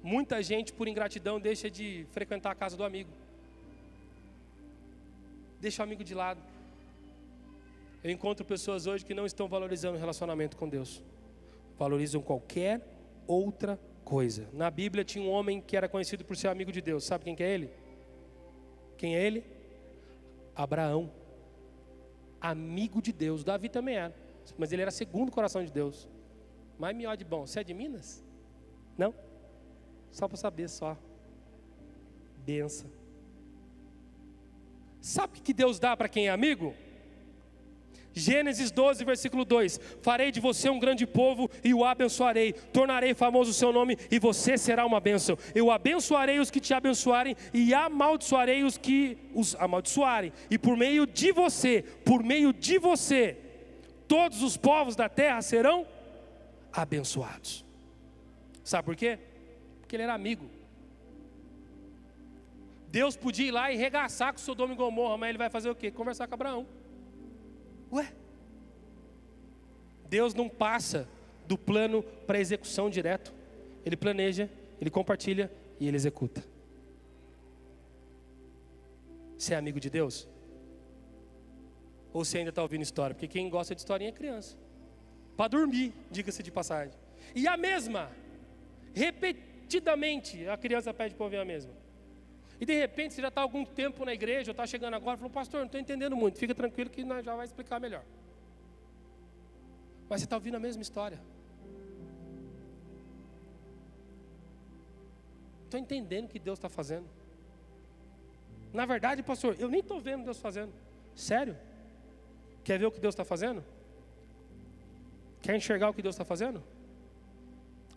muita 0.03 0.43
gente, 0.43 0.73
por 0.73 0.89
ingratidão, 0.89 1.41
deixa 1.41 1.71
de 1.71 2.07
frequentar 2.11 2.51
a 2.51 2.55
casa 2.55 2.77
do 2.77 2.85
amigo. 2.85 3.11
Deixa 5.61 5.83
o 5.83 5.85
amigo 5.85 6.03
de 6.03 6.15
lado. 6.15 6.41
Eu 8.03 8.11
encontro 8.11 8.45
pessoas 8.45 8.89
hoje 8.89 9.05
que 9.05 9.15
não 9.15 9.25
estão 9.25 9.47
valorizando 9.47 9.97
o 9.97 10.01
relacionamento 10.01 10.57
com 10.57 10.69
Deus, 10.69 11.01
valorizam 11.79 12.21
qualquer 12.21 12.81
outra 13.29 13.79
coisa. 14.05 14.49
Na 14.53 14.69
Bíblia 14.71 15.05
tinha 15.05 15.25
um 15.25 15.31
homem 15.31 15.61
que 15.61 15.77
era 15.77 15.89
conhecido 15.89 16.25
por 16.25 16.37
ser 16.37 16.49
amigo 16.49 16.73
de 16.73 16.81
Deus. 16.81 17.05
Sabe 17.05 17.23
quem 17.25 17.37
que 17.37 17.45
é 17.45 17.55
ele? 17.55 17.71
Quem 18.99 19.15
é 19.15 19.25
ele? 19.25 19.45
Abraão. 20.57 21.22
Amigo 22.43 23.01
de 23.01 23.13
Deus. 23.13 23.45
Davi 23.45 23.69
também 23.69 23.97
era. 23.97 24.15
Mas 24.59 24.73
ele 24.73 24.83
era 24.83 24.91
segundo 24.91 25.31
coração 25.31 25.65
de 25.65 25.71
Deus. 25.71 26.09
Mais 26.79 26.95
melhor 26.97 27.17
de 27.17 27.25
bom. 27.25 27.47
Você 27.47 27.61
é 27.61 27.65
de 27.65 27.73
Minas? 27.73 28.25
Não? 28.99 29.15
Só 30.11 30.27
para 30.27 30.37
saber 30.37 30.69
só. 30.69 30.99
Benção. 32.45 32.91
Sabe 35.01 35.39
o 35.39 35.43
que 35.43 35.55
Deus 35.55 35.79
dá 35.79 35.97
para 35.97 36.09
quem 36.09 36.27
é 36.27 36.31
amigo? 36.31 36.75
Gênesis 38.15 38.71
12, 38.71 39.05
versículo 39.05 39.45
2: 39.45 39.81
Farei 40.03 40.31
de 40.31 40.41
você 40.41 40.69
um 40.69 40.79
grande 40.79 41.07
povo 41.07 41.51
e 41.65 41.73
o 41.73 41.85
abençoarei, 41.85 42.53
tornarei 42.53 43.15
famoso 43.15 43.51
o 43.51 43.55
seu 43.55 43.73
nome 43.73 43.97
e 44.11 44.19
você 44.19 44.59
será 44.59 44.85
uma 44.85 45.01
bênção. 45.01 45.37
Eu 45.55 45.71
abençoarei 45.71 46.39
os 46.39 46.51
que 46.51 46.61
te 46.61 46.75
abençoarem 46.75 47.37
e 47.55 47.73
amaldiçoarei 47.73 48.65
os 48.65 48.77
que 48.77 49.17
os 49.35 49.55
amaldiçoarem, 49.57 50.33
e 50.51 50.59
por 50.59 50.77
meio 50.77 51.07
de 51.07 51.33
você, 51.33 51.83
por 52.05 52.23
meio 52.23 52.53
de 52.53 52.79
você, 52.79 53.37
todos 54.07 54.43
os 54.43 54.57
povos 54.57 54.95
da 54.95 55.09
terra 55.09 55.41
serão 55.41 55.87
abençoados. 56.73 57.65
Sabe 58.63 58.85
por 58.85 58.97
quê? 58.97 59.19
Porque 59.81 59.97
ele 59.97 60.03
era 60.03 60.15
amigo. 60.15 60.51
Deus 62.89 63.17
podia 63.17 63.49
ir 63.49 63.51
lá 63.51 63.73
e 63.73 63.77
regaçar 63.77 64.33
com 64.33 64.39
Sodoma 64.39 64.75
e 64.75 64.77
Gomorra, 64.77 65.17
mas 65.17 65.31
ele 65.31 65.39
vai 65.39 65.49
fazer 65.49 65.71
o 65.71 65.75
quê? 65.75 65.91
Conversar 65.91 66.27
com 66.29 66.35
Abraão. 66.35 66.67
Ué? 67.93 68.13
Deus 70.09 70.35
não 70.35 70.49
passa 70.49 71.09
do 71.47 71.59
plano 71.59 72.03
para 72.27 72.39
execução 72.39 72.89
direto. 72.89 73.33
Ele 73.85 73.97
planeja, 73.97 74.49
ele 74.81 74.91
compartilha 74.91 75.51
e 75.79 75.87
ele 75.87 75.97
executa. 75.97 76.45
Você 79.37 79.55
é 79.55 79.57
amigo 79.57 79.81
de 79.81 79.91
Deus? 79.91 80.29
Ou 82.13 82.25
você 82.25 82.39
ainda 82.39 82.51
está 82.51 82.63
ouvindo 82.63 82.83
história? 82.83 83.15
Porque 83.15 83.27
quem 83.27 83.49
gosta 83.49 83.75
de 83.75 83.81
historinha 83.81 84.11
é 84.11 84.13
criança. 84.13 84.57
Para 85.37 85.49
dormir, 85.49 85.93
diga-se 86.11 86.43
de 86.43 86.51
passagem. 86.51 86.95
E 87.35 87.49
a 87.49 87.57
mesma, 87.57 88.11
repetidamente, 88.95 90.47
a 90.47 90.57
criança 90.57 90.93
pede 90.93 91.15
para 91.15 91.25
ouvir 91.25 91.39
a 91.39 91.45
mesma. 91.45 91.82
E 92.63 92.65
de 92.65 92.79
repente 92.79 93.13
você 93.13 93.21
já 93.21 93.27
está 93.27 93.41
algum 93.41 93.65
tempo 93.65 94.05
na 94.05 94.15
igreja, 94.15 94.51
ou 94.51 94.53
está 94.53 94.65
chegando 94.65 94.95
agora, 94.95 95.17
falou, 95.17 95.33
pastor, 95.33 95.59
não 95.59 95.67
estou 95.67 95.81
entendendo 95.81 96.15
muito, 96.15 96.39
fica 96.39 96.55
tranquilo 96.55 96.89
que 96.91 97.03
nós 97.03 97.25
já 97.25 97.35
vai 97.35 97.45
explicar 97.45 97.81
melhor. 97.81 98.05
Mas 100.09 100.21
você 100.21 100.27
está 100.27 100.37
ouvindo 100.37 100.55
a 100.59 100.61
mesma 100.61 100.81
história. 100.81 101.21
Estou 105.65 105.81
entendendo 105.81 106.27
o 106.27 106.29
que 106.29 106.39
Deus 106.39 106.57
está 106.57 106.69
fazendo. 106.69 107.09
Na 108.73 108.87
verdade, 108.87 109.25
pastor, 109.25 109.57
eu 109.59 109.69
nem 109.69 109.81
estou 109.81 110.01
vendo 110.01 110.23
Deus 110.23 110.39
fazendo. 110.39 110.73
Sério? 111.17 111.57
Quer 112.63 112.79
ver 112.79 112.87
o 112.87 112.93
que 112.93 113.01
Deus 113.01 113.13
está 113.13 113.25
fazendo? 113.25 113.65
Quer 115.41 115.57
enxergar 115.57 115.91
o 115.91 115.95
que 115.95 116.01
Deus 116.01 116.15
está 116.15 116.25
fazendo? 116.25 116.63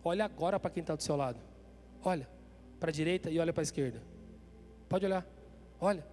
Olha 0.02 0.24
agora 0.24 0.58
para 0.58 0.72
quem 0.72 0.80
está 0.80 0.96
do 0.96 1.04
seu 1.04 1.14
lado. 1.14 1.38
Olha 2.02 2.28
para 2.80 2.90
a 2.90 2.92
direita 2.92 3.30
e 3.30 3.38
olha 3.38 3.52
para 3.52 3.62
a 3.62 3.68
esquerda. 3.70 4.15
Pode 4.88 5.06
olhar. 5.06 5.26
Olha. 5.80 6.06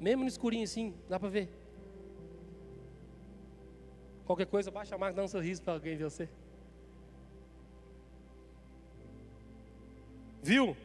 Mesmo 0.00 0.22
no 0.22 0.28
escurinho 0.28 0.64
assim, 0.64 0.94
dá 1.08 1.18
para 1.18 1.28
ver. 1.28 1.48
Qualquer 4.26 4.46
coisa, 4.46 4.70
baixa 4.70 4.94
a 4.94 4.98
marca, 4.98 5.16
dá 5.16 5.22
um 5.22 5.28
sorriso 5.28 5.62
para 5.62 5.74
alguém 5.74 5.96
ver 5.96 6.04
você. 6.04 6.28
Viu? 10.42 10.76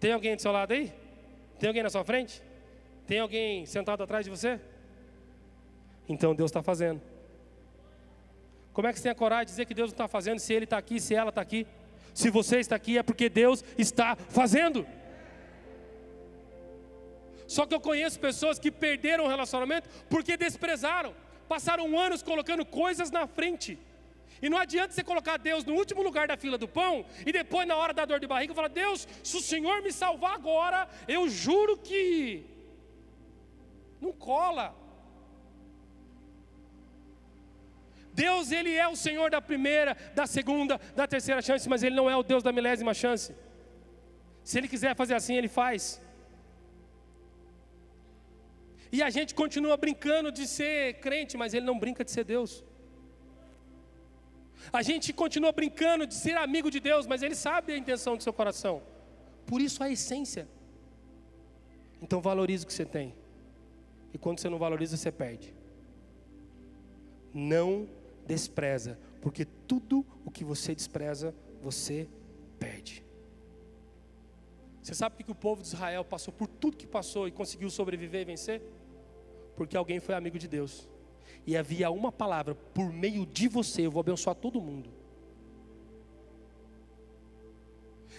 Tem 0.00 0.12
alguém 0.12 0.34
do 0.34 0.42
seu 0.42 0.52
lado 0.52 0.72
aí? 0.72 0.92
Tem 1.58 1.68
alguém 1.68 1.82
na 1.82 1.90
sua 1.90 2.04
frente? 2.04 2.42
Tem 3.06 3.20
alguém 3.20 3.66
sentado 3.66 4.02
atrás 4.02 4.24
de 4.24 4.30
você? 4.30 4.60
Então 6.08 6.34
Deus 6.34 6.50
está 6.50 6.62
fazendo. 6.62 7.00
Como 8.72 8.88
é 8.88 8.92
que 8.92 8.98
você 8.98 9.04
tem 9.04 9.12
a 9.12 9.14
coragem 9.14 9.46
de 9.46 9.52
dizer 9.52 9.66
que 9.66 9.74
Deus 9.74 9.90
não 9.90 9.94
está 9.94 10.08
fazendo 10.08 10.38
se 10.38 10.52
Ele 10.52 10.64
está 10.64 10.78
aqui, 10.78 10.98
se 11.00 11.14
ela 11.14 11.28
está 11.28 11.40
aqui? 11.40 11.66
Se 12.14 12.30
você 12.30 12.58
está 12.58 12.74
aqui 12.76 12.98
é 12.98 13.02
porque 13.02 13.28
Deus 13.28 13.64
está 13.78 14.16
fazendo. 14.16 14.86
Só 17.46 17.66
que 17.66 17.74
eu 17.74 17.80
conheço 17.80 18.18
pessoas 18.18 18.58
que 18.58 18.70
perderam 18.70 19.24
o 19.24 19.28
relacionamento 19.28 19.88
porque 20.08 20.36
desprezaram, 20.36 21.14
passaram 21.48 21.98
anos 21.98 22.22
colocando 22.22 22.64
coisas 22.64 23.10
na 23.10 23.26
frente. 23.26 23.78
E 24.40 24.48
não 24.48 24.58
adianta 24.58 24.92
você 24.92 25.04
colocar 25.04 25.36
Deus 25.36 25.64
no 25.64 25.74
último 25.74 26.02
lugar 26.02 26.26
da 26.26 26.36
fila 26.36 26.58
do 26.58 26.66
pão 26.66 27.04
e 27.24 27.32
depois, 27.32 27.66
na 27.66 27.76
hora 27.76 27.94
da 27.94 28.04
dor 28.04 28.18
de 28.18 28.26
barriga, 28.26 28.52
falar: 28.52 28.68
Deus, 28.68 29.06
se 29.22 29.36
o 29.36 29.40
Senhor 29.40 29.82
me 29.82 29.92
salvar 29.92 30.34
agora, 30.34 30.88
eu 31.06 31.28
juro 31.28 31.76
que. 31.78 32.44
Não 34.00 34.12
cola. 34.12 34.74
Deus, 38.12 38.50
Ele 38.50 38.74
é 38.74 38.86
o 38.88 38.96
Senhor 38.96 39.30
da 39.30 39.40
primeira, 39.40 39.96
da 40.14 40.26
segunda, 40.26 40.78
da 40.96 41.06
terceira 41.06 41.40
chance, 41.40 41.68
mas 41.68 41.82
Ele 41.82 41.94
não 41.94 42.10
é 42.10 42.16
o 42.16 42.22
Deus 42.22 42.42
da 42.42 42.52
milésima 42.52 42.92
chance. 42.92 43.34
Se 44.42 44.58
Ele 44.58 44.68
quiser 44.68 44.94
fazer 44.96 45.14
assim, 45.14 45.36
Ele 45.36 45.48
faz. 45.48 46.00
E 48.92 49.02
a 49.02 49.08
gente 49.08 49.34
continua 49.34 49.76
brincando 49.76 50.30
de 50.30 50.46
ser 50.46 51.00
crente, 51.00 51.36
mas 51.36 51.54
ele 51.54 51.64
não 51.64 51.78
brinca 51.78 52.04
de 52.04 52.10
ser 52.10 52.24
Deus. 52.24 52.62
A 54.70 54.82
gente 54.82 55.12
continua 55.14 55.50
brincando 55.50 56.06
de 56.06 56.14
ser 56.14 56.36
amigo 56.36 56.70
de 56.70 56.78
Deus, 56.78 57.06
mas 57.06 57.22
ele 57.22 57.34
sabe 57.34 57.72
a 57.72 57.76
intenção 57.76 58.16
do 58.18 58.22
seu 58.22 58.34
coração. 58.34 58.82
Por 59.46 59.62
isso 59.62 59.82
a 59.82 59.90
essência. 59.90 60.46
Então 62.02 62.20
valorize 62.20 62.64
o 62.64 62.66
que 62.66 62.74
você 62.74 62.84
tem. 62.84 63.14
E 64.12 64.18
quando 64.18 64.40
você 64.40 64.50
não 64.50 64.58
valoriza, 64.58 64.96
você 64.96 65.10
perde. 65.10 65.54
Não 67.32 67.88
despreza, 68.26 68.98
porque 69.22 69.46
tudo 69.66 70.04
o 70.24 70.30
que 70.30 70.44
você 70.44 70.74
despreza, 70.74 71.34
você 71.62 72.06
perde. 72.58 73.02
Você 74.82 74.94
sabe 74.94 75.24
que 75.24 75.30
o 75.30 75.34
povo 75.34 75.62
de 75.62 75.68
Israel 75.68 76.04
passou 76.04 76.34
por 76.34 76.46
tudo 76.46 76.76
que 76.76 76.86
passou 76.86 77.26
e 77.26 77.32
conseguiu 77.32 77.70
sobreviver 77.70 78.20
e 78.20 78.24
vencer? 78.24 78.62
Porque 79.56 79.76
alguém 79.76 80.00
foi 80.00 80.14
amigo 80.14 80.38
de 80.38 80.48
Deus. 80.48 80.88
E 81.46 81.56
havia 81.56 81.90
uma 81.90 82.12
palavra, 82.12 82.54
por 82.54 82.92
meio 82.92 83.26
de 83.26 83.48
você, 83.48 83.86
eu 83.86 83.90
vou 83.90 84.00
abençoar 84.00 84.36
todo 84.36 84.60
mundo. 84.60 84.90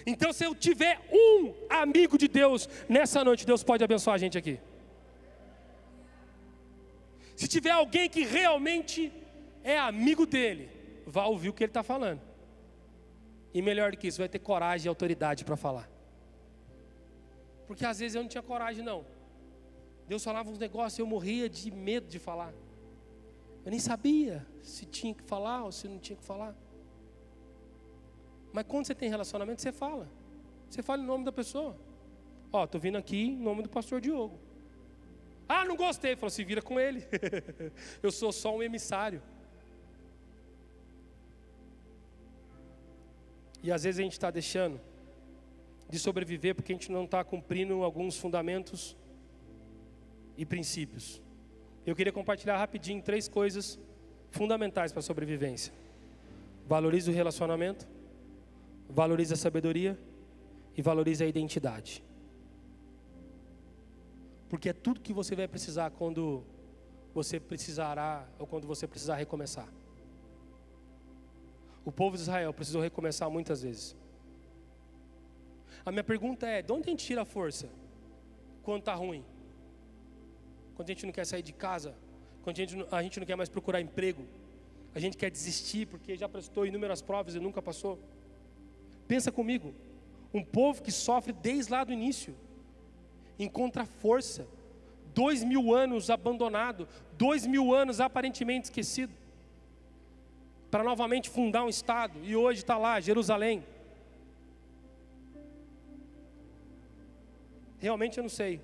Então, 0.06 0.34
se 0.34 0.44
eu 0.44 0.54
tiver 0.54 1.00
um 1.12 1.54
amigo 1.70 2.18
de 2.18 2.28
Deus 2.28 2.68
nessa 2.90 3.24
noite, 3.24 3.46
Deus 3.46 3.64
pode 3.64 3.84
abençoar 3.84 4.16
a 4.16 4.18
gente 4.18 4.38
aqui. 4.38 4.60
Se 7.36 7.48
tiver 7.48 7.72
alguém 7.72 8.10
que 8.10 8.24
realmente 8.24 9.12
é 9.64 9.78
amigo 9.78 10.26
dele, 10.26 10.70
vá 11.06 11.26
ouvir 11.26 11.50
o 11.50 11.54
que 11.54 11.64
ele 11.64 11.70
está 11.70 11.84
falando. 11.84 12.22
E 13.54 13.62
melhor 13.62 13.92
do 13.92 13.98
que 13.98 14.08
isso, 14.08 14.18
vai 14.18 14.28
ter 14.28 14.40
coragem 14.40 14.88
e 14.88 14.90
autoridade 14.90 15.46
para 15.46 15.56
falar. 15.56 15.90
Porque 17.68 17.86
às 17.86 18.00
vezes 18.00 18.16
eu 18.16 18.22
não 18.22 18.30
tinha 18.30 18.44
coragem, 18.44 18.84
não. 18.84 19.06
Deus 20.08 20.24
falava 20.24 20.50
uns 20.50 20.58
negócios 20.58 21.00
e 21.00 21.02
eu 21.02 21.08
morria 21.08 21.50
de 21.50 21.72
medo 21.72 22.08
de 22.08 22.20
falar. 22.20 22.54
Eu 23.66 23.72
nem 23.72 23.80
sabia 23.80 24.46
se 24.62 24.86
tinha 24.86 25.14
que 25.14 25.24
falar 25.24 25.64
ou 25.64 25.72
se 25.72 25.88
não 25.88 25.98
tinha 25.98 26.18
que 26.18 26.24
falar. 26.24 26.56
Mas 28.52 28.66
quando 28.68 28.86
você 28.86 28.94
tem 28.94 29.10
relacionamento, 29.10 29.62
você 29.62 29.72
fala. 29.72 30.10
Você 30.70 30.84
fala 30.84 31.02
em 31.02 31.06
nome 31.06 31.24
da 31.24 31.32
pessoa. 31.32 31.78
Ó, 32.52 32.68
tô 32.68 32.78
vindo 32.78 32.98
aqui 32.98 33.30
em 33.30 33.38
nome 33.38 33.64
do 33.64 33.70
pastor 33.70 34.02
Diogo. 34.02 34.38
Ah, 35.48 35.66
não 35.66 35.76
gostei. 35.76 36.16
Falou: 36.16 36.30
se 36.30 36.44
vira 36.44 36.62
com 36.62 36.80
ele. 36.80 37.04
eu 38.04 38.12
sou 38.12 38.32
só 38.32 38.56
um 38.56 38.62
emissário. 38.62 39.22
E 43.64 43.72
às 43.72 43.84
vezes 43.84 44.00
a 44.00 44.04
gente 44.04 44.14
está 44.14 44.30
deixando 44.30 44.80
de 45.90 45.98
sobreviver 45.98 46.54
porque 46.54 46.74
a 46.74 46.76
gente 46.76 46.92
não 46.92 47.06
está 47.06 47.24
cumprindo 47.24 47.82
alguns 47.82 48.18
fundamentos 48.18 48.98
e 50.38 50.46
princípios. 50.46 51.22
Eu 51.86 51.96
queria 51.96 52.14
compartilhar 52.14 52.58
rapidinho 52.58 53.02
três 53.02 53.28
coisas 53.28 53.80
fundamentais 54.32 54.92
para 54.92 55.00
a 55.00 55.04
sobrevivência: 55.04 55.74
valorize 56.68 57.10
o 57.10 57.14
relacionamento, 57.14 57.88
valorize 58.90 59.34
a 59.34 59.38
sabedoria 59.38 59.98
e 60.76 60.82
valorize 60.82 61.24
a 61.24 61.28
identidade. 61.28 62.04
Porque 64.50 64.70
é 64.70 64.74
tudo 64.74 65.02
que 65.02 65.14
você 65.14 65.36
vai 65.36 65.48
precisar 65.48 65.92
quando 65.92 66.44
você 67.14 67.40
precisará 67.40 68.28
ou 68.40 68.48
quando 68.48 68.68
você 68.68 68.88
precisar 68.88 69.16
recomeçar. 69.16 69.68
O 71.86 71.92
povo 71.92 72.16
de 72.16 72.24
Israel 72.24 72.54
precisou 72.54 72.82
recomeçar 72.82 73.30
muitas 73.30 73.62
vezes. 73.62 73.96
A 75.86 75.92
minha 75.92 76.04
pergunta 76.04 76.48
é: 76.48 76.62
de 76.62 76.72
onde 76.72 76.88
a 76.88 76.92
gente 76.92 77.06
tira 77.06 77.24
a 77.24 77.26
força 77.26 77.70
quando 78.64 78.80
está 78.80 78.96
ruim? 78.96 79.24
Quando 80.76 80.90
a 80.90 80.94
gente 80.94 81.06
não 81.06 81.14
quer 81.14 81.26
sair 81.26 81.42
de 81.42 81.54
casa? 81.54 81.96
Quando 82.44 82.58
a 82.58 82.60
gente, 82.60 82.88
a 82.92 83.04
gente 83.04 83.20
não 83.20 83.26
quer 83.26 83.36
mais 83.36 83.50
procurar 83.50 83.82
emprego? 83.82 84.26
A 84.96 85.00
gente 85.00 85.18
quer 85.18 85.32
desistir 85.32 85.88
porque 85.88 86.16
já 86.16 86.28
prestou 86.30 86.66
inúmeras 86.66 87.02
provas 87.02 87.36
e 87.36 87.40
nunca 87.40 87.62
passou? 87.62 88.00
Pensa 89.08 89.32
comigo: 89.32 89.74
um 90.34 90.44
povo 90.44 90.82
que 90.82 90.92
sofre 90.92 91.34
desde 91.34 91.72
lá 91.72 91.84
do 91.84 91.94
início, 91.94 92.36
encontra 93.40 93.86
força, 93.86 94.48
dois 95.14 95.44
mil 95.44 95.74
anos 95.74 96.10
abandonado, 96.10 96.88
dois 97.18 97.46
mil 97.46 97.74
anos 97.74 98.00
aparentemente 98.00 98.66
esquecido 98.66 99.14
para 100.74 100.84
novamente 100.84 101.30
fundar 101.30 101.64
um 101.64 101.70
Estado, 101.70 102.18
e 102.24 102.36
hoje 102.36 102.62
está 102.62 102.76
lá, 102.80 103.00
Jerusalém. 103.00 103.64
Realmente 107.78 108.18
eu 108.18 108.24
não 108.24 108.30
sei 108.30 108.60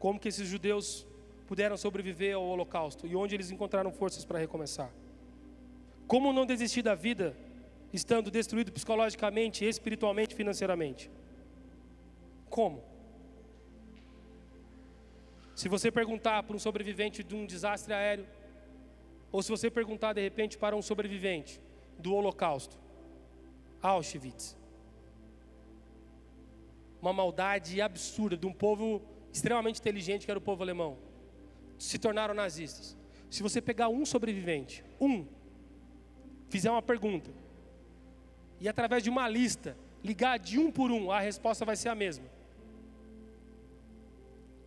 como 0.00 0.18
que 0.18 0.26
esses 0.26 0.48
judeus 0.48 1.06
puderam 1.46 1.76
sobreviver 1.76 2.34
ao 2.34 2.44
Holocausto 2.44 3.06
e 3.06 3.14
onde 3.14 3.34
eles 3.34 3.50
encontraram 3.50 3.92
forças 3.92 4.24
para 4.24 4.38
recomeçar. 4.38 4.90
Como 6.06 6.32
não 6.32 6.46
desistir 6.46 6.82
da 6.82 6.94
vida 6.94 7.36
estando 7.92 8.30
destruído 8.30 8.72
psicologicamente, 8.72 9.64
espiritualmente, 9.64 10.34
financeiramente? 10.34 11.10
Como? 12.48 12.82
Se 15.54 15.68
você 15.68 15.90
perguntar 15.90 16.42
para 16.42 16.54
um 16.54 16.58
sobrevivente 16.58 17.22
de 17.22 17.34
um 17.34 17.46
desastre 17.46 17.94
aéreo, 17.94 18.26
ou 19.32 19.42
se 19.42 19.50
você 19.50 19.70
perguntar 19.70 20.12
de 20.12 20.20
repente 20.20 20.58
para 20.58 20.76
um 20.76 20.82
sobrevivente 20.82 21.60
do 21.98 22.14
Holocausto, 22.14 22.78
Auschwitz, 23.80 24.56
uma 27.00 27.12
maldade 27.12 27.80
absurda 27.80 28.36
de 28.36 28.46
um 28.46 28.52
povo 28.52 29.02
extremamente 29.32 29.80
inteligente 29.80 30.24
que 30.24 30.30
era 30.30 30.38
o 30.38 30.42
povo 30.42 30.62
alemão, 30.62 30.98
se 31.78 31.98
tornaram 31.98 32.34
nazistas. 32.34 32.96
Se 33.30 33.42
você 33.42 33.60
pegar 33.60 33.88
um 33.88 34.04
sobrevivente, 34.06 34.84
um, 35.00 35.26
fizer 36.48 36.70
uma 36.70 36.82
pergunta, 36.82 37.30
e 38.60 38.68
através 38.68 39.02
de 39.02 39.10
uma 39.10 39.28
lista, 39.28 39.76
ligar 40.02 40.38
de 40.38 40.58
um 40.58 40.70
por 40.70 40.90
um, 40.90 41.10
a 41.10 41.20
resposta 41.20 41.64
vai 41.64 41.76
ser 41.76 41.88
a 41.88 41.94
mesma. 41.94 42.24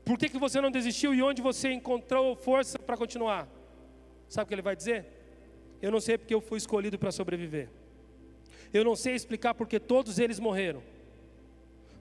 Por 0.06 0.18
que, 0.18 0.30
que 0.30 0.38
você 0.38 0.60
não 0.60 0.72
desistiu 0.72 1.14
e 1.14 1.22
onde 1.22 1.42
você 1.42 1.72
encontrou 1.72 2.36
força 2.36 2.80
para 2.80 2.98
continuar? 2.98 3.48
Sabe 4.28 4.46
o 4.46 4.48
que 4.48 4.54
ele 4.56 4.62
vai 4.62 4.76
dizer? 4.76 5.06
Eu 5.82 5.92
não 5.92 6.02
sei 6.02 6.18
porque 6.18 6.34
eu 6.34 6.42
fui 6.42 6.58
escolhido 6.58 6.98
para 6.98 7.12
sobreviver. 7.12 7.70
Eu 8.74 8.84
não 8.84 8.96
sei 8.96 9.16
explicar 9.16 9.54
porque 9.54 9.80
todos 9.80 10.20
eles 10.20 10.40
morreram. 10.40 10.84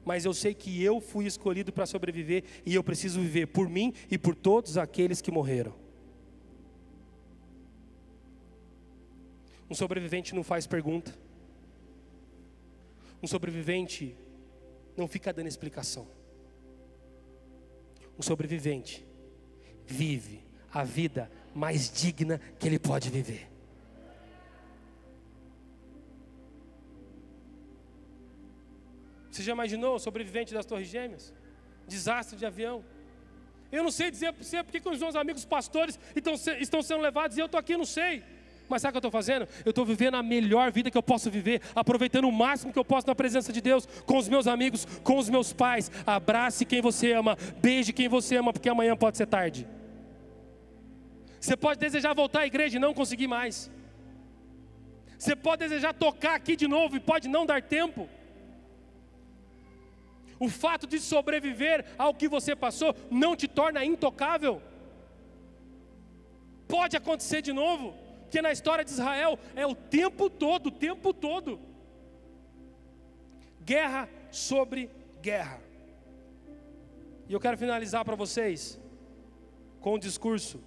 Mas 0.08 0.24
eu 0.24 0.32
sei 0.32 0.54
que 0.54 0.82
eu 0.82 1.02
fui 1.02 1.26
escolhido 1.26 1.70
para 1.70 1.84
sobreviver 1.84 2.42
e 2.64 2.74
eu 2.74 2.82
preciso 2.82 3.20
viver 3.20 3.46
por 3.48 3.68
mim 3.68 3.92
e 4.10 4.16
por 4.16 4.34
todos 4.34 4.78
aqueles 4.78 5.20
que 5.20 5.30
morreram. 5.30 5.74
Um 9.68 9.74
sobrevivente 9.74 10.34
não 10.34 10.42
faz 10.42 10.66
pergunta. 10.66 11.14
Um 13.22 13.26
sobrevivente 13.26 14.16
não 14.96 15.06
fica 15.06 15.30
dando 15.30 15.46
explicação. 15.46 16.08
Um 18.18 18.22
sobrevivente 18.22 19.06
vive 19.86 20.40
a 20.72 20.84
vida 20.84 21.30
mais 21.54 21.92
digna 21.92 22.40
que 22.58 22.66
ele 22.66 22.78
pode 22.78 23.10
viver. 23.10 23.46
Você 29.38 29.44
já 29.44 29.52
imaginou 29.52 30.00
sobrevivente 30.00 30.52
das 30.52 30.66
Torres 30.66 30.88
Gêmeas? 30.88 31.32
Desastre 31.86 32.36
de 32.36 32.44
avião. 32.44 32.84
Eu 33.70 33.84
não 33.84 33.90
sei 33.92 34.10
dizer 34.10 34.32
para 34.32 34.42
você 34.42 34.64
porque 34.64 34.80
que 34.80 34.88
os 34.88 34.98
meus 34.98 35.14
amigos 35.14 35.44
pastores 35.44 35.96
estão, 36.16 36.34
estão 36.58 36.82
sendo 36.82 37.00
levados 37.00 37.36
e 37.36 37.40
eu 37.40 37.46
estou 37.46 37.56
aqui, 37.56 37.76
não 37.76 37.84
sei. 37.84 38.24
Mas 38.68 38.82
sabe 38.82 38.90
o 38.90 38.92
que 38.94 38.96
eu 38.96 39.08
estou 39.08 39.12
fazendo? 39.12 39.46
Eu 39.64 39.70
estou 39.70 39.84
vivendo 39.84 40.16
a 40.16 40.24
melhor 40.24 40.72
vida 40.72 40.90
que 40.90 40.98
eu 40.98 41.02
posso 41.04 41.30
viver, 41.30 41.62
aproveitando 41.72 42.24
o 42.24 42.32
máximo 42.32 42.72
que 42.72 42.78
eu 42.80 42.84
posso 42.84 43.06
na 43.06 43.14
presença 43.14 43.52
de 43.52 43.60
Deus, 43.60 43.86
com 44.04 44.18
os 44.18 44.28
meus 44.28 44.48
amigos, 44.48 44.84
com 45.04 45.16
os 45.16 45.28
meus 45.28 45.52
pais. 45.52 45.88
Abrace 46.04 46.64
quem 46.64 46.80
você 46.80 47.12
ama, 47.12 47.38
beije 47.62 47.92
quem 47.92 48.08
você 48.08 48.38
ama, 48.38 48.52
porque 48.52 48.68
amanhã 48.68 48.96
pode 48.96 49.18
ser 49.18 49.26
tarde. 49.26 49.68
Você 51.38 51.56
pode 51.56 51.78
desejar 51.78 52.12
voltar 52.12 52.40
à 52.40 52.46
igreja 52.48 52.76
e 52.76 52.80
não 52.80 52.92
conseguir 52.92 53.28
mais. 53.28 53.70
Você 55.16 55.36
pode 55.36 55.60
desejar 55.60 55.94
tocar 55.94 56.34
aqui 56.34 56.56
de 56.56 56.66
novo 56.66 56.96
e 56.96 57.00
pode 57.00 57.28
não 57.28 57.46
dar 57.46 57.62
tempo. 57.62 58.08
O 60.38 60.48
fato 60.48 60.86
de 60.86 61.00
sobreviver 61.00 61.84
ao 61.98 62.14
que 62.14 62.28
você 62.28 62.54
passou 62.54 62.94
não 63.10 63.34
te 63.34 63.48
torna 63.48 63.84
intocável. 63.84 64.62
Pode 66.68 66.96
acontecer 66.96 67.42
de 67.42 67.52
novo, 67.52 67.94
porque 68.22 68.42
na 68.42 68.52
história 68.52 68.84
de 68.84 68.90
Israel 68.90 69.38
é 69.56 69.66
o 69.66 69.74
tempo 69.74 70.28
todo, 70.30 70.66
o 70.66 70.70
tempo 70.70 71.12
todo. 71.12 71.58
Guerra 73.64 74.08
sobre 74.30 74.90
guerra. 75.20 75.60
E 77.28 77.32
eu 77.32 77.40
quero 77.40 77.58
finalizar 77.58 78.04
para 78.04 78.16
vocês 78.16 78.80
com 79.80 79.94
um 79.94 79.98
discurso 79.98 80.62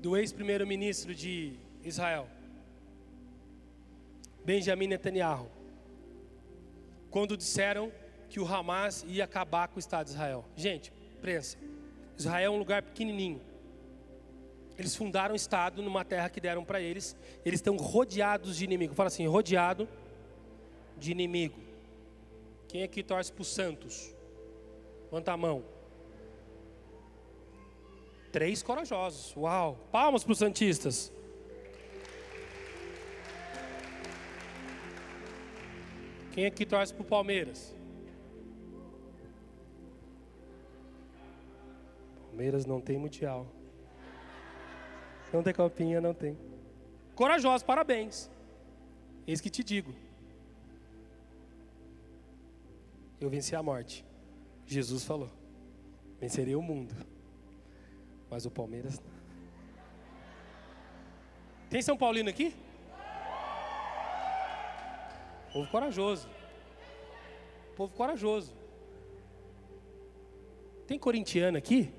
do 0.00 0.16
ex-primeiro-ministro 0.16 1.14
de 1.14 1.54
Israel, 1.84 2.26
Benjamin 4.44 4.88
Netanyahu, 4.88 5.48
quando 7.12 7.36
disseram 7.36 7.92
que 8.28 8.40
o 8.40 8.46
Hamas 8.46 9.04
ia 9.06 9.24
acabar 9.24 9.68
com 9.68 9.76
o 9.76 9.78
Estado 9.78 10.06
de 10.06 10.12
Israel. 10.12 10.44
Gente, 10.56 10.90
prensa. 11.20 11.58
Israel 12.18 12.52
é 12.52 12.56
um 12.56 12.58
lugar 12.58 12.82
pequenininho. 12.82 13.40
Eles 14.78 14.96
fundaram 14.96 15.34
um 15.34 15.36
Estado 15.36 15.82
numa 15.82 16.04
terra 16.04 16.30
que 16.30 16.40
deram 16.40 16.64
para 16.64 16.80
eles. 16.80 17.14
Eles 17.44 17.58
estão 17.58 17.76
rodeados 17.76 18.56
de 18.56 18.64
inimigo. 18.64 18.94
Fala 18.94 19.08
assim, 19.08 19.26
rodeado 19.26 19.86
de 20.96 21.12
inimigo. 21.12 21.60
Quem 22.66 22.82
aqui 22.82 23.02
torce 23.02 23.30
para 23.30 23.42
os 23.42 23.48
santos? 23.48 24.14
Levanta 25.04 25.32
a 25.32 25.36
mão. 25.36 25.62
Três 28.32 28.62
corajosos. 28.62 29.36
Uau! 29.36 29.78
Palmas 29.92 30.24
para 30.24 30.32
os 30.32 30.38
Santistas. 30.38 31.12
Quem 36.32 36.46
aqui 36.46 36.64
torce 36.64 36.94
para 36.94 37.02
o 37.02 37.06
Palmeiras? 37.06 37.74
Palmeiras 42.28 42.64
não 42.64 42.80
tem 42.80 42.96
mundial. 42.98 43.46
Não 45.30 45.42
tem 45.42 45.52
copinha, 45.52 46.00
não 46.00 46.14
tem. 46.14 46.36
Corajosos, 47.14 47.62
parabéns. 47.62 48.30
Eis 49.26 49.40
que 49.40 49.50
te 49.50 49.62
digo. 49.62 49.92
Eu 53.20 53.28
venci 53.28 53.54
a 53.54 53.62
morte. 53.62 54.04
Jesus 54.66 55.04
falou. 55.04 55.30
Vencerei 56.18 56.56
o 56.56 56.62
mundo. 56.62 56.94
Mas 58.30 58.46
o 58.46 58.50
Palmeiras. 58.50 59.00
Tem 61.68 61.82
São 61.82 61.96
Paulino 61.96 62.30
aqui? 62.30 62.54
Povo 65.52 65.70
corajoso. 65.70 66.28
Povo 67.76 67.94
corajoso. 67.94 68.54
Tem 70.86 70.98
corintiano 70.98 71.58
aqui? 71.58 71.92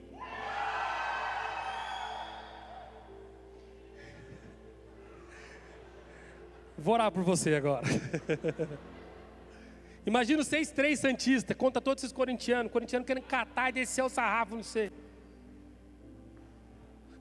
Vou 6.78 6.96
orar 6.96 7.12
por 7.12 7.24
você 7.24 7.56
agora. 7.56 7.86
Imagina 10.06 10.42
o 10.42 10.46
6-3 10.46 10.98
Santista, 10.98 11.56
conta 11.56 11.80
todos 11.80 12.04
esses 12.04 12.12
corintianos, 12.12 12.72
corintianos 12.72 13.06
querendo 13.06 13.24
catar 13.24 13.70
e 13.70 13.74
descer 13.74 14.04
o 14.04 14.10
sarrafo, 14.10 14.56
não 14.56 14.64
sei. 14.64 14.92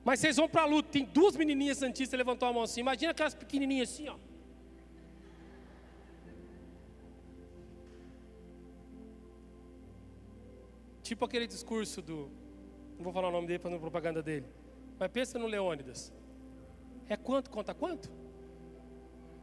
Mas 0.03 0.19
vocês 0.19 0.35
vão 0.35 0.49
para 0.49 0.63
a 0.63 0.65
luta, 0.65 0.89
tem 0.89 1.05
duas 1.05 1.37
menininhas 1.37 1.77
Santistas, 1.77 2.17
levantou 2.17 2.49
a 2.49 2.51
mão 2.51 2.63
assim, 2.63 2.81
imagina 2.81 3.11
aquelas 3.11 3.33
pequenininhas 3.33 3.89
assim, 3.89 4.09
ó. 4.09 4.17
Tipo 11.13 11.25
aquele 11.25 11.45
discurso 11.45 12.01
do. 12.01 12.27
Não 12.97 13.03
vou 13.03 13.13
falar 13.13 13.27
o 13.27 13.31
nome 13.31 13.45
dele 13.45 13.59
para 13.59 13.69
não 13.69 13.79
propaganda 13.79 14.23
dele. 14.23 14.47
Mas 14.97 15.11
pensa 15.11 15.37
no 15.37 15.45
Leônidas. 15.45 16.11
É 17.07 17.15
quanto 17.15 17.51
conta 17.51 17.71
quanto? 17.71 18.11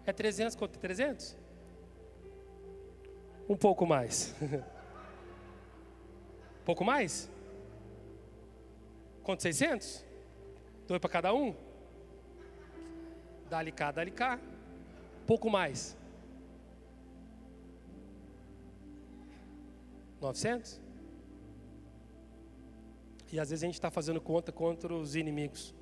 É 0.05 0.13
300 0.13 0.57
contra 0.57 0.81
300? 0.81 1.39
Um 3.49 3.57
pouco 3.57 3.87
mais. 3.87 4.35
pouco 6.67 6.85
mais? 6.85 7.31
Conta 9.23 9.43
600? 9.43 10.05
Dois 10.89 11.01
para 11.01 11.09
cada 11.09 11.33
um? 11.33 11.55
Dá-lhe 13.49 13.71
cá, 13.71 13.93
dá-lhe 13.93 14.11
cá. 14.11 14.41
Pouco 15.25 15.49
mais. 15.49 15.97
900? 20.21 20.90
E 23.33 23.39
às 23.39 23.51
vezes 23.51 23.63
a 23.63 23.67
gente 23.67 23.75
está 23.75 23.91
fazendo 23.91 24.21
conta 24.21 24.51
contra 24.51 24.93
os 24.93 25.15
inimigos, 25.15 25.75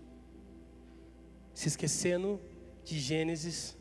se 1.55 1.69
esquecendo 1.69 2.41
de 2.85 2.99
Gênesis, 2.99 3.77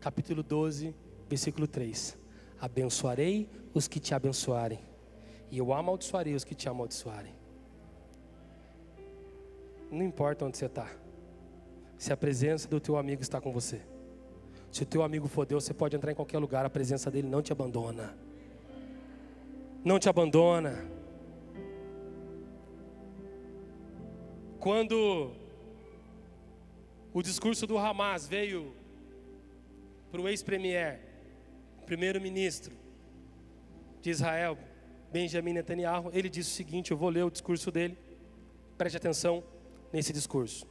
capítulo 0.00 0.42
12, 0.42 0.94
versículo 1.28 1.66
3: 1.66 2.16
Abençoarei 2.60 3.48
os 3.72 3.88
que 3.88 3.98
te 3.98 4.14
abençoarem, 4.14 4.80
e 5.50 5.58
eu 5.58 5.72
amaldiçoarei 5.72 6.34
os 6.34 6.44
que 6.44 6.54
te 6.54 6.68
amaldiçoarem. 6.68 7.34
Não 9.90 10.04
importa 10.04 10.44
onde 10.44 10.58
você 10.58 10.66
está, 10.66 10.90
se 11.96 12.12
a 12.12 12.16
presença 12.16 12.68
do 12.68 12.78
teu 12.78 12.98
amigo 12.98 13.22
está 13.22 13.40
com 13.40 13.50
você. 13.50 13.80
Se 14.70 14.82
o 14.82 14.86
teu 14.86 15.02
amigo 15.02 15.26
for 15.26 15.46
Deus, 15.46 15.64
você 15.64 15.72
pode 15.72 15.96
entrar 15.96 16.12
em 16.12 16.14
qualquer 16.14 16.38
lugar, 16.38 16.66
a 16.66 16.70
presença 16.70 17.10
dele 17.10 17.26
não 17.26 17.40
te 17.40 17.50
abandona. 17.50 18.14
Não 19.82 19.98
te 19.98 20.08
abandona. 20.08 20.97
Quando 24.68 25.32
o 27.14 27.22
discurso 27.22 27.66
do 27.66 27.78
Hamas 27.78 28.28
veio 28.28 28.74
para 30.10 30.20
o 30.20 30.28
ex-premier, 30.28 31.00
primeiro-ministro 31.86 32.76
de 34.02 34.10
Israel, 34.10 34.58
Benjamin 35.10 35.54
Netanyahu, 35.54 36.10
ele 36.12 36.28
disse 36.28 36.50
o 36.50 36.54
seguinte: 36.54 36.90
eu 36.90 36.98
vou 36.98 37.08
ler 37.08 37.24
o 37.24 37.30
discurso 37.30 37.70
dele, 37.70 37.96
preste 38.76 38.98
atenção 38.98 39.42
nesse 39.90 40.12
discurso. 40.12 40.66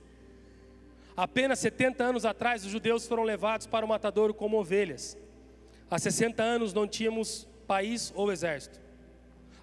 Apenas 1.15 1.57
70 1.57 2.03
anos 2.03 2.23
atrás, 2.23 2.63
os 2.63 2.69
judeus 2.69 3.07
foram 3.07 3.23
levados 3.23 3.65
para 3.65 3.83
o 3.83 3.89
matadouro 3.89 4.31
como 4.31 4.59
ovelhas. 4.59 5.17
Há 5.89 5.97
60 5.97 6.43
anos 6.43 6.71
não 6.71 6.87
tínhamos 6.87 7.47
país 7.65 8.13
ou 8.15 8.31
exército. 8.31 8.79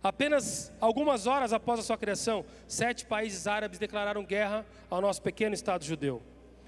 Apenas 0.04 0.70
algumas 0.82 1.26
horas 1.26 1.54
após 1.54 1.80
a 1.80 1.82
sua 1.82 1.96
criação, 1.96 2.44
sete 2.68 3.06
países 3.06 3.46
árabes 3.46 3.78
declararam 3.78 4.22
guerra 4.22 4.66
ao 4.90 5.00
nosso 5.00 5.22
pequeno 5.22 5.54
Estado 5.54 5.82
judeu. 5.82 6.20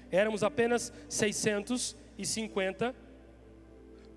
Éramos 0.09 0.41
apenas 0.41 0.91
650 1.07 2.95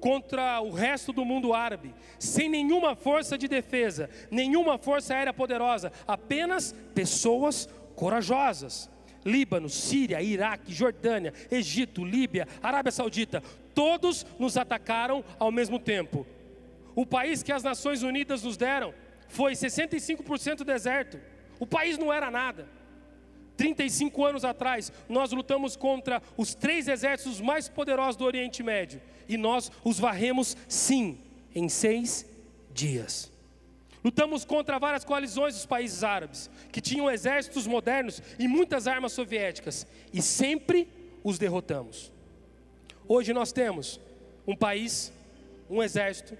contra 0.01 0.63
o 0.63 0.71
resto 0.71 1.13
do 1.13 1.23
mundo 1.23 1.53
árabe, 1.53 1.95
sem 2.19 2.49
nenhuma 2.49 2.97
força 2.97 3.37
de 3.37 3.47
defesa, 3.47 4.09
nenhuma 4.31 4.79
força 4.79 5.15
aérea 5.15 5.35
poderosa, 5.35 5.93
apenas 6.09 6.75
pessoas 6.95 7.69
corajosas. 7.95 8.91
Líbano, 9.23 9.69
Síria, 9.69 10.23
Iraque, 10.23 10.73
Jordânia, 10.73 11.35
Egito, 11.51 12.03
Líbia, 12.03 12.49
Arábia 12.63 12.91
Saudita, 12.91 13.43
todos 13.75 14.25
nos 14.39 14.57
atacaram 14.57 15.23
ao 15.39 15.53
mesmo 15.53 15.79
tempo. 15.79 16.27
O 16.97 17.05
país 17.05 17.43
que 17.43 17.53
as 17.53 17.63
Nações 17.63 18.03
Unidas 18.03 18.43
nos 18.43 18.57
deram 18.57 18.95
foi 19.31 19.53
65% 19.53 20.65
deserto. 20.65 21.19
O 21.59 21.67
país 21.67 21.97
não 21.97 22.13
era 22.13 22.31
nada. 22.31 22.69
35 23.57 24.25
anos 24.25 24.45
atrás, 24.45 24.91
nós 25.09 25.33
lutamos 25.33 25.77
contra 25.77 26.23
os 26.37 26.55
três 26.55 26.89
exércitos 26.89 27.41
mais 27.41 27.69
poderosos 27.69 28.17
do 28.17 28.25
Oriente 28.25 28.63
Médio. 28.63 29.01
E 29.29 29.37
nós 29.37 29.71
os 29.85 29.99
varremos, 29.99 30.57
sim, 30.69 31.19
em 31.55 31.69
seis 31.69 32.27
dias. 32.73 33.31
Lutamos 34.03 34.45
contra 34.45 34.79
várias 34.79 35.05
coalizões 35.05 35.55
dos 35.55 35.67
países 35.67 36.03
árabes, 36.03 36.51
que 36.73 36.81
tinham 36.81 37.11
exércitos 37.11 37.67
modernos 37.67 38.23
e 38.39 38.49
muitas 38.49 38.87
armas 38.87 39.13
soviéticas. 39.13 39.87
E 40.13 40.23
sempre 40.23 40.89
os 41.23 41.39
derrotamos. 41.39 42.11
Hoje 43.07 43.33
nós 43.33 43.53
temos 43.53 44.01
um 44.47 44.57
país, 44.57 45.13
um 45.69 45.83
exército, 45.83 46.37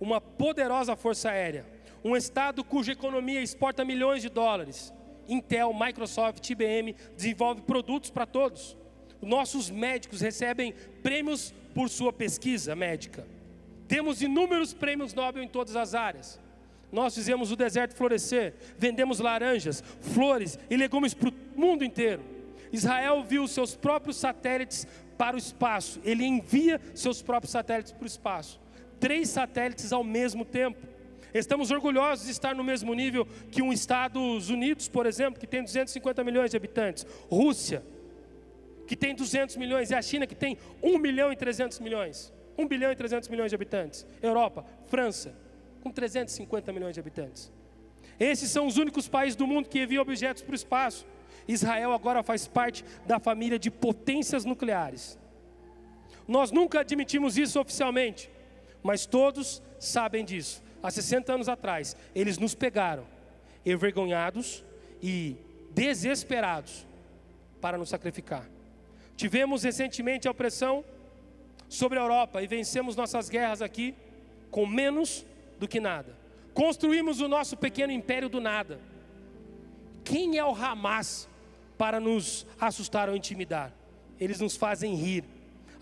uma 0.00 0.20
poderosa 0.20 0.96
força 0.96 1.30
aérea 1.30 1.66
um 2.04 2.16
estado 2.16 2.64
cuja 2.64 2.92
economia 2.92 3.42
exporta 3.42 3.84
milhões 3.84 4.22
de 4.22 4.28
dólares. 4.28 4.92
Intel, 5.28 5.72
Microsoft, 5.72 6.48
IBM 6.50 6.94
desenvolve 7.16 7.62
produtos 7.62 8.10
para 8.10 8.26
todos. 8.26 8.76
Nossos 9.20 9.70
médicos 9.70 10.20
recebem 10.20 10.74
prêmios 11.02 11.54
por 11.74 11.88
sua 11.88 12.12
pesquisa 12.12 12.74
médica. 12.74 13.26
Temos 13.86 14.20
inúmeros 14.20 14.74
prêmios 14.74 15.14
Nobel 15.14 15.42
em 15.42 15.48
todas 15.48 15.76
as 15.76 15.94
áreas. 15.94 16.40
Nós 16.90 17.14
fizemos 17.14 17.50
o 17.50 17.56
deserto 17.56 17.94
florescer, 17.94 18.54
vendemos 18.76 19.18
laranjas, 19.18 19.82
flores 20.00 20.58
e 20.68 20.76
legumes 20.76 21.14
para 21.14 21.30
o 21.30 21.34
mundo 21.56 21.84
inteiro. 21.84 22.22
Israel 22.72 23.22
viu 23.22 23.46
seus 23.46 23.74
próprios 23.74 24.16
satélites 24.16 24.86
para 25.16 25.36
o 25.36 25.38
espaço, 25.38 26.00
ele 26.04 26.24
envia 26.24 26.80
seus 26.94 27.22
próprios 27.22 27.52
satélites 27.52 27.92
para 27.92 28.04
o 28.04 28.06
espaço. 28.06 28.60
Três 28.98 29.30
satélites 29.30 29.92
ao 29.92 30.04
mesmo 30.04 30.44
tempo. 30.44 30.91
Estamos 31.34 31.70
orgulhosos 31.70 32.26
de 32.26 32.32
estar 32.32 32.54
no 32.54 32.62
mesmo 32.62 32.92
nível 32.92 33.26
que 33.50 33.62
um 33.62 33.72
Estados 33.72 34.50
Unidos, 34.50 34.88
por 34.88 35.06
exemplo, 35.06 35.40
que 35.40 35.46
tem 35.46 35.62
250 35.62 36.22
milhões 36.22 36.50
de 36.50 36.56
habitantes, 36.56 37.06
Rússia, 37.30 37.82
que 38.86 38.94
tem 38.94 39.14
200 39.14 39.56
milhões, 39.56 39.90
e 39.90 39.94
a 39.94 40.02
China, 40.02 40.26
que 40.26 40.34
tem 40.34 40.58
1 40.82 40.98
milhão 40.98 41.32
e 41.32 41.36
300 41.36 41.80
milhões. 41.80 42.32
1 42.58 42.68
bilhão 42.68 42.92
e 42.92 42.96
300 42.96 43.30
milhões 43.30 43.50
de 43.50 43.54
habitantes. 43.54 44.06
Europa, 44.20 44.66
França, 44.86 45.34
com 45.82 45.90
350 45.90 46.70
milhões 46.70 46.94
de 46.94 47.00
habitantes. 47.00 47.50
Esses 48.20 48.50
são 48.50 48.66
os 48.66 48.76
únicos 48.76 49.08
países 49.08 49.34
do 49.34 49.46
mundo 49.46 49.70
que 49.70 49.82
enviam 49.82 50.02
objetos 50.02 50.42
para 50.42 50.52
o 50.52 50.54
espaço. 50.54 51.06
Israel 51.48 51.92
agora 51.92 52.22
faz 52.22 52.46
parte 52.46 52.84
da 53.06 53.18
família 53.18 53.58
de 53.58 53.70
potências 53.70 54.44
nucleares. 54.44 55.18
Nós 56.28 56.50
nunca 56.50 56.80
admitimos 56.80 57.38
isso 57.38 57.58
oficialmente, 57.58 58.30
mas 58.82 59.06
todos 59.06 59.62
sabem 59.78 60.24
disso 60.24 60.62
há 60.82 60.90
60 60.90 61.32
anos 61.32 61.48
atrás, 61.48 61.96
eles 62.14 62.38
nos 62.38 62.54
pegaram, 62.54 63.04
envergonhados 63.64 64.64
e 65.02 65.36
desesperados 65.70 66.86
para 67.60 67.78
nos 67.78 67.88
sacrificar. 67.88 68.48
Tivemos 69.16 69.62
recentemente 69.62 70.26
a 70.26 70.30
opressão 70.30 70.84
sobre 71.68 71.98
a 71.98 72.02
Europa 72.02 72.42
e 72.42 72.46
vencemos 72.46 72.96
nossas 72.96 73.28
guerras 73.28 73.62
aqui 73.62 73.94
com 74.50 74.66
menos 74.66 75.24
do 75.58 75.68
que 75.68 75.80
nada. 75.80 76.16
Construímos 76.52 77.20
o 77.20 77.28
nosso 77.28 77.56
pequeno 77.56 77.92
império 77.92 78.28
do 78.28 78.40
nada. 78.40 78.78
Quem 80.04 80.36
é 80.36 80.44
o 80.44 80.54
Hamas 80.54 81.28
para 81.78 81.98
nos 81.98 82.46
assustar 82.60 83.08
ou 83.08 83.16
intimidar? 83.16 83.72
Eles 84.20 84.40
nos 84.40 84.56
fazem 84.56 84.94
rir 84.94 85.24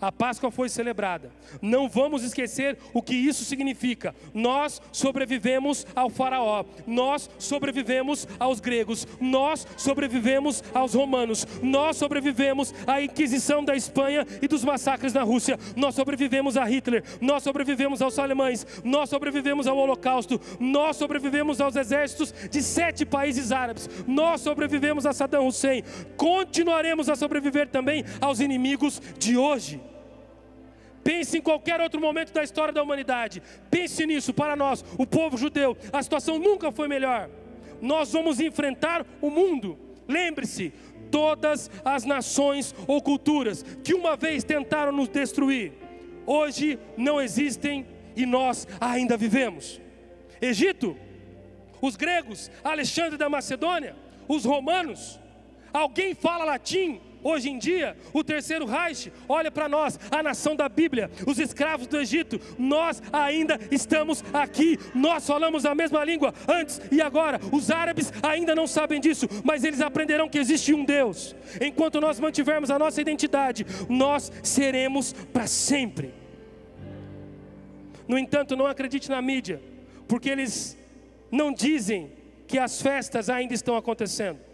a 0.01 0.11
Páscoa 0.11 0.49
foi 0.49 0.67
celebrada. 0.67 1.31
Não 1.61 1.87
vamos 1.87 2.23
esquecer 2.23 2.77
o 2.93 3.01
que 3.01 3.15
isso 3.15 3.45
significa. 3.45 4.15
Nós 4.33 4.81
sobrevivemos 4.91 5.85
ao 5.95 6.09
Faraó, 6.09 6.65
nós 6.87 7.29
sobrevivemos 7.37 8.27
aos 8.39 8.59
gregos, 8.59 9.07
nós 9.19 9.67
sobrevivemos 9.77 10.63
aos 10.73 10.95
romanos, 10.95 11.45
nós 11.61 11.97
sobrevivemos 11.97 12.73
à 12.87 13.01
Inquisição 13.01 13.63
da 13.63 13.75
Espanha 13.75 14.25
e 14.41 14.47
dos 14.47 14.63
massacres 14.63 15.13
na 15.13 15.21
Rússia, 15.21 15.59
nós 15.75 15.93
sobrevivemos 15.93 16.57
a 16.57 16.65
Hitler, 16.65 17.03
nós 17.19 17.43
sobrevivemos 17.43 18.01
aos 18.01 18.17
alemães, 18.17 18.65
nós 18.83 19.09
sobrevivemos 19.09 19.67
ao 19.67 19.77
Holocausto, 19.77 20.41
nós 20.59 20.97
sobrevivemos 20.97 21.61
aos 21.61 21.75
exércitos 21.75 22.33
de 22.49 22.63
sete 22.63 23.05
países 23.05 23.51
árabes, 23.51 23.89
nós 24.07 24.41
sobrevivemos 24.41 25.05
a 25.05 25.13
Saddam 25.13 25.45
Hussein, 25.45 25.83
continuaremos 26.17 27.09
a 27.09 27.15
sobreviver 27.15 27.67
também 27.69 28.03
aos 28.19 28.39
inimigos 28.39 29.01
de 29.19 29.37
hoje. 29.37 29.90
Pense 31.03 31.37
em 31.37 31.41
qualquer 31.41 31.79
outro 31.81 31.99
momento 31.99 32.31
da 32.31 32.43
história 32.43 32.73
da 32.73 32.83
humanidade. 32.83 33.41
Pense 33.69 34.05
nisso 34.05 34.33
para 34.33 34.55
nós, 34.55 34.83
o 34.97 35.05
povo 35.05 35.37
judeu. 35.37 35.77
A 35.91 36.01
situação 36.01 36.37
nunca 36.37 36.71
foi 36.71 36.87
melhor. 36.87 37.29
Nós 37.81 38.11
vamos 38.13 38.39
enfrentar 38.39 39.05
o 39.21 39.29
mundo. 39.29 39.77
Lembre-se, 40.07 40.73
todas 41.09 41.69
as 41.83 42.05
nações 42.05 42.73
ou 42.87 43.01
culturas 43.01 43.63
que 43.83 43.93
uma 43.93 44.15
vez 44.15 44.43
tentaram 44.43 44.91
nos 44.91 45.09
destruir, 45.09 45.73
hoje 46.25 46.79
não 46.97 47.19
existem 47.19 47.85
e 48.15 48.25
nós 48.25 48.67
ainda 48.79 49.17
vivemos. 49.17 49.81
Egito, 50.41 50.97
os 51.81 51.95
gregos, 51.95 52.51
Alexandre 52.63 53.17
da 53.17 53.29
Macedônia, 53.29 53.95
os 54.27 54.45
romanos, 54.45 55.19
alguém 55.73 56.13
fala 56.13 56.45
latim, 56.45 57.01
Hoje 57.23 57.49
em 57.49 57.57
dia, 57.57 57.95
o 58.13 58.23
terceiro 58.23 58.65
Reich 58.65 59.11
olha 59.29 59.51
para 59.51 59.69
nós, 59.69 59.99
a 60.09 60.23
nação 60.23 60.55
da 60.55 60.67
Bíblia, 60.67 61.09
os 61.27 61.37
escravos 61.37 61.85
do 61.87 61.99
Egito, 61.99 62.39
nós 62.57 63.01
ainda 63.13 63.59
estamos 63.69 64.23
aqui, 64.33 64.79
nós 64.95 65.25
falamos 65.25 65.65
a 65.65 65.75
mesma 65.75 66.03
língua 66.03 66.33
antes 66.47 66.81
e 66.91 67.01
agora. 67.01 67.39
Os 67.51 67.69
árabes 67.69 68.11
ainda 68.23 68.55
não 68.55 68.65
sabem 68.65 68.99
disso, 68.99 69.27
mas 69.43 69.63
eles 69.63 69.81
aprenderão 69.81 70.27
que 70.27 70.39
existe 70.39 70.73
um 70.73 70.83
Deus. 70.83 71.35
Enquanto 71.59 72.01
nós 72.01 72.19
mantivermos 72.19 72.71
a 72.71 72.79
nossa 72.79 72.99
identidade, 72.99 73.65
nós 73.87 74.31
seremos 74.41 75.13
para 75.13 75.45
sempre. 75.45 76.13
No 78.07 78.17
entanto, 78.17 78.55
não 78.55 78.65
acredite 78.65 79.09
na 79.09 79.21
mídia, 79.21 79.61
porque 80.07 80.29
eles 80.29 80.77
não 81.31 81.53
dizem 81.53 82.11
que 82.47 82.57
as 82.57 82.81
festas 82.81 83.29
ainda 83.29 83.53
estão 83.53 83.77
acontecendo. 83.77 84.50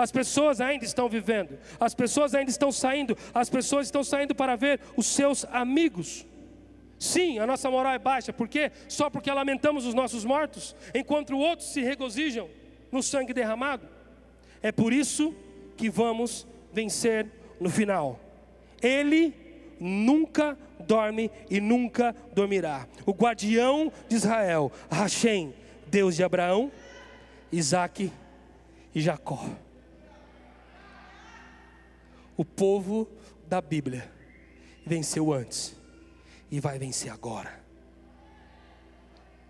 As 0.00 0.10
pessoas 0.10 0.60
ainda 0.62 0.84
estão 0.84 1.08
vivendo, 1.08 1.58
as 1.78 1.94
pessoas 1.94 2.34
ainda 2.34 2.50
estão 2.50 2.72
saindo, 2.72 3.16
as 3.34 3.50
pessoas 3.50 3.86
estão 3.86 4.02
saindo 4.02 4.34
para 4.34 4.56
ver 4.56 4.80
os 4.96 5.06
seus 5.06 5.44
amigos. 5.52 6.26
Sim, 6.98 7.38
a 7.38 7.46
nossa 7.46 7.70
moral 7.70 7.92
é 7.92 7.98
baixa, 7.98 8.32
por 8.32 8.48
quê? 8.48 8.72
Só 8.88 9.10
porque 9.10 9.30
lamentamos 9.30 9.84
os 9.84 9.92
nossos 9.92 10.24
mortos, 10.24 10.74
enquanto 10.94 11.36
outros 11.36 11.68
se 11.70 11.82
regozijam 11.82 12.48
no 12.90 13.02
sangue 13.02 13.34
derramado. 13.34 13.86
É 14.62 14.72
por 14.72 14.92
isso 14.92 15.34
que 15.76 15.90
vamos 15.90 16.46
vencer 16.72 17.26
no 17.60 17.68
final. 17.68 18.18
Ele 18.82 19.34
nunca 19.78 20.56
dorme 20.78 21.30
e 21.50 21.60
nunca 21.60 22.16
dormirá. 22.34 22.86
O 23.04 23.12
guardião 23.12 23.92
de 24.08 24.16
Israel, 24.16 24.72
Hashem, 24.90 25.52
Deus 25.86 26.16
de 26.16 26.24
Abraão, 26.24 26.72
Isaac 27.52 28.10
e 28.94 29.00
Jacó 29.00 29.46
o 32.40 32.44
povo 32.44 33.06
da 33.46 33.60
Bíblia 33.60 34.10
venceu 34.86 35.30
antes 35.30 35.76
e 36.50 36.58
vai 36.58 36.78
vencer 36.78 37.12
agora. 37.12 37.62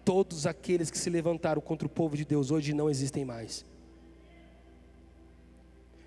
Todos 0.04 0.44
aqueles 0.44 0.90
que 0.90 0.98
se 0.98 1.08
levantaram 1.08 1.62
contra 1.62 1.86
o 1.86 1.88
povo 1.88 2.16
de 2.16 2.24
Deus 2.24 2.50
hoje 2.50 2.74
não 2.74 2.90
existem 2.90 3.24
mais. 3.24 3.64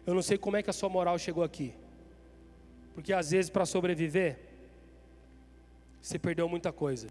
Eu 0.06 0.14
não 0.14 0.22
sei 0.22 0.38
como 0.38 0.58
é 0.58 0.62
que 0.62 0.70
a 0.70 0.74
sua 0.74 0.90
moral 0.90 1.18
chegou 1.18 1.42
aqui. 1.42 1.74
Porque 2.94 3.14
às 3.14 3.32
vezes 3.32 3.50
para 3.50 3.66
sobreviver, 3.66 4.38
você 6.02 6.20
perdeu 6.20 6.50
muita 6.50 6.74
coisa. 6.74 7.08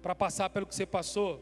Para 0.00 0.14
passar 0.14 0.48
pelo 0.48 0.66
que 0.66 0.74
você 0.74 0.86
passou, 0.86 1.38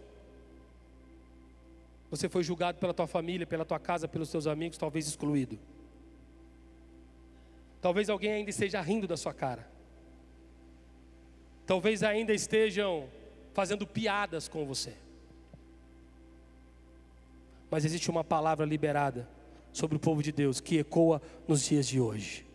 você 2.11 2.29
foi 2.29 2.43
julgado 2.43 2.79
pela 2.79 2.93
tua 2.93 3.07
família, 3.07 3.47
pela 3.47 3.65
tua 3.65 3.79
casa, 3.79 4.09
pelos 4.09 4.29
teus 4.29 4.49
amigos, 4.49 4.77
talvez 4.77 5.07
excluído. 5.07 5.57
Talvez 7.83 8.09
alguém 8.09 8.33
ainda 8.33 8.49
esteja 8.49 8.81
rindo 8.81 9.09
da 9.09 9.17
sua 9.17 9.35
cara. 9.35 9.69
Talvez 11.67 12.05
ainda 12.05 12.33
estejam 12.33 13.09
fazendo 13.53 13.85
piadas 13.85 14.47
com 14.47 14.65
você. 14.65 14.95
Mas 17.69 17.85
existe 17.85 18.09
uma 18.09 18.23
palavra 18.23 18.65
liberada 18.65 19.29
sobre 19.73 19.97
o 19.97 20.01
povo 20.01 20.23
de 20.23 20.31
Deus 20.31 20.61
que 20.61 20.79
ecoa 20.79 21.21
nos 21.49 21.65
dias 21.65 21.89
de 21.89 22.01
hoje. 22.01 22.47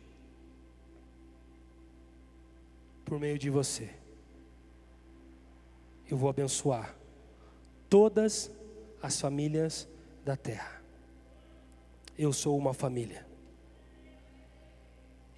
Por 3.04 3.20
meio 3.20 3.38
de 3.38 3.50
você, 3.50 3.90
eu 6.10 6.16
vou 6.16 6.30
abençoar 6.30 6.96
todas 7.90 8.50
as 9.02 9.20
famílias 9.20 9.90
da 10.24 10.38
terra. 10.38 10.82
Eu 12.18 12.32
sou 12.32 12.58
uma 12.58 12.74
família. 12.74 13.27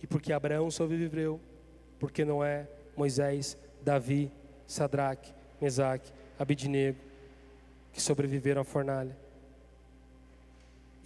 E 0.02 0.08
porque 0.08 0.32
Abraão 0.32 0.72
sobreviveu, 0.72 1.40
porque 2.00 2.24
não 2.24 2.44
é 2.44 2.68
Moisés, 2.96 3.58
Davi, 3.82 4.32
Sadraque, 4.66 5.34
Mesaque, 5.62 6.12
Abidnego, 6.38 7.00
que 7.92 8.02
sobreviveram 8.02 8.62
à 8.62 8.64
fornalha. 8.64 9.18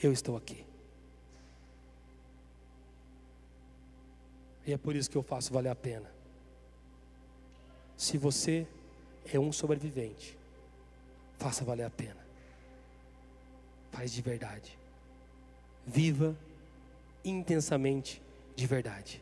Eu 0.02 0.12
estou 0.12 0.36
aqui. 0.36 0.66
E 4.66 4.74
é 4.74 4.78
por 4.78 4.96
isso 4.96 5.10
que 5.10 5.18
eu 5.18 5.24
faço 5.24 5.52
valer 5.52 5.70
a 5.70 5.76
pena. 5.76 6.10
Se 7.98 8.18
você 8.18 8.68
é 9.32 9.40
um 9.40 9.52
sobrevivente, 9.52 10.38
faça 11.38 11.64
valer 11.64 11.84
a 11.84 11.90
pena. 11.90 12.24
Faz 13.92 14.12
de 14.12 14.22
verdade. 14.22 14.78
Viva 15.86 16.36
intensamente 17.24 18.22
de 18.56 18.68
verdade. 18.68 19.22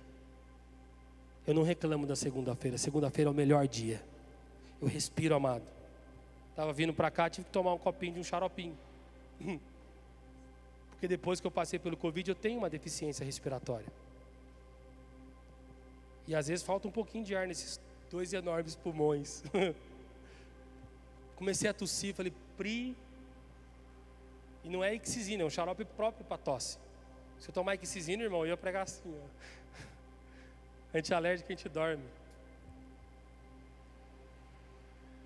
Eu 1.45 1.53
não 1.53 1.63
reclamo 1.63 2.05
da 2.05 2.15
segunda-feira. 2.15 2.77
Segunda-feira 2.77 3.29
é 3.29 3.31
o 3.31 3.35
melhor 3.35 3.67
dia. 3.67 4.03
Eu 4.81 4.87
respiro, 4.87 5.35
amado. 5.35 5.63
Estava 6.49 6.73
vindo 6.73 6.93
para 6.93 7.09
cá, 7.09 7.29
tive 7.29 7.45
que 7.45 7.51
tomar 7.51 7.73
um 7.73 7.77
copinho 7.77 8.13
de 8.13 8.19
um 8.19 8.23
xaropinho. 8.23 8.77
Porque 10.91 11.07
depois 11.07 11.39
que 11.39 11.47
eu 11.47 11.51
passei 11.51 11.79
pelo 11.79 11.97
Covid, 11.97 12.29
eu 12.29 12.35
tenho 12.35 12.59
uma 12.59 12.69
deficiência 12.69 13.25
respiratória. 13.25 13.91
E 16.27 16.35
às 16.35 16.47
vezes 16.47 16.63
falta 16.63 16.87
um 16.87 16.91
pouquinho 16.91 17.25
de 17.25 17.35
ar 17.35 17.47
nesses 17.47 17.79
dois 18.09 18.33
enormes 18.33 18.75
pulmões. 18.75 19.43
Comecei 21.35 21.69
a 21.69 21.73
tossir, 21.73 22.13
falei, 22.13 22.31
pri. 22.55 22.95
E 24.63 24.69
não 24.69 24.83
é 24.83 24.93
ixizina, 24.93 25.41
é 25.41 25.45
um 25.45 25.49
xarope 25.49 25.83
próprio 25.83 26.23
para 26.23 26.37
tosse. 26.37 26.77
Se 27.41 27.49
eu 27.49 27.53
tomar 27.53 27.73
Ixizina, 27.73 28.21
irmão, 28.21 28.45
eu 28.45 28.49
ia 28.49 28.57
pregar 28.57 28.83
assim, 28.83 29.01
ó. 29.19 30.97
Antialérgico, 30.97 31.51
a 31.51 31.55
gente 31.55 31.67
dorme. 31.67 32.03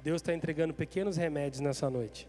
Deus 0.02 0.22
está 0.22 0.34
entregando 0.34 0.74
pequenos 0.74 1.18
remédios 1.18 1.60
nessa 1.60 1.90
noite. 1.90 2.26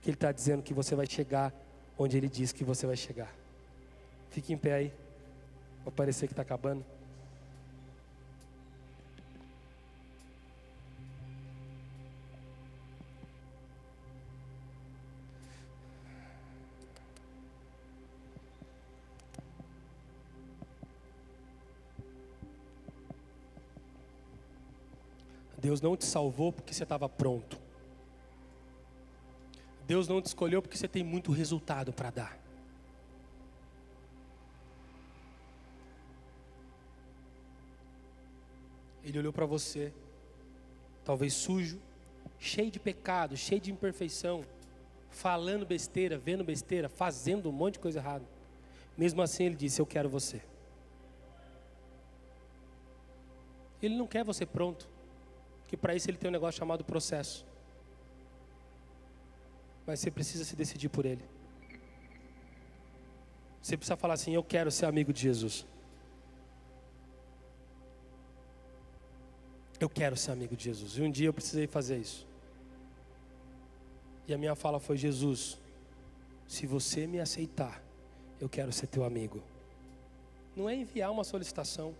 Que 0.00 0.10
Ele 0.10 0.16
está 0.16 0.32
dizendo 0.32 0.64
que 0.64 0.74
você 0.74 0.96
vai 0.96 1.06
chegar 1.06 1.54
onde 1.96 2.16
Ele 2.16 2.28
diz 2.28 2.50
que 2.50 2.64
você 2.64 2.84
vai 2.84 2.96
chegar. 2.96 3.32
Fique 4.30 4.52
em 4.52 4.58
pé 4.58 4.72
aí. 4.72 4.92
Vai 5.84 5.94
parecer 5.94 6.26
que 6.26 6.32
está 6.32 6.42
acabando. 6.42 6.84
Deus 25.72 25.80
não 25.80 25.96
te 25.96 26.04
salvou 26.04 26.52
porque 26.52 26.74
você 26.74 26.82
estava 26.82 27.08
pronto. 27.08 27.58
Deus 29.86 30.06
não 30.06 30.20
te 30.20 30.26
escolheu 30.26 30.60
porque 30.60 30.76
você 30.76 30.86
tem 30.86 31.02
muito 31.02 31.32
resultado 31.32 31.94
para 31.94 32.10
dar. 32.10 32.38
Ele 39.02 39.18
olhou 39.18 39.32
para 39.32 39.46
você, 39.46 39.94
talvez 41.06 41.32
sujo, 41.32 41.80
cheio 42.38 42.70
de 42.70 42.78
pecado, 42.78 43.34
cheio 43.34 43.60
de 43.60 43.72
imperfeição, 43.72 44.44
falando 45.08 45.64
besteira, 45.64 46.18
vendo 46.18 46.44
besteira, 46.44 46.90
fazendo 46.90 47.48
um 47.48 47.52
monte 47.52 47.74
de 47.74 47.80
coisa 47.80 47.98
errada. 47.98 48.26
Mesmo 48.94 49.22
assim, 49.22 49.44
ele 49.44 49.56
disse: 49.56 49.80
Eu 49.80 49.86
quero 49.86 50.10
você. 50.10 50.42
Ele 53.80 53.96
não 53.96 54.06
quer 54.06 54.22
você 54.22 54.44
pronto 54.44 54.91
que 55.72 55.76
para 55.78 55.94
isso 55.94 56.10
ele 56.10 56.18
tem 56.18 56.28
um 56.28 56.32
negócio 56.32 56.58
chamado 56.58 56.84
processo. 56.84 57.46
Mas 59.86 60.00
você 60.00 60.10
precisa 60.10 60.44
se 60.44 60.54
decidir 60.54 60.90
por 60.90 61.06
ele. 61.06 61.24
Você 63.62 63.74
precisa 63.74 63.96
falar 63.96 64.12
assim: 64.12 64.34
Eu 64.34 64.44
quero 64.44 64.70
ser 64.70 64.84
amigo 64.84 65.14
de 65.14 65.22
Jesus. 65.22 65.64
Eu 69.80 69.88
quero 69.88 70.14
ser 70.14 70.32
amigo 70.32 70.54
de 70.54 70.64
Jesus. 70.64 70.98
E 70.98 71.00
um 71.00 71.10
dia 71.10 71.28
eu 71.28 71.32
precisei 71.32 71.66
fazer 71.66 71.96
isso. 71.96 72.26
E 74.28 74.34
a 74.34 74.36
minha 74.36 74.54
fala 74.54 74.78
foi: 74.78 74.98
Jesus, 74.98 75.58
se 76.46 76.66
você 76.66 77.06
me 77.06 77.18
aceitar, 77.18 77.82
eu 78.38 78.46
quero 78.46 78.70
ser 78.74 78.88
teu 78.88 79.04
amigo. 79.04 79.42
Não 80.54 80.68
é 80.68 80.74
enviar 80.74 81.10
uma 81.10 81.24
solicitação. 81.24 81.94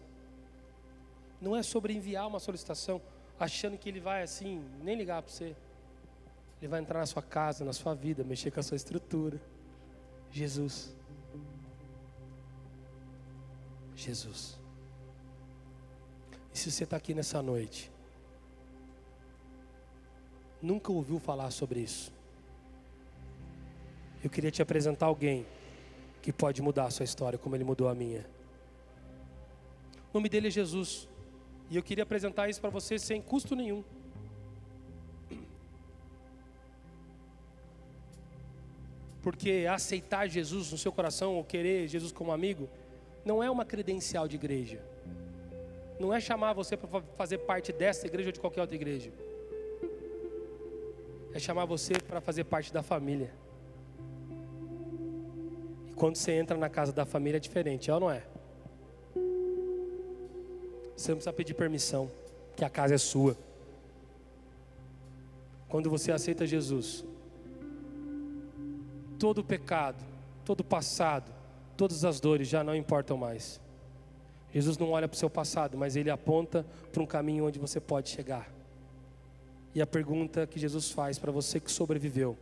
Não 1.40 1.56
é 1.56 1.62
sobre 1.62 1.94
enviar 1.94 2.28
uma 2.28 2.38
solicitação 2.38 3.00
achando 3.38 3.76
que 3.76 3.88
ele 3.88 4.00
vai 4.00 4.22
assim, 4.22 4.64
nem 4.82 4.96
ligar 4.96 5.22
para 5.22 5.32
você. 5.32 5.56
Ele 6.60 6.68
vai 6.68 6.80
entrar 6.80 7.00
na 7.00 7.06
sua 7.06 7.22
casa, 7.22 7.64
na 7.64 7.72
sua 7.72 7.94
vida, 7.94 8.22
mexer 8.22 8.50
com 8.50 8.60
a 8.60 8.62
sua 8.62 8.76
estrutura. 8.76 9.40
Jesus. 10.30 10.94
Jesus. 13.96 14.58
E 16.54 16.58
se 16.58 16.70
você 16.70 16.84
está 16.84 16.96
aqui 16.96 17.14
nessa 17.14 17.42
noite 17.42 17.92
nunca 20.62 20.92
ouviu 20.92 21.18
falar 21.18 21.50
sobre 21.50 21.80
isso. 21.80 22.12
Eu 24.22 24.30
queria 24.30 24.50
te 24.50 24.62
apresentar 24.62 25.06
alguém 25.06 25.44
que 26.22 26.32
pode 26.32 26.62
mudar 26.62 26.84
a 26.84 26.90
sua 26.90 27.02
história, 27.02 27.36
como 27.36 27.56
ele 27.56 27.64
mudou 27.64 27.88
a 27.88 27.94
minha. 27.94 28.24
O 30.12 30.18
nome 30.18 30.28
dele 30.28 30.46
é 30.46 30.50
Jesus. 30.50 31.08
E 31.72 31.76
eu 31.76 31.82
queria 31.82 32.04
apresentar 32.04 32.50
isso 32.50 32.60
para 32.60 32.68
você 32.68 32.98
sem 32.98 33.22
custo 33.22 33.56
nenhum. 33.56 33.82
Porque 39.22 39.66
aceitar 39.66 40.28
Jesus 40.28 40.70
no 40.70 40.76
seu 40.76 40.92
coração, 40.92 41.36
ou 41.36 41.42
querer 41.42 41.88
Jesus 41.88 42.12
como 42.12 42.30
amigo, 42.30 42.68
não 43.24 43.42
é 43.42 43.50
uma 43.50 43.64
credencial 43.64 44.28
de 44.28 44.36
igreja. 44.36 44.84
Não 45.98 46.12
é 46.12 46.20
chamar 46.20 46.52
você 46.52 46.76
para 46.76 47.00
fazer 47.16 47.38
parte 47.38 47.72
dessa 47.72 48.06
igreja 48.06 48.28
ou 48.28 48.32
de 48.32 48.40
qualquer 48.40 48.60
outra 48.60 48.76
igreja. 48.76 49.10
É 51.32 51.38
chamar 51.38 51.64
você 51.64 51.94
para 51.94 52.20
fazer 52.20 52.44
parte 52.44 52.70
da 52.70 52.82
família. 52.82 53.32
E 55.88 55.94
quando 55.94 56.16
você 56.16 56.32
entra 56.32 56.54
na 56.54 56.68
casa 56.68 56.92
da 56.92 57.06
família 57.06 57.38
é 57.38 57.40
diferente, 57.40 57.90
é 57.90 57.94
ou 57.94 58.00
não 58.00 58.10
é? 58.10 58.24
Você 61.02 61.10
não 61.10 61.16
precisa 61.16 61.32
pedir 61.32 61.54
permissão, 61.54 62.08
que 62.54 62.64
a 62.64 62.70
casa 62.70 62.94
é 62.94 62.98
sua. 62.98 63.36
Quando 65.68 65.90
você 65.90 66.12
aceita 66.12 66.46
Jesus, 66.46 67.04
todo 69.18 69.38
o 69.38 69.44
pecado, 69.44 69.96
todo 70.44 70.60
o 70.60 70.64
passado, 70.64 71.28
todas 71.76 72.04
as 72.04 72.20
dores 72.20 72.46
já 72.46 72.62
não 72.62 72.76
importam 72.76 73.16
mais. 73.16 73.60
Jesus 74.54 74.78
não 74.78 74.92
olha 74.92 75.08
para 75.08 75.16
o 75.16 75.18
seu 75.18 75.28
passado, 75.28 75.76
mas 75.76 75.96
ele 75.96 76.08
aponta 76.08 76.64
para 76.92 77.02
um 77.02 77.06
caminho 77.06 77.46
onde 77.46 77.58
você 77.58 77.80
pode 77.80 78.08
chegar. 78.08 78.48
E 79.74 79.82
a 79.82 79.86
pergunta 79.88 80.46
que 80.46 80.60
Jesus 80.60 80.92
faz 80.92 81.18
para 81.18 81.32
você 81.32 81.58
que 81.58 81.72
sobreviveu 81.72 82.38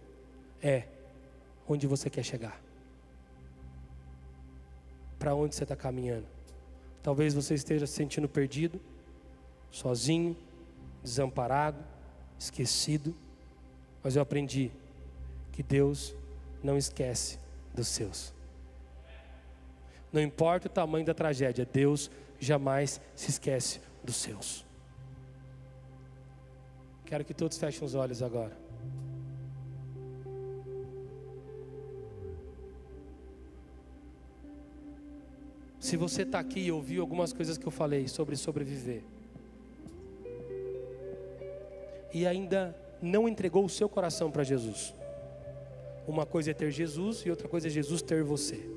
é: 0.63 0.85
onde 1.67 1.87
você 1.87 2.11
quer 2.11 2.25
chegar? 2.25 2.61
Para 5.19 5.35
onde 5.35 5.55
você 5.55 5.63
está 5.63 5.75
caminhando? 5.75 6.40
Talvez 7.03 7.35
você 7.35 7.55
esteja 7.55 7.87
se 7.87 7.95
sentindo 7.95 8.29
perdido, 8.29 8.81
sozinho, 9.71 10.37
desamparado, 11.03 11.83
esquecido, 12.39 13.15
mas 14.03 14.17
eu 14.17 14.23
aprendi 14.23 14.71
que 15.53 15.63
Deus 15.63 16.15
não 16.63 16.77
esquece 16.77 17.39
dos 17.75 17.89
seus. 17.89 18.35
Não 20.13 20.21
importa 20.21 20.67
o 20.67 20.71
tamanho 20.71 21.05
da 21.05 21.15
tragédia, 21.15 21.67
Deus 21.71 22.11
jamais 22.39 23.01
se 23.15 23.31
esquece 23.31 23.81
dos 24.03 24.17
seus. 24.17 24.65
Quero 27.05 27.25
que 27.25 27.35
todos 27.35 27.59
fechem 27.59 27.85
os 27.85 27.95
olhos 27.95 28.23
agora. 28.23 28.57
Se 35.91 35.97
você 35.97 36.23
está 36.23 36.39
aqui 36.39 36.61
e 36.61 36.71
ouviu 36.71 37.03
algumas 37.03 37.33
coisas 37.33 37.59
que 37.59 37.67
eu 37.67 37.73
falei 37.73 38.07
sobre 38.07 38.37
sobreviver, 38.37 39.03
e 42.15 42.25
ainda 42.25 42.77
não 43.03 43.29
entregou 43.29 43.65
o 43.65 43.69
seu 43.69 43.89
coração 43.89 44.31
para 44.31 44.45
Jesus, 44.45 44.95
uma 46.07 46.25
coisa 46.25 46.53
é 46.53 46.55
ter 46.55 46.71
Jesus 46.71 47.23
e 47.27 47.31
outra 47.31 47.49
coisa 47.49 47.67
é 47.67 47.71
Jesus 47.71 48.03
ter 48.03 48.23
você. 48.23 48.71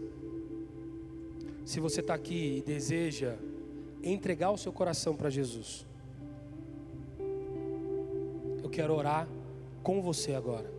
Se 1.64 1.80
você 1.80 2.00
está 2.00 2.16
aqui 2.16 2.58
e 2.58 2.62
deseja 2.64 3.36
entregar 4.02 4.50
o 4.50 4.58
seu 4.58 4.74
coração 4.74 5.16
para 5.16 5.30
Jesus, 5.30 5.86
eu 8.64 8.70
quero 8.72 8.92
orar 8.92 9.28
com 9.84 10.02
você 10.02 10.34
agora, 10.34 10.74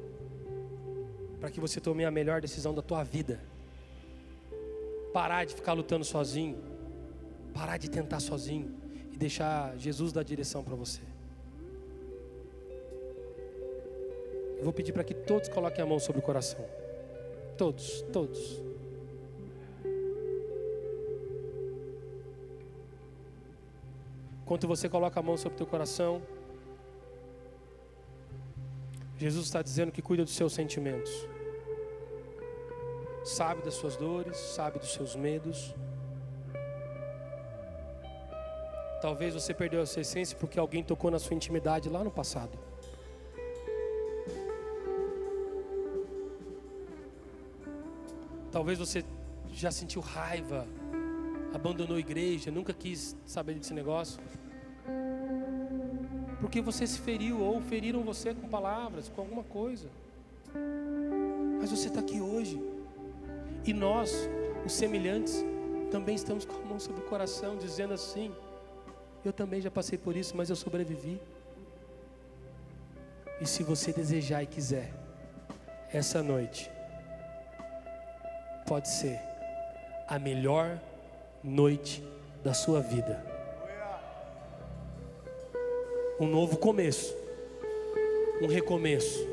para 1.39 1.49
que 1.49 1.61
você 1.61 1.81
tome 1.81 2.05
a 2.05 2.11
melhor 2.11 2.41
decisão 2.41 2.75
da 2.75 2.83
tua 2.83 3.05
vida. 3.05 3.54
Parar 5.15 5.45
de 5.45 5.55
ficar 5.55 5.75
lutando 5.75 6.05
sozinho, 6.05 6.59
parar 7.55 7.77
de 7.77 7.89
tentar 7.89 8.19
sozinho 8.19 8.75
e 9.13 9.17
deixar 9.17 9.79
Jesus 9.79 10.13
dar 10.13 10.25
direção 10.25 10.65
para 10.65 10.75
você. 10.75 11.01
Eu 14.59 14.65
vou 14.65 14.73
pedir 14.73 14.93
para 14.93 15.05
que 15.05 15.15
todos 15.15 15.49
coloquem 15.49 15.85
a 15.85 15.87
mão 15.87 16.01
sobre 16.01 16.19
o 16.21 16.23
coração. 16.23 16.65
Todos, 17.57 18.03
todos. 18.13 18.61
Enquanto 24.43 24.67
você 24.67 24.89
coloca 24.89 25.21
a 25.21 25.23
mão 25.23 25.37
sobre 25.37 25.55
o 25.55 25.59
teu 25.59 25.67
coração, 25.67 26.21
Jesus 29.17 29.47
está 29.47 29.63
dizendo 29.63 29.93
que 29.93 30.03
cuida 30.03 30.25
dos 30.25 30.35
seus 30.35 30.53
sentimentos. 30.53 31.34
Sabe 33.25 33.63
das 33.63 33.75
suas 33.75 33.97
dores, 33.97 34.37
sabe 34.37 34.79
dos 34.79 34.93
seus 34.93 35.17
medos. 35.17 35.75
Talvez 39.01 39.35
você 39.35 39.53
perdeu 39.53 39.81
a 39.81 39.87
sua 39.87 40.03
essência 40.03 40.37
porque 40.39 40.59
alguém 40.59 40.83
tocou 40.83 41.11
na 41.11 41.19
sua 41.19 41.35
intimidade 41.35 41.89
lá 41.89 42.05
no 42.05 42.11
passado. 42.11 42.59
Talvez 48.53 48.79
você 48.79 49.05
já 49.53 49.71
sentiu 49.71 50.01
raiva 50.01 50.67
abandonou 51.55 51.97
a 51.97 52.01
igreja, 52.01 52.51
nunca 52.51 52.73
quis 52.73 53.17
saber 53.25 53.55
desse 53.55 53.73
negócio. 53.73 54.21
Porque 56.41 56.61
você 56.61 56.85
se 56.87 56.99
feriu 56.99 57.41
ou 57.41 57.61
feriram 57.61 58.03
você 58.03 58.35
com 58.35 58.49
palavras, 58.49 59.09
com 59.09 59.21
alguma 59.21 59.45
coisa. 59.45 59.89
Mas 61.61 61.71
você 61.71 61.87
está 61.89 62.01
aqui 62.01 62.21
hoje. 62.21 62.61
E 63.67 63.73
nós, 63.73 64.29
os 64.65 64.73
semelhantes, 64.73 65.45
também 65.91 66.15
estamos 66.15 66.45
com 66.45 66.55
a 66.55 66.65
mão 66.65 66.79
sobre 66.79 67.01
o 67.01 67.05
coração, 67.05 67.57
dizendo 67.57 67.95
assim: 67.95 68.33
Eu 69.25 69.33
também 69.33 69.61
já 69.61 69.71
passei 69.71 69.97
por 69.97 70.17
isso, 70.17 70.37
mas 70.37 70.51
eu 70.51 70.57
sobrevivi. 70.57 71.21
E 73.41 73.47
se 73.47 73.63
você 73.63 73.93
desejar 73.93 74.43
e 74.43 74.47
quiser, 74.47 74.93
essa 75.93 76.23
noite 76.23 76.71
pode 78.67 78.89
ser 78.89 79.21
a 80.09 80.19
melhor 80.19 80.81
noite 81.43 82.03
da 82.43 82.53
sua 82.53 82.81
vida. 82.81 83.25
Um 86.21 86.27
novo 86.27 86.57
começo, 86.57 87.15
um 88.41 88.47
recomeço, 88.47 89.27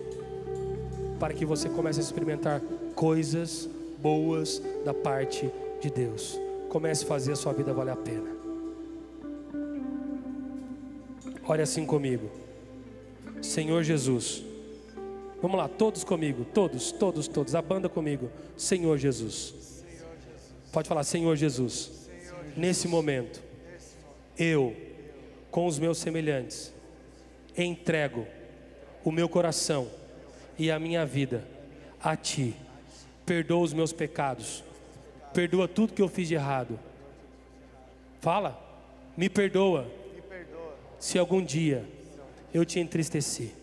para 1.20 1.34
que 1.34 1.46
você 1.46 1.70
comece 1.70 2.00
a 2.00 2.04
experimentar 2.04 2.62
coisas 2.96 3.70
boas 4.02 4.62
da 4.84 4.94
parte 4.94 5.52
de 5.80 5.90
Deus. 5.90 6.40
Comece 6.70 7.04
a 7.04 7.08
fazer 7.08 7.34
a 7.34 7.36
sua 7.36 7.54
vida 7.54 7.74
valer 7.74 7.92
a 7.92 7.96
pena. 7.96 8.30
Olha 11.48 11.64
assim 11.64 11.86
comigo, 11.86 12.30
Senhor 13.42 13.84
Jesus. 13.84 14.44
Vamos 15.42 15.58
lá, 15.58 15.68
todos 15.68 16.04
comigo, 16.04 16.46
todos, 16.54 16.92
todos, 16.92 17.28
todos, 17.28 17.56
a 17.56 17.62
banda 17.62 17.90
comigo. 17.90 18.30
Senhor 18.56 18.98
Jesus. 18.98 19.84
Pode 20.72 20.88
falar, 20.88 21.04
Senhor 21.04 21.36
Jesus 21.36 22.02
nesse 22.56 22.88
momento, 22.88 23.42
eu, 24.38 24.76
com 25.50 25.66
os 25.66 25.78
meus 25.80 25.98
semelhantes, 25.98 26.74
entrego 27.58 28.26
o 29.04 29.12
meu 29.12 29.28
coração 29.28 29.90
e 30.58 30.72
a 30.72 30.80
minha 30.80 31.06
vida 31.06 31.46
a 32.02 32.16
Ti. 32.16 32.56
Perdoa 33.32 33.64
os 33.64 33.72
meus 33.72 33.94
pecados, 33.94 34.62
perdoa 35.34 35.66
tudo 35.66 35.94
que 35.94 36.02
eu 36.02 36.10
fiz 36.10 36.28
de 36.28 36.36
errado. 36.36 36.78
Fala, 38.20 38.62
me 39.16 39.30
perdoa 39.30 39.88
se 41.00 41.18
algum 41.18 41.42
dia 41.42 41.88
eu 42.54 42.66
te 42.66 42.78
entristeci. 42.78 43.56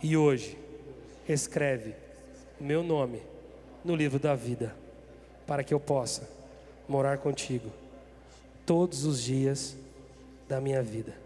E 0.00 0.16
hoje, 0.16 0.56
escreve 1.28 1.96
meu 2.60 2.84
nome 2.84 3.20
no 3.84 3.96
livro 3.96 4.20
da 4.20 4.36
vida, 4.36 4.76
para 5.44 5.64
que 5.64 5.74
eu 5.74 5.80
possa 5.80 6.30
morar 6.88 7.18
contigo 7.18 7.68
todos 8.64 9.04
os 9.04 9.20
dias 9.20 9.76
da 10.48 10.60
minha 10.60 10.84
vida. 10.84 11.16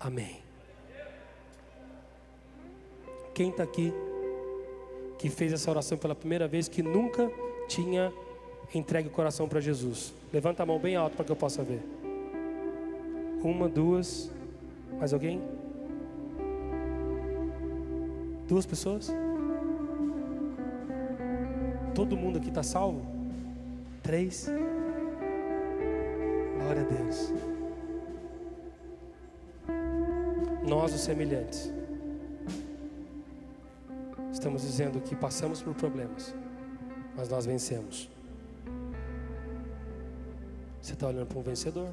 Amém. 0.00 0.38
Quem 3.34 3.50
está 3.50 3.64
aqui 3.64 3.92
que 5.26 5.30
fez 5.30 5.52
essa 5.52 5.68
oração 5.68 5.98
pela 5.98 6.14
primeira 6.14 6.46
vez, 6.46 6.68
que 6.68 6.84
nunca 6.84 7.28
tinha 7.66 8.12
entregue 8.72 9.08
o 9.08 9.10
coração 9.10 9.48
para 9.48 9.60
Jesus? 9.60 10.14
Levanta 10.32 10.62
a 10.62 10.66
mão 10.66 10.78
bem 10.78 10.94
alto 10.94 11.16
para 11.16 11.24
que 11.24 11.32
eu 11.32 11.36
possa 11.36 11.64
ver. 11.64 11.82
Uma, 13.42 13.68
duas, 13.68 14.30
mais 14.98 15.12
alguém? 15.12 15.42
Duas 18.46 18.64
pessoas? 18.66 19.12
Todo 21.92 22.16
mundo 22.16 22.38
aqui 22.38 22.48
está 22.48 22.62
salvo? 22.62 23.04
Três. 24.04 24.48
Glória 26.56 26.82
a 26.82 26.84
Deus. 26.84 27.32
Nós, 30.64 30.94
os 30.94 31.00
semelhantes, 31.00 31.72
estamos 34.46 34.62
dizendo 34.62 35.00
que 35.00 35.16
passamos 35.16 35.60
por 35.60 35.74
problemas, 35.74 36.32
mas 37.16 37.28
nós 37.28 37.44
vencemos. 37.44 38.08
Você 40.80 40.92
está 40.92 41.08
olhando 41.08 41.26
para 41.26 41.38
um 41.40 41.42
vencedor. 41.42 41.88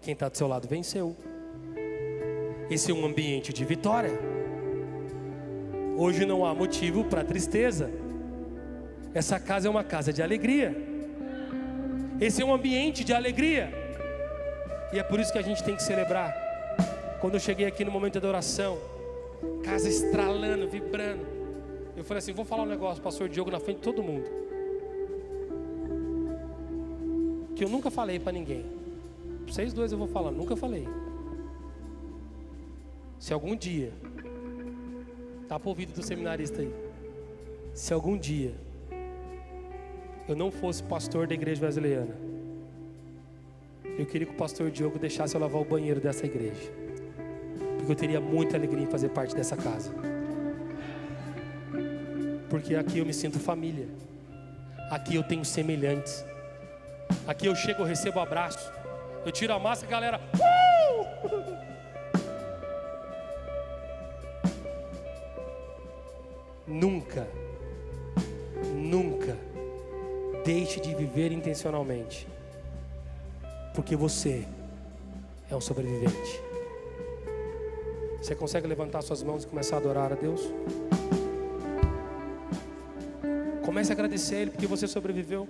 Quem 0.00 0.14
está 0.14 0.30
do 0.30 0.38
seu 0.38 0.48
lado 0.48 0.66
venceu. 0.66 1.14
Esse 2.70 2.90
é 2.90 2.94
um 2.94 3.04
ambiente 3.04 3.52
de 3.52 3.62
vitória. 3.62 4.18
Hoje 5.98 6.24
não 6.24 6.46
há 6.46 6.54
motivo 6.54 7.04
para 7.04 7.22
tristeza. 7.22 7.90
Essa 9.12 9.38
casa 9.38 9.68
é 9.68 9.70
uma 9.70 9.84
casa 9.84 10.14
de 10.14 10.22
alegria. 10.22 10.74
Esse 12.18 12.40
é 12.40 12.44
um 12.44 12.54
ambiente 12.54 13.04
de 13.04 13.12
alegria. 13.12 13.70
E 14.94 14.98
é 14.98 15.02
por 15.02 15.20
isso 15.20 15.30
que 15.30 15.38
a 15.38 15.42
gente 15.42 15.62
tem 15.62 15.76
que 15.76 15.82
celebrar. 15.82 16.34
Quando 17.20 17.34
eu 17.34 17.40
cheguei 17.40 17.66
aqui 17.66 17.84
no 17.84 17.90
momento 17.90 18.12
de 18.12 18.18
adoração, 18.18 18.78
casa 19.62 19.88
estralando, 19.88 20.68
vibrando. 20.68 21.26
Eu 21.96 22.04
falei 22.04 22.18
assim: 22.18 22.32
vou 22.32 22.44
falar 22.44 22.62
um 22.62 22.66
negócio, 22.66 23.02
pastor 23.02 23.28
Diogo, 23.28 23.50
na 23.50 23.60
frente 23.60 23.78
de 23.78 23.82
todo 23.82 24.02
mundo. 24.02 24.28
Que 27.54 27.64
eu 27.64 27.68
nunca 27.68 27.90
falei 27.90 28.18
para 28.18 28.32
ninguém. 28.32 28.64
Vocês 29.46 29.72
dois 29.72 29.92
eu 29.92 29.98
vou 29.98 30.08
falar, 30.08 30.30
nunca 30.30 30.56
falei. 30.56 30.86
Se 33.18 33.34
algum 33.34 33.54
dia, 33.54 33.92
tá 35.48 35.58
para 35.58 35.66
o 35.66 35.70
ouvido 35.70 35.92
do 35.92 36.02
seminarista 36.02 36.62
aí. 36.62 36.72
Se 37.74 37.92
algum 37.92 38.16
dia 38.16 38.54
eu 40.28 40.36
não 40.36 40.50
fosse 40.50 40.82
pastor 40.82 41.26
da 41.26 41.34
igreja 41.34 41.64
wesleyana, 41.64 42.16
eu 43.98 44.06
queria 44.06 44.26
que 44.26 44.32
o 44.32 44.36
pastor 44.36 44.70
Diogo 44.70 44.98
deixasse 44.98 45.34
eu 45.34 45.40
lavar 45.40 45.60
o 45.60 45.64
banheiro 45.64 46.00
dessa 46.00 46.24
igreja. 46.24 46.72
Eu 47.90 47.96
teria 47.96 48.20
muita 48.20 48.56
alegria 48.56 48.84
em 48.84 48.86
fazer 48.86 49.08
parte 49.08 49.34
dessa 49.34 49.56
casa. 49.56 49.92
Porque 52.48 52.76
aqui 52.76 52.98
eu 52.98 53.04
me 53.04 53.12
sinto 53.12 53.40
família. 53.40 53.88
Aqui 54.92 55.16
eu 55.16 55.24
tenho 55.24 55.44
semelhantes. 55.44 56.24
Aqui 57.26 57.46
eu 57.46 57.56
chego, 57.56 57.82
eu 57.82 57.86
recebo 57.86 58.20
abraço. 58.20 58.72
Eu 59.26 59.32
tiro 59.32 59.52
a 59.52 59.58
máscara, 59.58 59.90
galera. 59.90 60.20
Uh! 60.36 61.00
Nunca, 66.68 67.26
nunca 68.72 69.36
deixe 70.44 70.78
de 70.78 70.94
viver 70.94 71.32
intencionalmente, 71.32 72.28
porque 73.74 73.96
você 73.96 74.46
é 75.50 75.56
um 75.56 75.60
sobrevivente. 75.60 76.49
Você 78.30 78.36
consegue 78.36 78.68
levantar 78.68 79.02
suas 79.02 79.24
mãos 79.24 79.42
e 79.42 79.46
começar 79.48 79.74
a 79.74 79.78
adorar 79.80 80.12
a 80.12 80.14
Deus? 80.14 80.40
Comece 83.64 83.90
a 83.90 83.94
agradecer 83.94 84.36
a 84.36 84.38
Ele 84.38 84.50
porque 84.52 84.68
você 84.68 84.86
sobreviveu. 84.86 85.48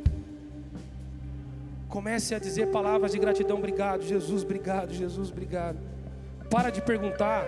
Comece 1.91 2.35
a 2.35 2.39
dizer 2.39 2.69
palavras 2.71 3.13
de 3.13 3.19
gratidão. 3.19 3.59
Obrigado, 3.59 4.03
Jesus, 4.03 4.45
obrigado, 4.45 4.95
Jesus, 4.95 5.31
obrigado. 5.31 5.77
Para 6.49 6.71
de 6.71 6.81
perguntar 6.81 7.45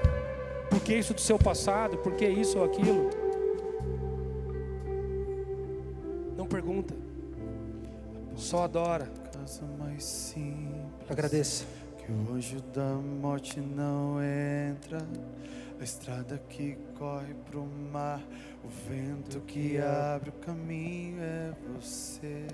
por 0.68 0.82
que 0.82 0.94
isso 0.94 1.14
do 1.14 1.20
seu 1.22 1.38
passado, 1.38 1.96
por 1.96 2.12
que 2.12 2.28
isso 2.28 2.58
ou 2.58 2.66
aquilo. 2.66 3.08
Não 6.36 6.46
pergunta. 6.46 6.94
Só 8.36 8.64
adora. 8.64 9.10
Agradeça. 11.08 11.64
Que 12.04 12.10
o 12.10 12.34
anjo 12.34 12.60
da 12.74 12.94
morte 12.94 13.60
não 13.60 14.16
entra. 14.20 15.06
A 15.80 15.84
estrada 15.84 16.36
que 16.48 16.76
corre 16.98 17.32
pro 17.48 17.64
mar. 17.92 18.20
O 18.64 18.68
vento 18.68 19.40
que 19.40 19.78
abre 19.78 20.30
o 20.30 20.32
caminho 20.32 21.20
é 21.20 21.52
você. 21.72 22.46